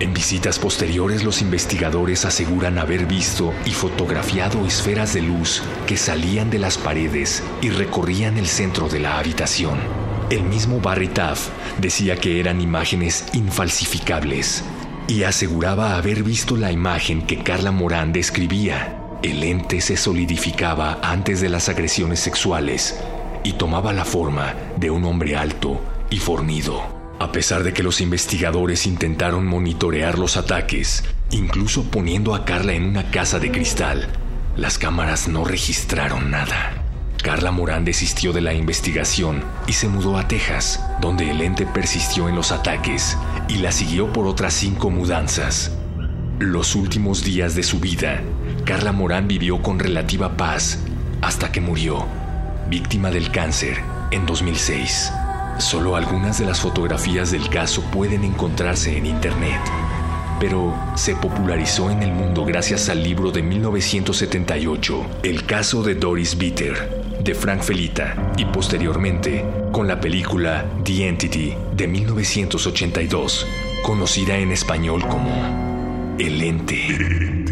[0.00, 6.50] En visitas posteriores los investigadores aseguran haber visto y fotografiado esferas de luz que salían
[6.50, 9.78] de las paredes y recorrían el centro de la habitación.
[10.30, 11.48] El mismo Barry Taff
[11.78, 14.64] decía que eran imágenes infalsificables
[15.06, 19.00] y aseguraba haber visto la imagen que Carla Morán describía.
[19.22, 23.00] El ente se solidificaba antes de las agresiones sexuales
[23.44, 26.93] y tomaba la forma de un hombre alto y fornido.
[27.18, 32.84] A pesar de que los investigadores intentaron monitorear los ataques, incluso poniendo a Carla en
[32.84, 34.08] una casa de cristal,
[34.56, 36.84] las cámaras no registraron nada.
[37.22, 42.28] Carla Morán desistió de la investigación y se mudó a Texas, donde el ente persistió
[42.28, 43.16] en los ataques
[43.48, 45.72] y la siguió por otras cinco mudanzas.
[46.38, 48.20] Los últimos días de su vida,
[48.64, 50.80] Carla Morán vivió con relativa paz
[51.22, 52.06] hasta que murió,
[52.68, 55.10] víctima del cáncer, en 2006.
[55.58, 59.60] Solo algunas de las fotografías del caso pueden encontrarse en Internet,
[60.40, 66.36] pero se popularizó en el mundo gracias al libro de 1978, El caso de Doris
[66.36, 73.46] Bitter, de Frank Felita, y posteriormente con la película The Entity de 1982,
[73.84, 77.43] conocida en español como El Ente.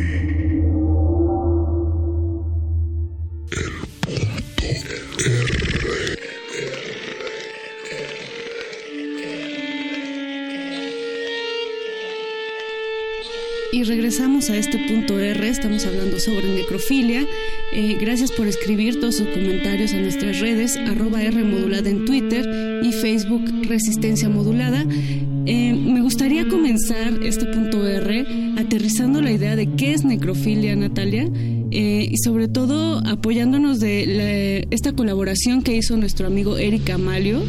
[14.13, 17.25] Regresamos a este punto R, estamos hablando sobre necrofilia.
[17.73, 22.83] Eh, gracias por escribir todos sus comentarios a nuestras redes, arroba R modulada en Twitter
[22.85, 24.85] y Facebook Resistencia Modulada.
[25.47, 28.27] Eh, me gustaría comenzar este punto R
[28.59, 31.27] aterrizando la idea de qué es necrofilia, Natalia,
[31.71, 37.43] eh, y sobre todo apoyándonos de esta colaboración que hizo nuestro amigo Eric Amalio,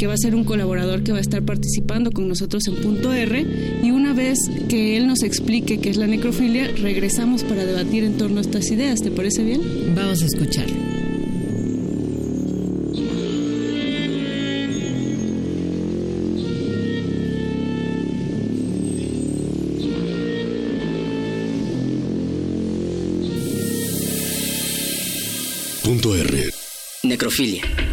[0.00, 3.12] que va a ser un colaborador que va a estar participando con nosotros en punto
[3.12, 3.44] R,
[3.82, 4.38] y una vez
[4.70, 8.70] que él nos explique qué es la necrofilia, regresamos para debatir en torno a estas
[8.70, 9.60] ideas, ¿te parece bien?
[9.94, 10.74] Vamos a escucharlo.
[25.84, 26.54] Punto R.
[27.02, 27.89] Necrofilia.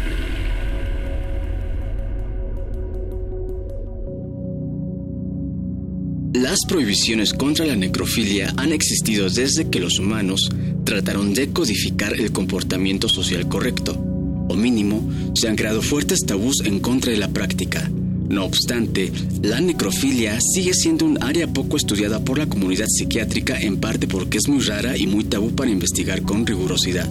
[6.58, 10.50] Las prohibiciones contra la necrofilia han existido desde que los humanos
[10.82, 16.80] trataron de codificar el comportamiento social correcto, o mínimo, se han creado fuertes tabús en
[16.80, 17.88] contra de la práctica.
[18.28, 23.78] No obstante, la necrofilia sigue siendo un área poco estudiada por la comunidad psiquiátrica en
[23.78, 27.08] parte porque es muy rara y muy tabú para investigar con rigurosidad.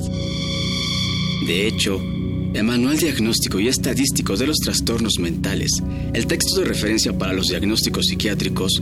[1.48, 2.02] De hecho,
[2.54, 5.72] el Manual Diagnóstico y Estadístico de los Trastornos Mentales,
[6.14, 8.82] el texto de referencia para los diagnósticos psiquiátricos,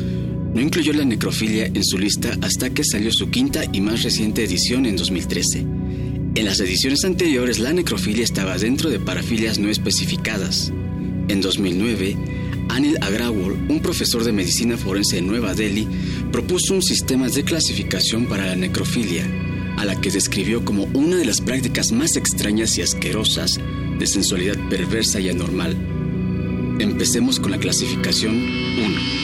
[0.55, 4.45] no incluyó la necrofilia en su lista hasta que salió su quinta y más reciente
[4.45, 5.59] edición en 2013.
[5.59, 10.71] En las ediciones anteriores, la necrofilia estaba dentro de parafilias no especificadas.
[11.27, 12.17] En 2009,
[12.69, 15.87] Anil Agrawal, un profesor de medicina forense en Nueva Delhi,
[16.31, 19.25] propuso un sistema de clasificación para la necrofilia,
[19.77, 23.59] a la que describió como una de las prácticas más extrañas y asquerosas
[23.99, 25.75] de sensualidad perversa y anormal.
[26.79, 29.14] Empecemos con la clasificación 1,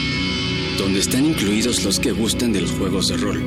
[0.82, 3.40] donde están incluidos los que gustan de los juegos de rol,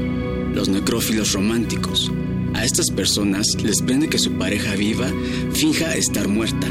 [0.53, 2.09] los necrófilos románticos.
[2.53, 5.11] A estas personas les prende que su pareja viva
[5.51, 6.67] finja estar muerta.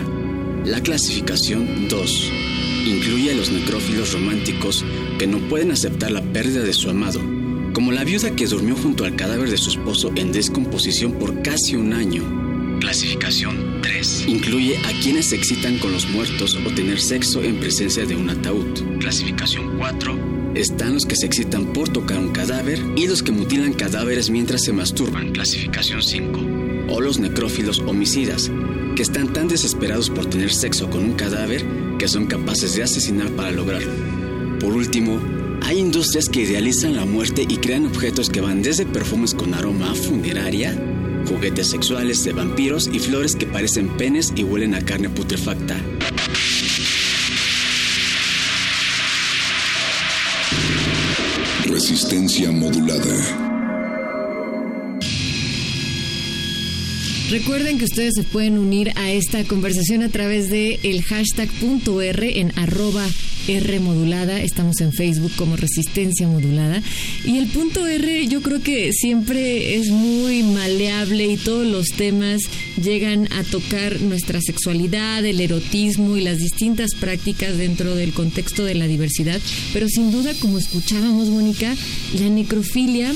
[0.64, 2.32] La clasificación 2
[2.86, 4.82] incluye a los necrófilos románticos
[5.18, 7.20] que no pueden aceptar la pérdida de su amado,
[7.74, 11.76] como la viuda que durmió junto al cadáver de su esposo en descomposición por casi
[11.76, 12.22] un año.
[12.80, 14.28] Clasificación 3.
[14.28, 18.30] Incluye a quienes se excitan con los muertos o tener sexo en presencia de un
[18.30, 18.98] ataúd.
[18.98, 20.33] Clasificación 4.
[20.54, 24.62] Están los que se excitan por tocar un cadáver y los que mutilan cadáveres mientras
[24.62, 25.32] se masturban.
[25.32, 26.40] Clasificación 5.
[26.90, 28.52] O los necrófilos homicidas,
[28.94, 31.64] que están tan desesperados por tener sexo con un cadáver
[31.98, 33.90] que son capaces de asesinar para lograrlo.
[34.60, 35.20] Por último,
[35.62, 39.90] hay industrias que idealizan la muerte y crean objetos que van desde perfumes con aroma
[39.90, 40.80] a funeraria,
[41.28, 45.80] juguetes sexuales de vampiros y flores que parecen penes y huelen a carne putrefacta.
[51.86, 53.14] Resistencia modulada.
[57.28, 61.50] Recuerden que ustedes se pueden unir a esta conversación a través de el hashtag
[62.00, 63.06] R en arroba
[63.48, 64.40] R modulada.
[64.42, 66.82] Estamos en Facebook como Resistencia Modulada.
[67.24, 72.40] Y el punto R yo creo que siempre es muy maleable y todos los temas
[72.82, 78.74] llegan a tocar nuestra sexualidad, el erotismo y las distintas prácticas dentro del contexto de
[78.74, 79.40] la diversidad.
[79.72, 81.74] Pero sin duda, como escuchábamos, Mónica,
[82.18, 83.12] la necrofilia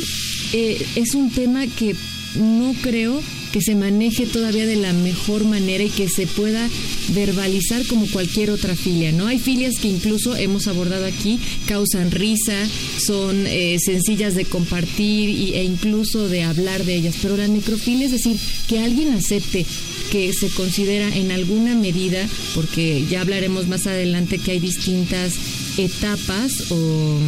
[0.52, 1.94] eh, es un tema que
[2.36, 3.20] no creo
[3.52, 6.68] que se maneje todavía de la mejor manera y que se pueda
[7.14, 9.26] verbalizar como cualquier otra filia, ¿no?
[9.26, 12.66] Hay filias que incluso hemos abordado aquí, causan risa,
[13.04, 18.06] son eh, sencillas de compartir y- e incluso de hablar de ellas, pero la necrofilia
[18.06, 18.36] es decir,
[18.68, 19.64] que alguien acepte
[20.10, 25.34] que se considera en alguna medida, porque ya hablaremos más adelante que hay distintas
[25.76, 27.18] etapas o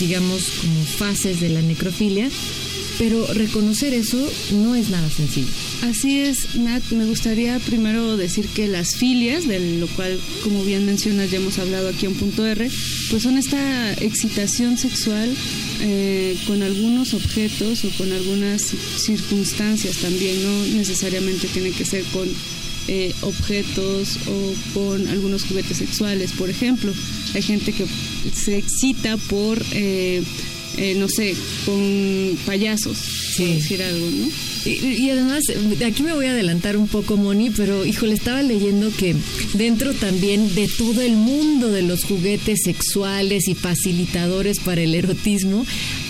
[0.00, 2.28] digamos como fases de la necrofilia,
[2.98, 5.48] pero reconocer eso no es nada sencillo.
[5.82, 6.82] Así es, Nat.
[6.90, 11.58] Me gustaría primero decir que las filias, de lo cual, como bien mencionas, ya hemos
[11.58, 12.70] hablado aquí en punto R,
[13.10, 15.34] pues son esta excitación sexual
[15.80, 18.62] eh, con algunos objetos o con algunas
[18.96, 20.42] circunstancias también.
[20.42, 22.28] No necesariamente tiene que ser con
[22.86, 26.92] eh, objetos o con algunos juguetes sexuales, por ejemplo.
[27.34, 27.86] Hay gente que
[28.32, 30.22] se excita por, eh,
[30.76, 32.98] eh, no sé, con payasos,
[33.36, 34.28] por decir algo, ¿no?
[34.64, 35.42] Y, y además,
[35.84, 39.14] aquí me voy a adelantar un poco, Moni, pero híjole, estaba leyendo que
[39.54, 45.66] dentro también de todo el mundo de los juguetes sexuales y facilitadores para el erotismo,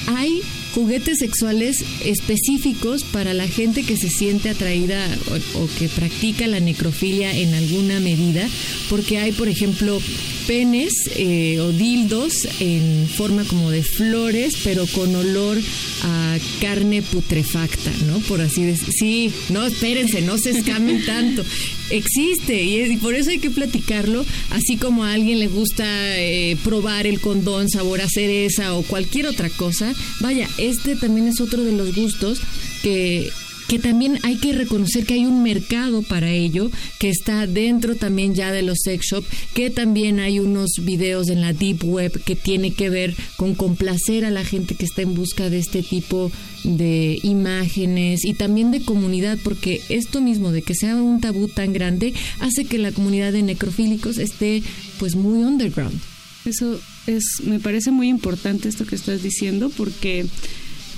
[0.06, 0.42] hay
[0.74, 5.06] juguetes sexuales específicos para la gente que se siente atraída
[5.54, 8.48] o, o que practica la necrofilia en alguna medida,
[8.90, 10.00] porque hay, por ejemplo,
[10.46, 15.58] penes eh, o dildos en forma como de flores, pero con olor
[16.02, 18.18] a carne putrefacta, ¿no?
[18.20, 18.88] Por así decir.
[18.92, 21.44] Sí, no, espérense, no se escamen tanto.
[21.90, 25.84] Existe y, es- y por eso hay que platicarlo, así como a alguien le gusta
[26.18, 29.94] eh, probar el condón sabor a cereza o cualquier otra cosa.
[30.20, 32.40] Vaya, este también es otro de los gustos
[32.82, 33.30] que
[33.68, 38.34] que también hay que reconocer que hay un mercado para ello, que está dentro también
[38.34, 42.36] ya de los sex shop, que también hay unos videos en la deep web que
[42.36, 46.30] tiene que ver con complacer a la gente que está en busca de este tipo
[46.62, 51.72] de imágenes y también de comunidad, porque esto mismo de que sea un tabú tan
[51.72, 54.62] grande hace que la comunidad de necrofílicos esté
[54.98, 56.13] pues muy underground.
[56.44, 60.26] Eso es, me parece muy importante esto que estás diciendo porque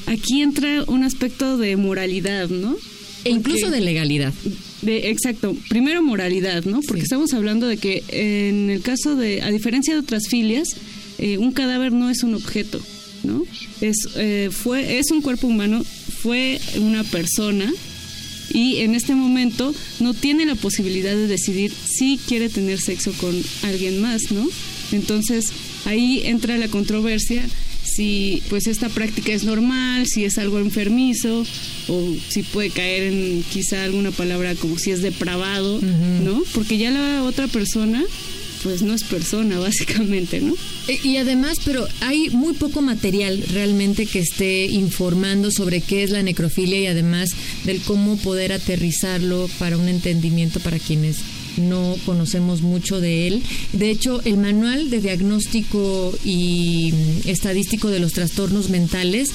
[0.07, 2.76] aquí entra un aspecto de moralidad, ¿no?
[3.25, 4.33] E incluso de legalidad.
[4.83, 5.57] De, exacto.
[5.68, 6.81] Primero moralidad, ¿no?
[6.81, 10.76] Porque estamos hablando de que en el caso de, a diferencia de otras filias,
[11.18, 12.81] eh, un cadáver no es un objeto,
[13.25, 13.44] ¿no?
[13.81, 15.83] Es, eh, fue, es un cuerpo humano,
[16.23, 17.73] fue una persona
[18.52, 23.34] y en este momento no tiene la posibilidad de decidir si quiere tener sexo con
[23.62, 24.47] alguien más, ¿no?
[24.92, 25.47] Entonces
[25.84, 27.47] ahí entra la controversia
[27.84, 31.44] si pues esta práctica es normal, si es algo enfermizo
[31.89, 35.81] o si puede caer en quizá alguna palabra como si es depravado,
[36.24, 36.42] ¿no?
[36.52, 38.02] Porque ya la otra persona
[38.62, 40.55] pues no es persona básicamente, ¿no?
[40.89, 46.10] E- Y además, pero hay muy poco material realmente que esté informando sobre qué es
[46.10, 47.31] la necrofilia y además
[47.65, 51.18] del cómo poder aterrizarlo para un entendimiento para quienes
[51.59, 53.43] no conocemos mucho de él.
[53.73, 59.31] De hecho, el manual de diagnóstico y mm, estadístico de los trastornos mentales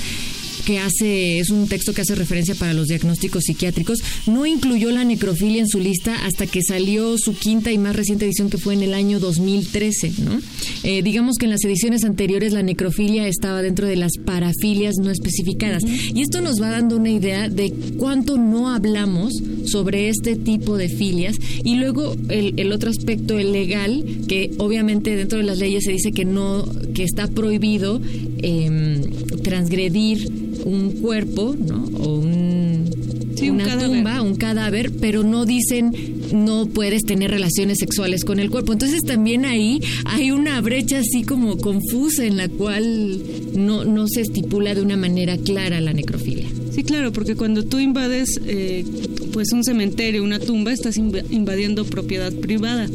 [0.62, 5.04] que hace, es un texto que hace referencia para los diagnósticos psiquiátricos, no incluyó la
[5.04, 8.74] necrofilia en su lista hasta que salió su quinta y más reciente edición que fue
[8.74, 10.40] en el año 2013, ¿no?
[10.84, 15.12] Eh, digamos que en las ediciones anteriores la necrofilia estaba dentro de las parafilias no
[15.12, 15.84] especificadas.
[15.84, 19.34] Y esto nos va dando una idea de cuánto no hablamos
[19.66, 21.36] sobre este tipo de filias.
[21.64, 25.92] Y luego el, el otro aspecto, el legal, que obviamente dentro de las leyes se
[25.92, 28.02] dice que no, que está prohibido
[28.42, 29.02] em,
[29.44, 30.30] transgredir
[30.66, 31.84] un cuerpo, ¿no?
[32.00, 32.90] O un,
[33.36, 33.88] Sí, un una cadáver.
[33.98, 35.92] tumba, un cadáver, pero no dicen
[36.34, 38.72] no puedes tener relaciones sexuales con el cuerpo.
[38.74, 43.20] Entonces también ahí hay una brecha así como confusa en la cual
[43.56, 46.48] no, no se estipula de una manera clara la necrofilia.
[46.72, 48.86] Sí, claro, porque cuando tú invades eh,
[49.34, 52.88] pues un cementerio, una tumba, estás inv- invadiendo propiedad privada.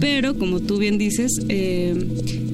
[0.00, 1.94] Pero, como tú bien dices, eh,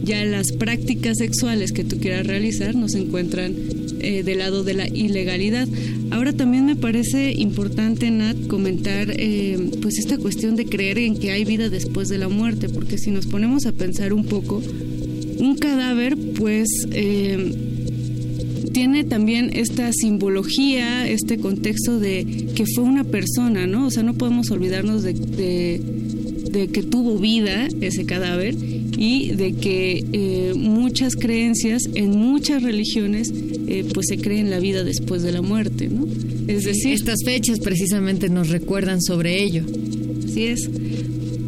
[0.04, 3.54] ya las prácticas sexuales que tú quieras realizar no se encuentran
[4.00, 5.68] eh, del lado de la ilegalidad.
[6.10, 11.30] Ahora también me parece importante, Nat, comentar eh, pues esta cuestión de creer en que
[11.30, 14.62] hay vida después de la muerte, porque si nos ponemos a pensar un poco,
[15.38, 16.68] un cadáver, pues...
[16.92, 17.72] eh,
[18.76, 23.86] tiene también esta simbología, este contexto de que fue una persona, ¿no?
[23.86, 25.80] O sea, no podemos olvidarnos de,
[26.52, 28.54] que tuvo vida ese cadáver
[28.96, 33.32] y de que eh, muchas creencias en muchas religiones
[33.68, 36.06] eh, pues se cree en la vida después de la muerte, ¿no?
[36.48, 39.64] Es decir, Estas fechas precisamente nos recuerdan sobre ello.
[40.24, 40.70] Así es.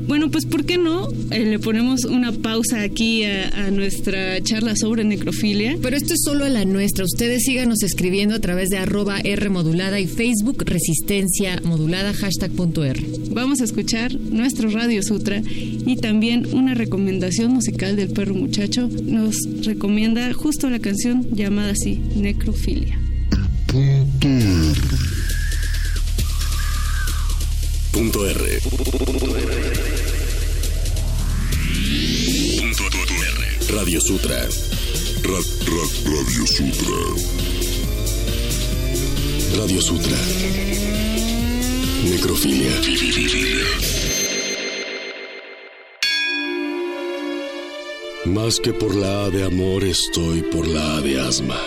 [0.09, 1.09] Bueno, pues ¿por qué no?
[1.31, 5.77] Eh, le ponemos una pausa aquí a, a nuestra charla sobre necrofilia.
[5.83, 7.05] Pero esto es solo la nuestra.
[7.05, 12.85] Ustedes síganos escribiendo a través de arroba R modulada y Facebook Resistencia Modulada, hashtag punto
[12.85, 13.01] R.
[13.31, 18.89] Vamos a escuchar nuestro Radio Sutra y también una recomendación musical del perro muchacho.
[19.05, 22.99] Nos recomienda justo la canción llamada así, Necrofilia.
[27.93, 28.61] Punto R.
[28.63, 29.37] Punto
[33.69, 34.37] Radio Sutra.
[35.23, 37.01] Ra- ra- Radio Sutra.
[39.57, 40.19] Radio Sutra.
[42.05, 42.73] Necrofilia.
[48.27, 51.61] Más que por la A de amor estoy por la A de asma.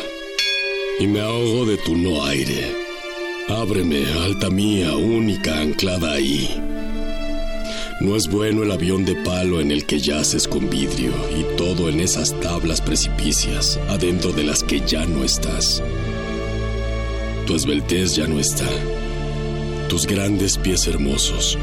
[0.99, 2.75] Y me ahogo de tu no aire.
[3.49, 6.47] Ábreme, alta mía, única anclada ahí.
[8.01, 11.87] No es bueno el avión de palo en el que yaces con vidrio y todo
[11.87, 15.83] en esas tablas precipicias, adentro de las que ya no estás.
[17.45, 18.67] Tu esbeltez ya no está.
[19.87, 21.59] Tus grandes pies hermosos.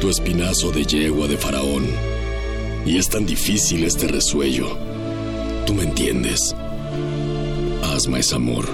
[0.00, 1.84] Tu espinazo de yegua de faraón.
[2.86, 4.78] Y es tan difícil este resuello.
[5.66, 6.56] Tú me entiendes.
[7.82, 8.66] Asma es amor.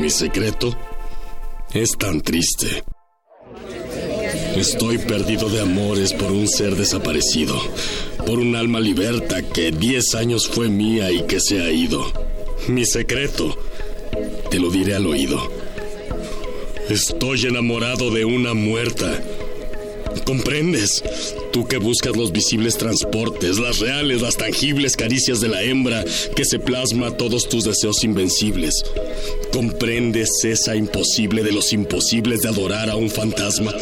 [0.00, 0.74] Mi secreto
[1.74, 2.82] es tan triste.
[4.56, 7.58] Estoy perdido de amores por un ser desaparecido,
[8.26, 12.12] por un alma liberta que diez años fue mía y que se ha ido.
[12.68, 13.56] Mi secreto,
[14.50, 15.50] te lo diré al oído.
[16.88, 19.22] Estoy enamorado de una muerta.
[20.26, 21.02] ¿Comprendes?
[21.52, 26.04] Tú que buscas los visibles transportes, las reales, las tangibles caricias de la hembra
[26.36, 28.84] que se plasma todos tus deseos invencibles.
[29.52, 33.72] ¿Comprendes esa imposible de los imposibles de adorar a un fantasma?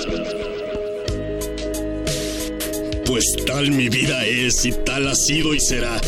[3.10, 6.00] Pues tal mi vida es y tal ha sido y será.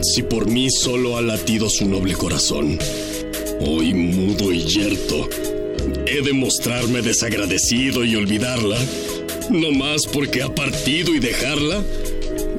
[0.00, 2.78] Si por mí solo ha latido su noble corazón,
[3.60, 5.28] hoy mudo y yerto,
[6.06, 8.78] he de mostrarme desagradecido y olvidarla,
[9.50, 11.82] no más porque ha partido y dejarla,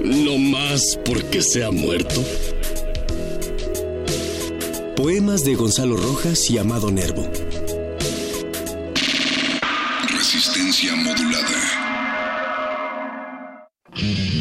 [0.03, 2.23] no más porque se ha muerto.
[4.95, 7.27] Poemas de Gonzalo Rojas y Amado Nervo.
[10.07, 11.72] Resistencia modulada.
[14.03, 14.32] Mm-hmm.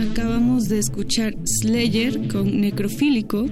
[0.00, 3.46] Acabamos de escuchar Slayer con Necrofílico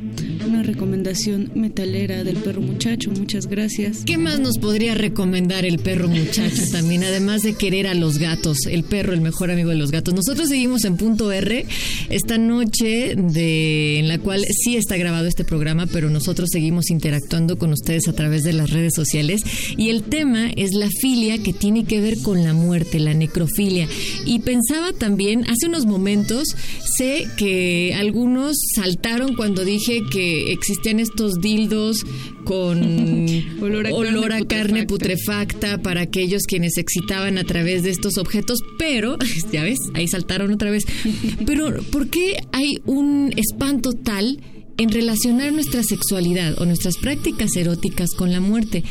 [0.46, 3.10] una recomendación metalera del perro muchacho.
[3.10, 4.04] Muchas gracias.
[4.04, 7.04] ¿Qué más nos podría recomendar el perro muchacho también?
[7.04, 10.14] Además de querer a los gatos, el perro, el mejor amigo de los gatos.
[10.14, 11.66] Nosotros seguimos en punto R
[12.08, 17.58] esta noche de, en la cual sí está grabado este programa, pero nosotros seguimos interactuando
[17.58, 19.42] con ustedes a través de las redes sociales.
[19.76, 23.88] Y el tema es la filia que tiene que ver con la muerte, la necrofilia.
[24.26, 26.48] Y pensaba también, hace unos momentos,
[26.96, 32.04] sé que algunos saltaron cuando dije que existían estos dildos
[32.44, 32.78] con
[33.60, 37.90] Olor a olor carne a carne putrefacta para aquellos quienes se excitaban a través de
[37.90, 39.16] estos objetos, pero,
[39.52, 40.84] ya ves, ahí saltaron otra vez.
[41.46, 44.40] Pero, ¿por qué hay un espanto tal
[44.78, 48.82] en relacionar nuestra sexualidad o nuestras prácticas eróticas con la muerte?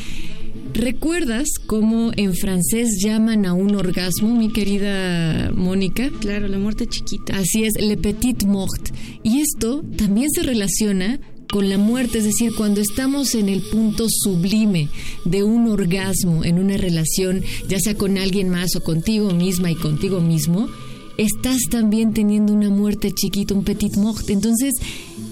[0.74, 6.10] ¿Recuerdas cómo en francés llaman a un orgasmo, mi querida Mónica?
[6.20, 7.36] Claro, la muerte chiquita.
[7.36, 8.88] Así es, le petit mort.
[9.22, 11.20] Y esto también se relaciona
[11.52, 14.88] con la muerte, es decir, cuando estamos en el punto sublime
[15.26, 19.74] de un orgasmo en una relación, ya sea con alguien más o contigo misma y
[19.74, 20.70] contigo mismo,
[21.18, 24.30] estás también teniendo una muerte chiquita, un petit mort.
[24.30, 24.72] Entonces,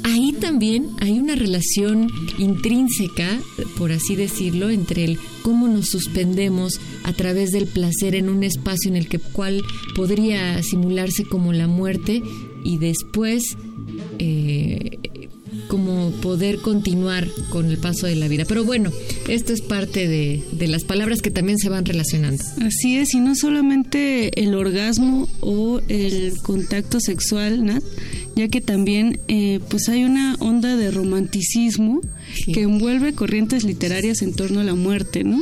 [0.03, 3.41] ahí también hay una relación intrínseca,
[3.79, 8.91] por así decirlo, entre el cómo nos suspendemos a través del placer en un espacio
[8.91, 9.63] en el que cual
[9.97, 12.23] podría simularse como la muerte
[12.63, 13.57] y después
[14.19, 14.99] eh,
[15.71, 18.45] como poder continuar con el paso de la vida.
[18.45, 18.91] Pero bueno,
[19.29, 22.43] esto es parte de, de las palabras que también se van relacionando.
[22.61, 27.85] Así es, y no solamente el orgasmo o el contacto sexual, Nat,
[28.35, 32.01] ya que también eh, pues hay una onda de romanticismo
[32.53, 35.41] que envuelve corrientes literarias en torno a la muerte, ¿no?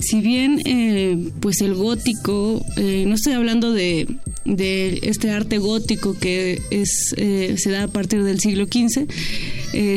[0.00, 4.06] Si bien eh, pues el gótico, eh, no estoy hablando de,
[4.44, 9.06] de este arte gótico que es eh, se da a partir del siglo XV,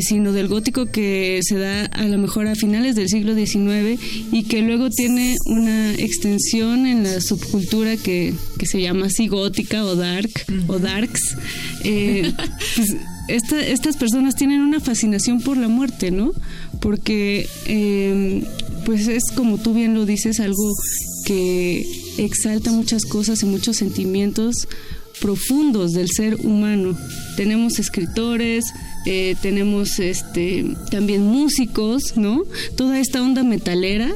[0.01, 3.99] sino del gótico que se da a lo mejor a finales del siglo XIX
[4.31, 9.85] y que luego tiene una extensión en la subcultura que, que se llama así gótica
[9.85, 10.31] o dark
[10.67, 11.35] o darks.
[11.83, 12.95] Pues,
[13.27, 16.31] esta- estas personas tienen una fascinación por la muerte, ¿no?
[16.81, 18.43] Porque, eh,
[18.89, 20.73] pues es como tú bien lo dices, algo
[21.23, 21.85] que
[22.17, 24.67] exalta muchas cosas y muchos sentimientos
[25.21, 26.97] profundos del ser humano.
[27.37, 28.65] Tenemos escritores,
[29.05, 32.41] eh, tenemos este también músicos, ¿no?
[32.77, 34.11] Toda esta onda metalera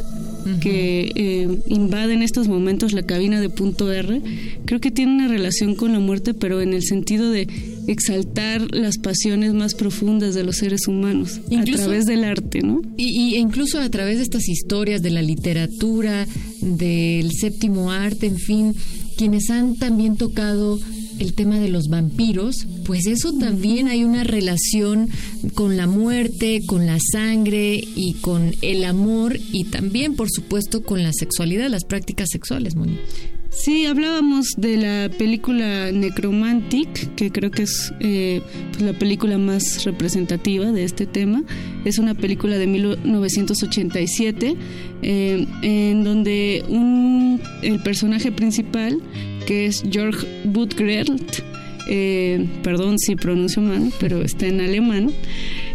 [0.62, 4.22] que eh, invade en estos momentos la cabina de punto R,
[4.66, 7.48] creo que tiene una relación con la muerte, pero en el sentido de
[7.88, 12.82] exaltar las pasiones más profundas de los seres humanos Incluso- a través del arte, ¿no?
[12.98, 16.28] Y, y incluso a través de estas historias de la literatura,
[16.62, 18.76] del séptimo arte, en fin,
[19.18, 20.80] quienes han también tocado
[21.24, 25.10] el tema de los vampiros, pues eso también hay una relación
[25.53, 31.02] con la muerte, con la sangre y con el amor y también, por supuesto, con
[31.02, 33.00] la sexualidad, las prácticas sexuales, Moni.
[33.56, 39.85] Sí, hablábamos de la película Necromantic, que creo que es eh, pues, la película más
[39.85, 41.43] representativa de este tema.
[41.85, 44.56] Es una película de 1987,
[45.03, 49.00] eh, en donde un, el personaje principal,
[49.46, 51.40] que es Georg Budgrelt,
[51.90, 55.12] eh, perdón si pronuncio mal, pero está en alemán,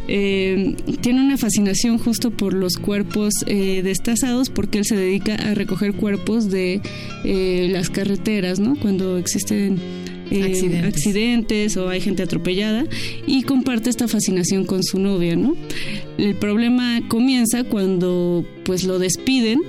[0.09, 5.55] eh, tiene una fascinación justo por los cuerpos eh, destazados porque él se dedica a
[5.55, 6.81] recoger cuerpos de
[7.71, 8.75] las carreteras, ¿no?
[8.77, 9.79] Cuando existen
[10.31, 10.85] eh, Accidentes.
[10.85, 12.85] accidentes o hay gente atropellada
[13.27, 15.57] y comparte esta fascinación con su novia, ¿no?
[16.19, 19.61] El problema comienza cuando pues lo despiden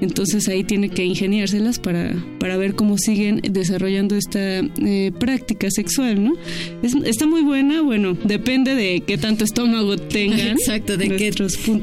[0.00, 6.22] entonces ahí tiene que ingeniárselas para, para ver cómo siguen desarrollando esta eh, práctica sexual,
[6.22, 6.34] ¿no?
[6.82, 10.48] Es- está muy buena, bueno, depende de qué tanto estómago tengan.
[10.58, 11.30] Exacto, de qué,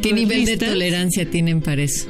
[0.01, 2.07] qué nivel de tolerancia tienen para eso.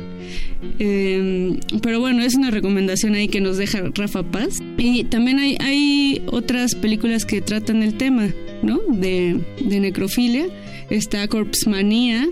[0.80, 4.60] Eh, pero bueno, es una recomendación ahí que nos deja Rafa Paz.
[4.78, 8.30] Y también hay, hay otras películas que tratan el tema,
[8.62, 8.80] ¿no?
[8.90, 10.46] De, de necrofilia.
[10.90, 12.28] Está Corpse Manía,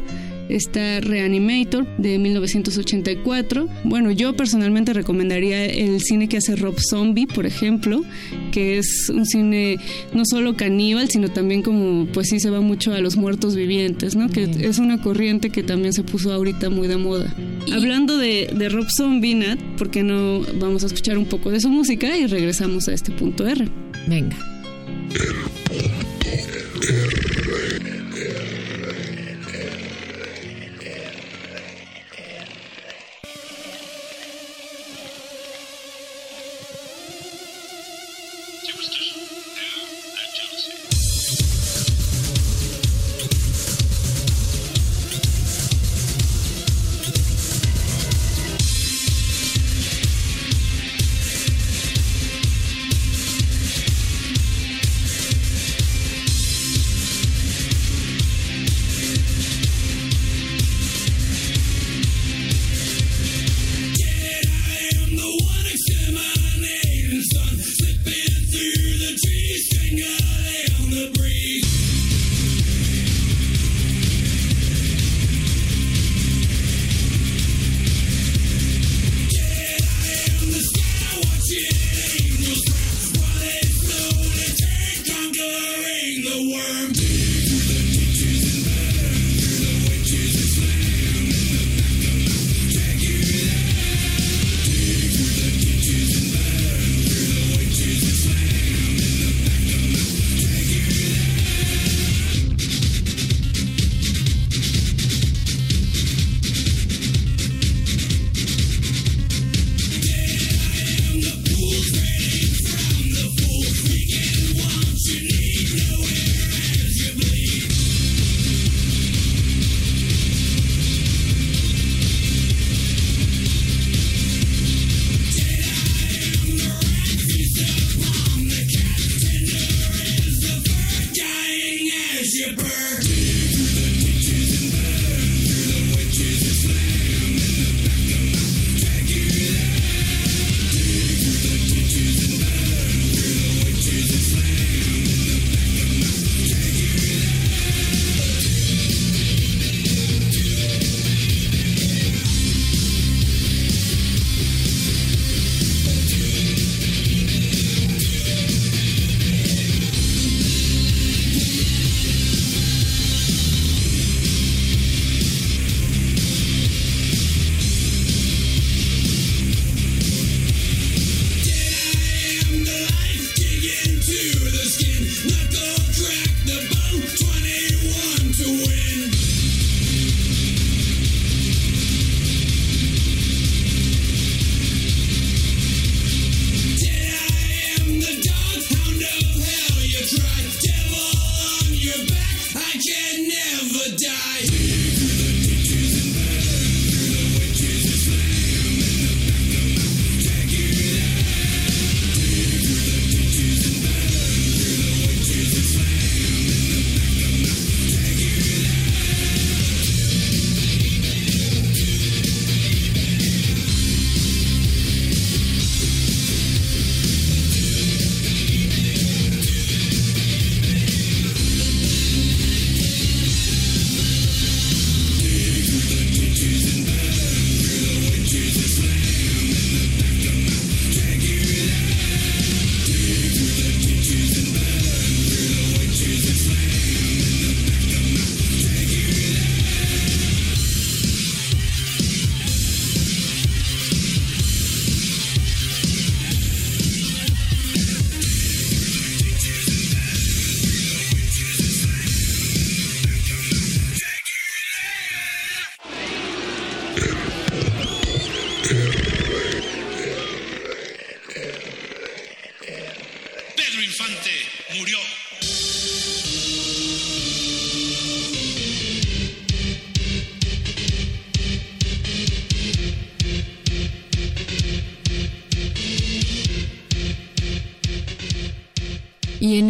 [0.56, 3.68] está Reanimator de 1984.
[3.84, 8.04] Bueno, yo personalmente recomendaría el cine que hace Rob Zombie, por ejemplo,
[8.52, 9.78] que es un cine
[10.14, 14.16] no solo caníbal, sino también como, pues sí se va mucho a los muertos vivientes,
[14.16, 14.30] ¿no?
[14.30, 17.34] Que es una corriente que también se puso ahorita muy de moda.
[17.72, 21.60] Hablando de, de Rob Zombie, Nat, ¿por qué no vamos a escuchar un poco de
[21.60, 23.68] su música y regresamos a este punto R?
[24.08, 24.38] Venga.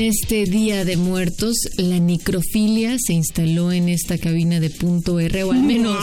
[0.01, 5.43] En este Día de Muertos, la necrofilia se instaló en esta cabina de punto R,
[5.43, 5.95] o al menos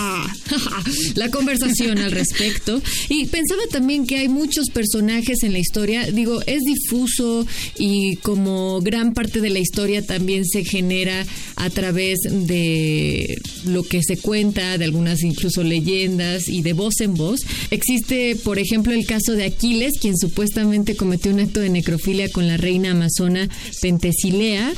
[1.16, 2.80] la conversación al respecto.
[3.08, 6.12] Y pensaba también que hay muchos personajes en la historia.
[6.12, 7.44] Digo, es difuso
[7.76, 14.02] y como gran parte de la historia también se genera a través de lo que
[14.02, 17.40] se cuenta, de algunas incluso leyendas y de voz en voz.
[17.70, 22.46] Existe, por ejemplo, el caso de Aquiles, quien supuestamente cometió un acto de necrofilia con
[22.46, 23.48] la reina amazona
[23.80, 24.72] Pentesilea,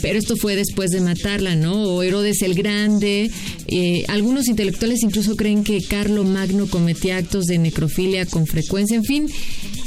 [0.00, 1.82] pero esto fue después de matarla, ¿no?
[1.82, 3.30] O Herodes el Grande.
[3.66, 8.96] Eh, algunos intelectuales incluso creen que Carlo Magno cometía actos de necrofilia con frecuencia.
[8.96, 9.26] En fin,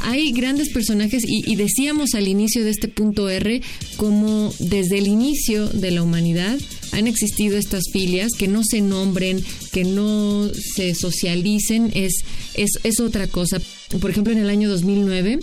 [0.01, 3.61] hay grandes personajes y, y decíamos al inicio de este punto R
[3.97, 6.57] como desde el inicio de la humanidad
[6.93, 12.23] han existido estas filias, que no se nombren, que no se socialicen, es,
[12.53, 13.59] es, es otra cosa.
[13.99, 15.39] Por ejemplo, en el año 2009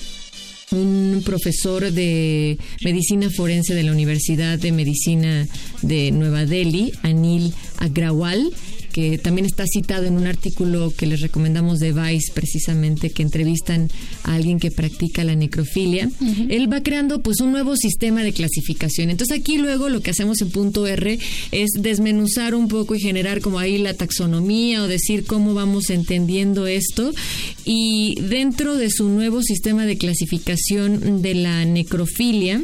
[0.73, 5.49] un profesor de medicina forense de la Universidad de Medicina
[5.83, 8.53] de Nueva Delhi, Anil Agrawal,
[8.93, 13.89] que también está citado en un artículo que les recomendamos de Vice, precisamente, que entrevistan
[14.25, 16.11] a alguien que practica la necrofilia.
[16.49, 19.11] Él va creando pues un nuevo sistema de clasificación.
[19.11, 21.19] Entonces aquí luego lo que hacemos en punto R
[21.53, 26.67] es desmenuzar un poco y generar como ahí la taxonomía o decir cómo vamos entendiendo
[26.67, 27.13] esto.
[27.65, 32.61] Y dentro de su nuevo sistema de clasificación de la necrofilia,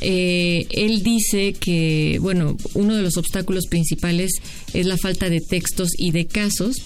[0.00, 4.32] eh, él dice que, bueno, uno de los obstáculos principales
[4.74, 6.76] es la falta de textos y de casos,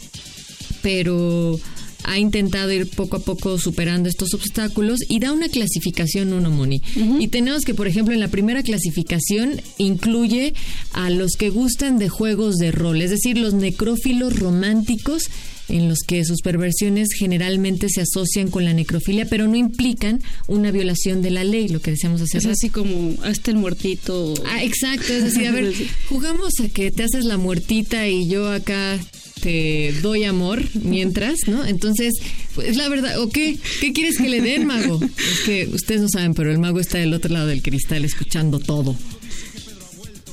[0.83, 1.59] pero
[2.05, 6.81] ha intentado ir poco a poco superando estos obstáculos y da una clasificación uno, Moni.
[7.19, 10.55] Y tenemos que, por ejemplo, en la primera clasificación incluye
[10.93, 15.31] a los que gustan de juegos de rol, es decir, los necrófilos románticos
[15.71, 20.71] en los que sus perversiones generalmente se asocian con la necrofilia, pero no implican una
[20.71, 22.53] violación de la ley, lo que decíamos hace Es rato.
[22.53, 24.35] así como hasta el muertito.
[24.47, 25.73] Ah, exacto, es decir, a ver,
[26.09, 28.99] jugamos a que te haces la muertita y yo acá
[29.41, 31.65] te doy amor mientras, ¿no?
[31.65, 32.13] Entonces,
[32.55, 33.57] pues la verdad, ¿o qué?
[33.81, 35.01] ¿Qué quieres que le den, mago?
[35.03, 38.59] Es que ustedes no saben, pero el mago está del otro lado del cristal escuchando
[38.59, 38.95] todo.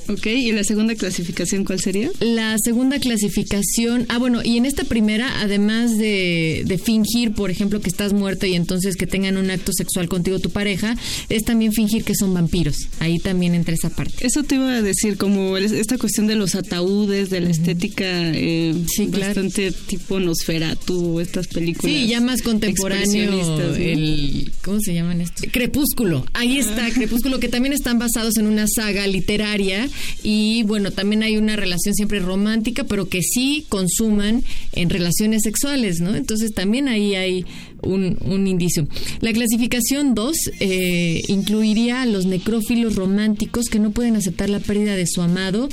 [0.09, 2.09] Ok, ¿y la segunda clasificación cuál sería?
[2.19, 7.81] La segunda clasificación, ah bueno, y en esta primera, además de, de fingir, por ejemplo,
[7.81, 10.95] que estás muerto y entonces que tengan un acto sexual contigo tu pareja,
[11.29, 12.87] es también fingir que son vampiros.
[12.99, 14.25] Ahí también entra esa parte.
[14.25, 18.75] Eso te iba a decir, como esta cuestión de los ataúdes, de la estética eh,
[19.09, 21.95] bastante tipo Nosferatu, estas películas.
[21.95, 23.75] Sí, ya más contemporáneo, expresionistas, ¿no?
[23.75, 25.45] el ¿cómo se llaman estos?
[25.51, 26.25] Crepúsculo.
[26.33, 29.89] Ahí está, Crepúsculo, que también están basados en una saga literaria
[30.23, 34.43] y bueno, también hay una relación siempre romántica, pero que sí consuman
[34.73, 36.15] en relaciones sexuales, ¿no?
[36.15, 37.45] Entonces también ahí hay
[37.81, 38.87] un, un indicio.
[39.21, 44.95] La clasificación 2 eh, incluiría a los necrófilos románticos que no pueden aceptar la pérdida
[44.95, 45.69] de su amado.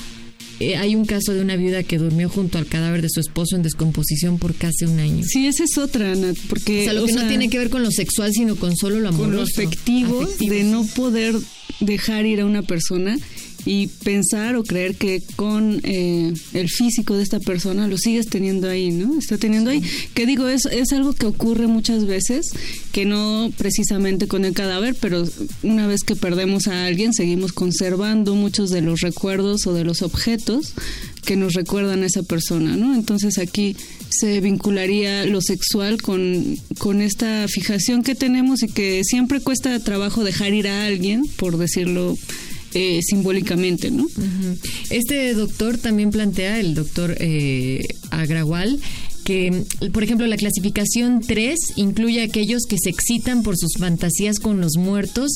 [0.60, 3.56] Eh, hay un caso de una viuda que durmió junto al cadáver de su esposo
[3.56, 5.24] en descomposición por casi un año.
[5.24, 6.82] Sí, esa es otra, Ana, porque...
[6.82, 9.00] O sea, lo o que no tiene que ver con lo sexual, sino con solo
[9.00, 9.24] lo amoroso.
[9.24, 11.34] con lo afectivo, Afectivo, de no poder
[11.80, 13.18] dejar ir a una persona
[13.67, 18.68] y pensar o creer que con eh, el físico de esta persona lo sigues teniendo
[18.68, 19.18] ahí, ¿no?
[19.18, 19.83] Está teniendo ahí.
[20.15, 22.52] Que digo, es, es algo que ocurre muchas veces,
[22.93, 25.26] que no precisamente con el cadáver, pero
[25.62, 30.02] una vez que perdemos a alguien, seguimos conservando muchos de los recuerdos o de los
[30.02, 30.75] objetos
[31.25, 32.94] que nos recuerdan a esa persona, ¿no?
[32.94, 33.76] Entonces aquí
[34.10, 40.23] se vincularía lo sexual con, con esta fijación que tenemos y que siempre cuesta trabajo
[40.23, 42.17] dejar ir a alguien, por decirlo
[42.74, 44.06] eh, simbólicamente, ¿no?
[44.90, 48.80] Este doctor también plantea, el doctor eh, Agrawal,
[49.24, 54.38] que, por ejemplo, la clasificación 3 incluye a aquellos que se excitan por sus fantasías
[54.38, 55.32] con los muertos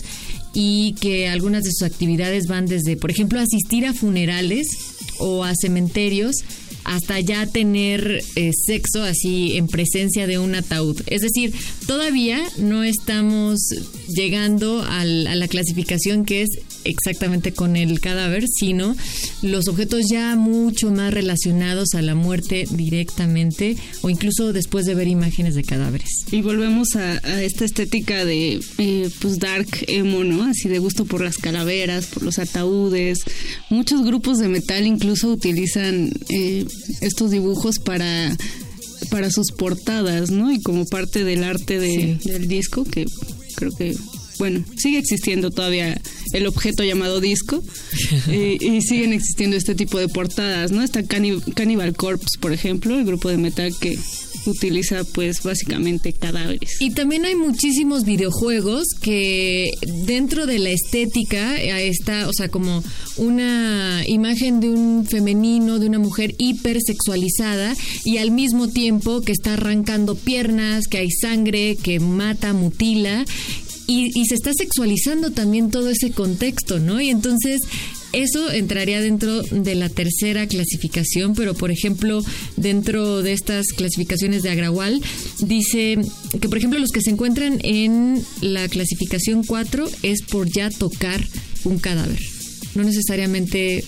[0.53, 4.67] y que algunas de sus actividades van desde, por ejemplo, asistir a funerales
[5.19, 6.37] o a cementerios
[6.89, 11.01] hasta ya tener eh, sexo así en presencia de un ataúd.
[11.07, 11.53] Es decir,
[11.87, 13.61] todavía no estamos
[14.09, 16.49] llegando al- a la clasificación que es
[16.85, 18.97] exactamente con el cadáver, sino
[19.43, 25.09] los objetos ya mucho más relacionados a la muerte directamente o incluso después de ver
[25.09, 26.09] imágenes de cadáveres.
[26.33, 30.45] Y volvemos a, a esta estética de eh, pues dark emo, ¿no?
[30.45, 33.19] Así de gusto por las calaveras, por los ataúdes.
[33.69, 36.65] Muchos grupos de metal incluso utilizan eh,
[37.01, 38.37] estos dibujos para
[39.11, 40.53] para sus portadas, ¿no?
[40.53, 43.07] Y como parte del arte de- del disco, que
[43.55, 43.97] creo que,
[44.39, 46.01] bueno, sigue existiendo todavía
[46.33, 47.63] el objeto llamado disco
[48.29, 50.83] y, y siguen existiendo este tipo de portadas, ¿no?
[50.83, 53.97] Está Cannib- Cannibal Corpse, por ejemplo, el grupo de metal que
[54.51, 56.81] utiliza pues básicamente cadáveres.
[56.81, 59.71] Y también hay muchísimos videojuegos que
[60.07, 62.83] dentro de la estética eh, está, o sea, como
[63.17, 69.55] una imagen de un femenino, de una mujer hipersexualizada y al mismo tiempo que está
[69.55, 73.25] arrancando piernas, que hay sangre, que mata, mutila.
[73.87, 77.01] Y, y se está sexualizando también todo ese contexto, ¿no?
[77.01, 77.63] Y entonces
[78.13, 82.25] eso entraría dentro de la tercera clasificación, pero por ejemplo,
[82.57, 85.01] dentro de estas clasificaciones de Agrawal,
[85.41, 85.99] dice
[86.41, 91.23] que por ejemplo los que se encuentran en la clasificación 4 es por ya tocar
[91.65, 92.19] un cadáver.
[92.75, 93.85] No necesariamente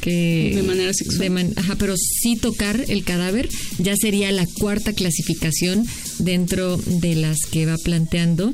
[0.00, 1.18] que De manera sexual.
[1.20, 5.86] de man- ajá, pero sí tocar el cadáver ya sería la cuarta clasificación
[6.18, 8.52] dentro de las que va planteando.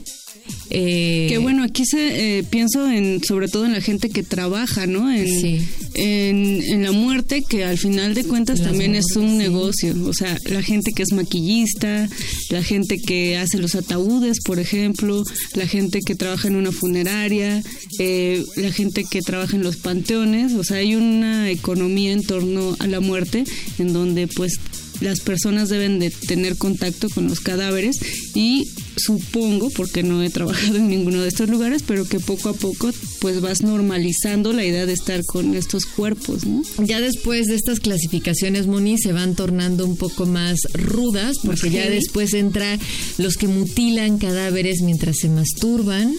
[0.70, 4.86] Eh, Que bueno, aquí se eh, pienso en sobre todo en la gente que trabaja,
[4.86, 5.10] ¿no?
[5.10, 9.36] En, en, en la muerte, que al final de cuentas Las también es un sí.
[9.36, 9.94] negocio.
[10.04, 12.08] O sea, la gente que es maquillista,
[12.50, 17.62] la gente que hace los ataúdes, por ejemplo, la gente que trabaja en una funeraria,
[17.98, 20.52] eh, la gente que trabaja en los panteones.
[20.52, 23.44] O sea, hay una economía en torno a la muerte
[23.78, 24.52] en donde pues
[25.00, 27.96] las personas deben de tener contacto con los cadáveres
[28.34, 32.54] y supongo, porque no he trabajado en ninguno de estos lugares, pero que poco a
[32.54, 36.62] poco pues vas normalizando la idea de estar con estos cuerpos, ¿no?
[36.84, 41.88] Ya después de estas clasificaciones, Moni, se van tornando un poco más rudas, porque ya
[41.88, 42.78] después entra
[43.18, 46.14] los que mutilan cadáveres mientras se masturban.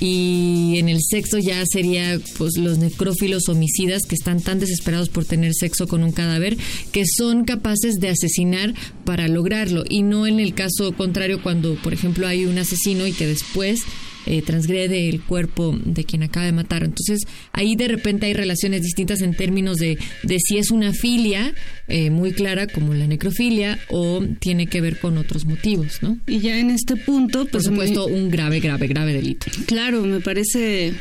[0.00, 5.24] Y en el sexo ya sería pues los necrófilos homicidas que están tan desesperados por
[5.24, 6.56] tener sexo con un cadáver
[6.92, 9.84] que son capaces de asesinar para lograrlo.
[9.88, 13.82] Y no en el caso contrario cuando por ejemplo hay un asesino y que después
[14.26, 16.82] eh, transgrede el cuerpo de quien acaba de matar.
[16.84, 17.20] Entonces,
[17.52, 21.54] ahí de repente hay relaciones distintas en términos de, de si es una filia
[21.88, 26.18] eh, muy clara como la necrofilia o tiene que ver con otros motivos, ¿no?
[26.26, 29.46] Y ya en este punto, Por pues supuesto, me- un grave, grave, grave delito.
[29.66, 30.92] Claro, me parece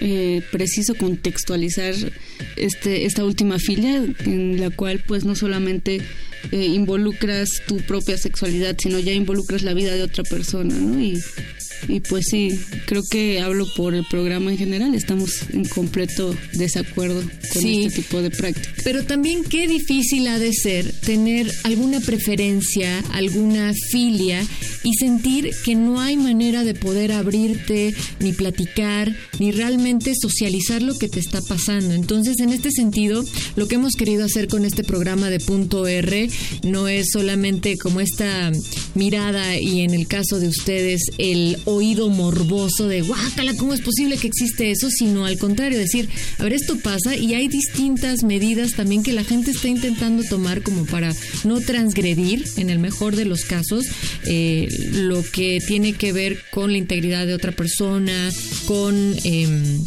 [0.00, 1.94] eh, preciso contextualizar
[2.56, 6.00] este esta última filia en la cual pues no solamente
[6.50, 11.00] eh, involucras tu propia sexualidad, sino ya involucras la vida de otra persona, ¿no?
[11.00, 11.20] Y
[11.88, 17.22] Y pues sí, creo que hablo por el programa en general, estamos en completo desacuerdo
[17.52, 17.84] con Sí.
[17.84, 18.68] este tipo de práctica.
[18.84, 24.44] Pero también qué difícil ha de ser tener alguna preferencia, alguna filia
[24.84, 30.98] y sentir que no hay manera de poder abrirte, ni platicar, ni realmente socializar lo
[30.98, 31.94] que te está pasando.
[31.94, 33.24] Entonces, en este sentido,
[33.56, 36.28] lo que hemos querido hacer con este programa de punto R
[36.64, 38.50] no es solamente como esta
[38.94, 44.16] mirada y en el caso de ustedes el oído morboso de guácala, ¿cómo es posible
[44.16, 44.90] que existe eso?
[44.90, 49.24] Sino al contrario, decir, a ver, esto pasa y hay distintas medidas también que la
[49.24, 53.86] gente está intentando tomar como para no transgredir, en el mejor de los casos,
[54.24, 58.30] eh, lo que tiene que ver con la integridad de otra persona,
[58.66, 59.16] con...
[59.24, 59.82] em,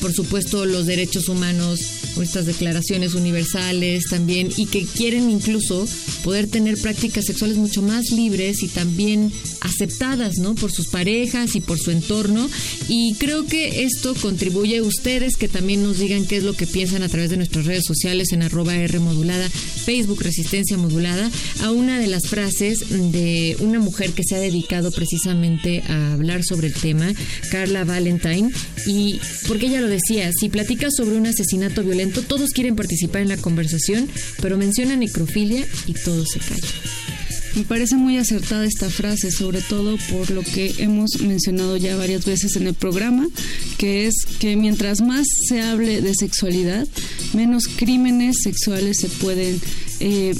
[0.00, 1.80] por supuesto, los derechos humanos,
[2.20, 5.86] estas declaraciones universales también, y que quieren incluso
[6.24, 10.54] poder tener prácticas sexuales mucho más libres y también aceptadas, ¿no?
[10.54, 12.48] Por sus parejas y por su entorno.
[12.88, 16.66] Y creo que esto contribuye a ustedes que también nos digan qué es lo que
[16.66, 21.30] piensan a través de nuestras redes sociales en arroba R modulada, Facebook Resistencia Modulada,
[21.62, 26.44] a una de las frases de una mujer que se ha dedicado precisamente a hablar
[26.44, 27.12] sobre el tema,
[27.50, 28.50] Carla Valentine,
[28.86, 33.28] y porque ella lo decía, si platicas sobre un asesinato violento, todos quieren participar en
[33.28, 34.08] la conversación,
[34.40, 37.10] pero menciona necrofilia y todos se callan.
[37.56, 42.24] Me parece muy acertada esta frase, sobre todo por lo que hemos mencionado ya varias
[42.24, 43.28] veces en el programa,
[43.76, 46.86] que es que mientras más se hable de sexualidad,
[47.32, 49.60] menos crímenes sexuales se pueden
[50.00, 50.34] eh,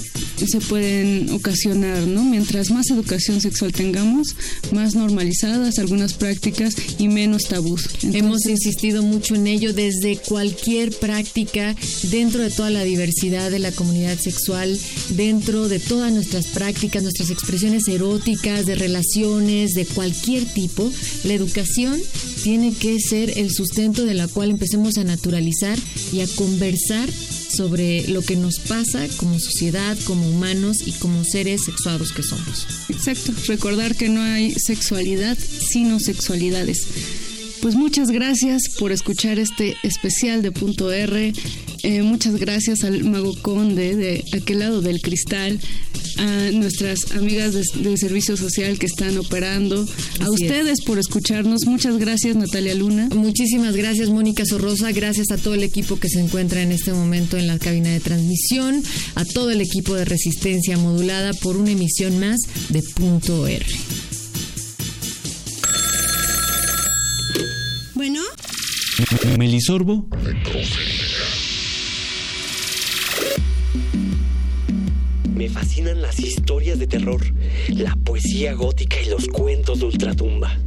[0.47, 2.25] se pueden ocasionar, ¿no?
[2.25, 4.35] Mientras más educación sexual tengamos,
[4.73, 7.89] más normalizadas algunas prácticas y menos tabús.
[8.03, 11.77] Hemos insistido mucho en ello desde cualquier práctica,
[12.11, 14.79] dentro de toda la diversidad de la comunidad sexual,
[15.11, 20.91] dentro de todas nuestras prácticas, nuestras expresiones eróticas, de relaciones, de cualquier tipo,
[21.25, 22.01] la educación
[22.43, 25.79] tiene que ser el sustento de la cual empecemos a naturalizar
[26.13, 27.09] y a conversar
[27.51, 32.67] sobre lo que nos pasa como sociedad, como humanos y como seres sexuados que somos.
[32.89, 36.87] Exacto, recordar que no hay sexualidad sino sexualidades.
[37.63, 41.33] Pues muchas gracias por escuchar este especial de Punto R.
[41.83, 45.61] Eh, muchas gracias al Mago Conde de aquel lado del cristal,
[46.17, 49.87] a nuestras amigas de, de Servicio Social que están operando,
[50.21, 51.67] a ustedes por escucharnos.
[51.67, 53.09] Muchas gracias, Natalia Luna.
[53.15, 54.91] Muchísimas gracias, Mónica Sorrosa.
[54.93, 58.01] Gracias a todo el equipo que se encuentra en este momento en la cabina de
[58.01, 58.83] transmisión,
[59.17, 62.39] a todo el equipo de Resistencia Modulada por una emisión más
[62.71, 63.67] de Punto R.
[69.39, 70.07] Melisorbo,
[75.35, 77.21] Me fascinan las historias de terror,
[77.69, 80.59] la poesía gótica y los cuentos de ultratumba.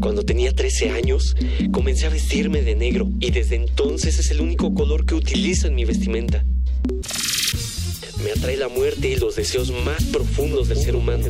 [0.00, 1.36] Cuando tenía 13 años,
[1.72, 5.74] comencé a vestirme de negro y desde entonces es el único color que utilizo en
[5.74, 6.44] mi vestimenta.
[8.22, 11.26] Me atrae la muerte y los deseos más profundos del ser humano.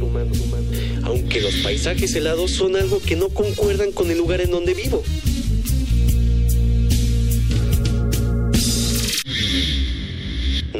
[1.05, 5.03] Aunque los paisajes helados son algo que no concuerdan con el lugar en donde vivo.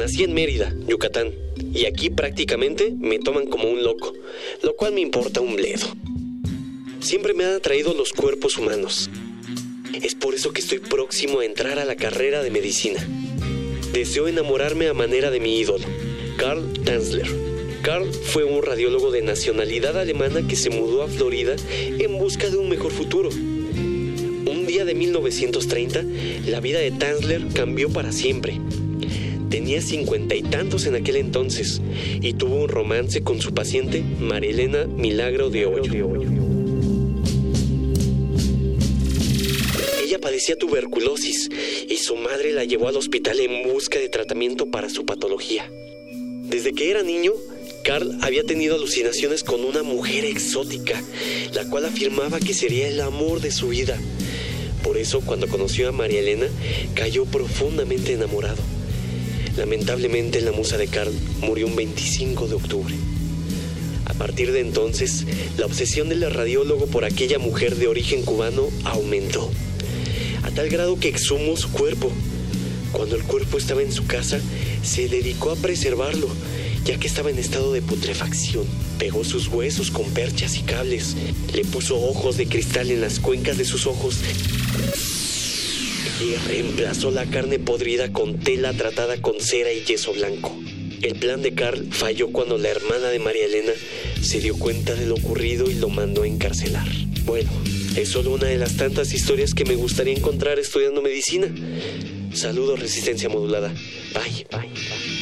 [0.07, 1.33] Nací en Mérida, Yucatán,
[1.73, 4.13] y aquí prácticamente me toman como un loco,
[4.63, 5.85] lo cual me importa un bledo.
[7.01, 9.09] Siempre me han atraído los cuerpos humanos.
[10.01, 13.05] Es por eso que estoy próximo a entrar a la carrera de medicina.
[13.91, 15.83] Deseo enamorarme a manera de mi ídolo,
[16.37, 17.27] Karl Tanzler.
[17.81, 21.57] Karl fue un radiólogo de nacionalidad alemana que se mudó a Florida
[21.99, 23.27] en busca de un mejor futuro.
[23.29, 26.05] Un día de 1930,
[26.45, 28.57] la vida de Tanzler cambió para siempre.
[29.49, 31.81] Tenía cincuenta y tantos en aquel entonces
[32.21, 36.13] y tuvo un romance con su paciente Marilena Milagro de Hoyo.
[40.03, 41.49] Ella padecía tuberculosis
[41.87, 45.71] y su madre la llevó al hospital en busca de tratamiento para su patología.
[46.43, 47.31] Desde que era niño,
[47.85, 51.01] Carl había tenido alucinaciones con una mujer exótica,
[51.53, 53.97] la cual afirmaba que sería el amor de su vida.
[54.83, 56.47] Por eso, cuando conoció a María Elena,
[56.95, 58.76] cayó profundamente enamorado.
[59.57, 61.11] Lamentablemente, la musa de Carl
[61.41, 62.93] murió un 25 de octubre.
[64.05, 65.25] A partir de entonces,
[65.57, 69.49] la obsesión del radiólogo por aquella mujer de origen cubano aumentó,
[70.43, 72.11] a tal grado que exhumó su cuerpo.
[72.91, 74.39] Cuando el cuerpo estaba en su casa,
[74.83, 76.27] se dedicó a preservarlo,
[76.85, 78.65] ya que estaba en estado de putrefacción.
[78.99, 81.15] Pegó sus huesos con perchas y cables,
[81.53, 84.19] le puso ojos de cristal en las cuencas de sus ojos
[86.21, 90.55] y reemplazó la carne podrida con tela tratada con cera y yeso blanco.
[91.01, 93.73] El plan de Carl falló cuando la hermana de María Elena
[94.21, 96.87] se dio cuenta de lo ocurrido y lo mandó a encarcelar.
[97.25, 97.49] Bueno,
[97.95, 101.53] es solo una de las tantas historias que me gustaría encontrar estudiando medicina.
[102.33, 103.69] Saludos, resistencia modulada.
[104.13, 105.16] Bye, bye, bye.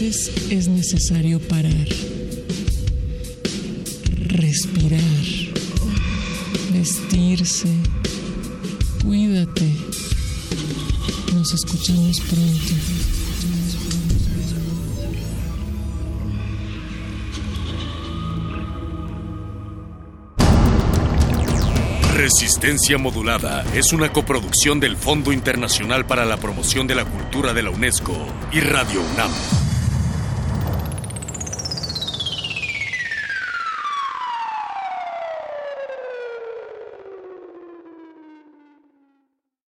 [0.00, 1.72] Veces es necesario parar,
[4.26, 5.00] respirar,
[6.72, 7.68] vestirse.
[9.04, 9.72] Cuídate.
[11.34, 12.74] Nos escuchamos pronto.
[22.14, 27.62] Resistencia Modulada es una coproducción del Fondo Internacional para la Promoción de la Cultura de
[27.62, 28.14] la UNESCO
[28.52, 29.67] y Radio UNAM.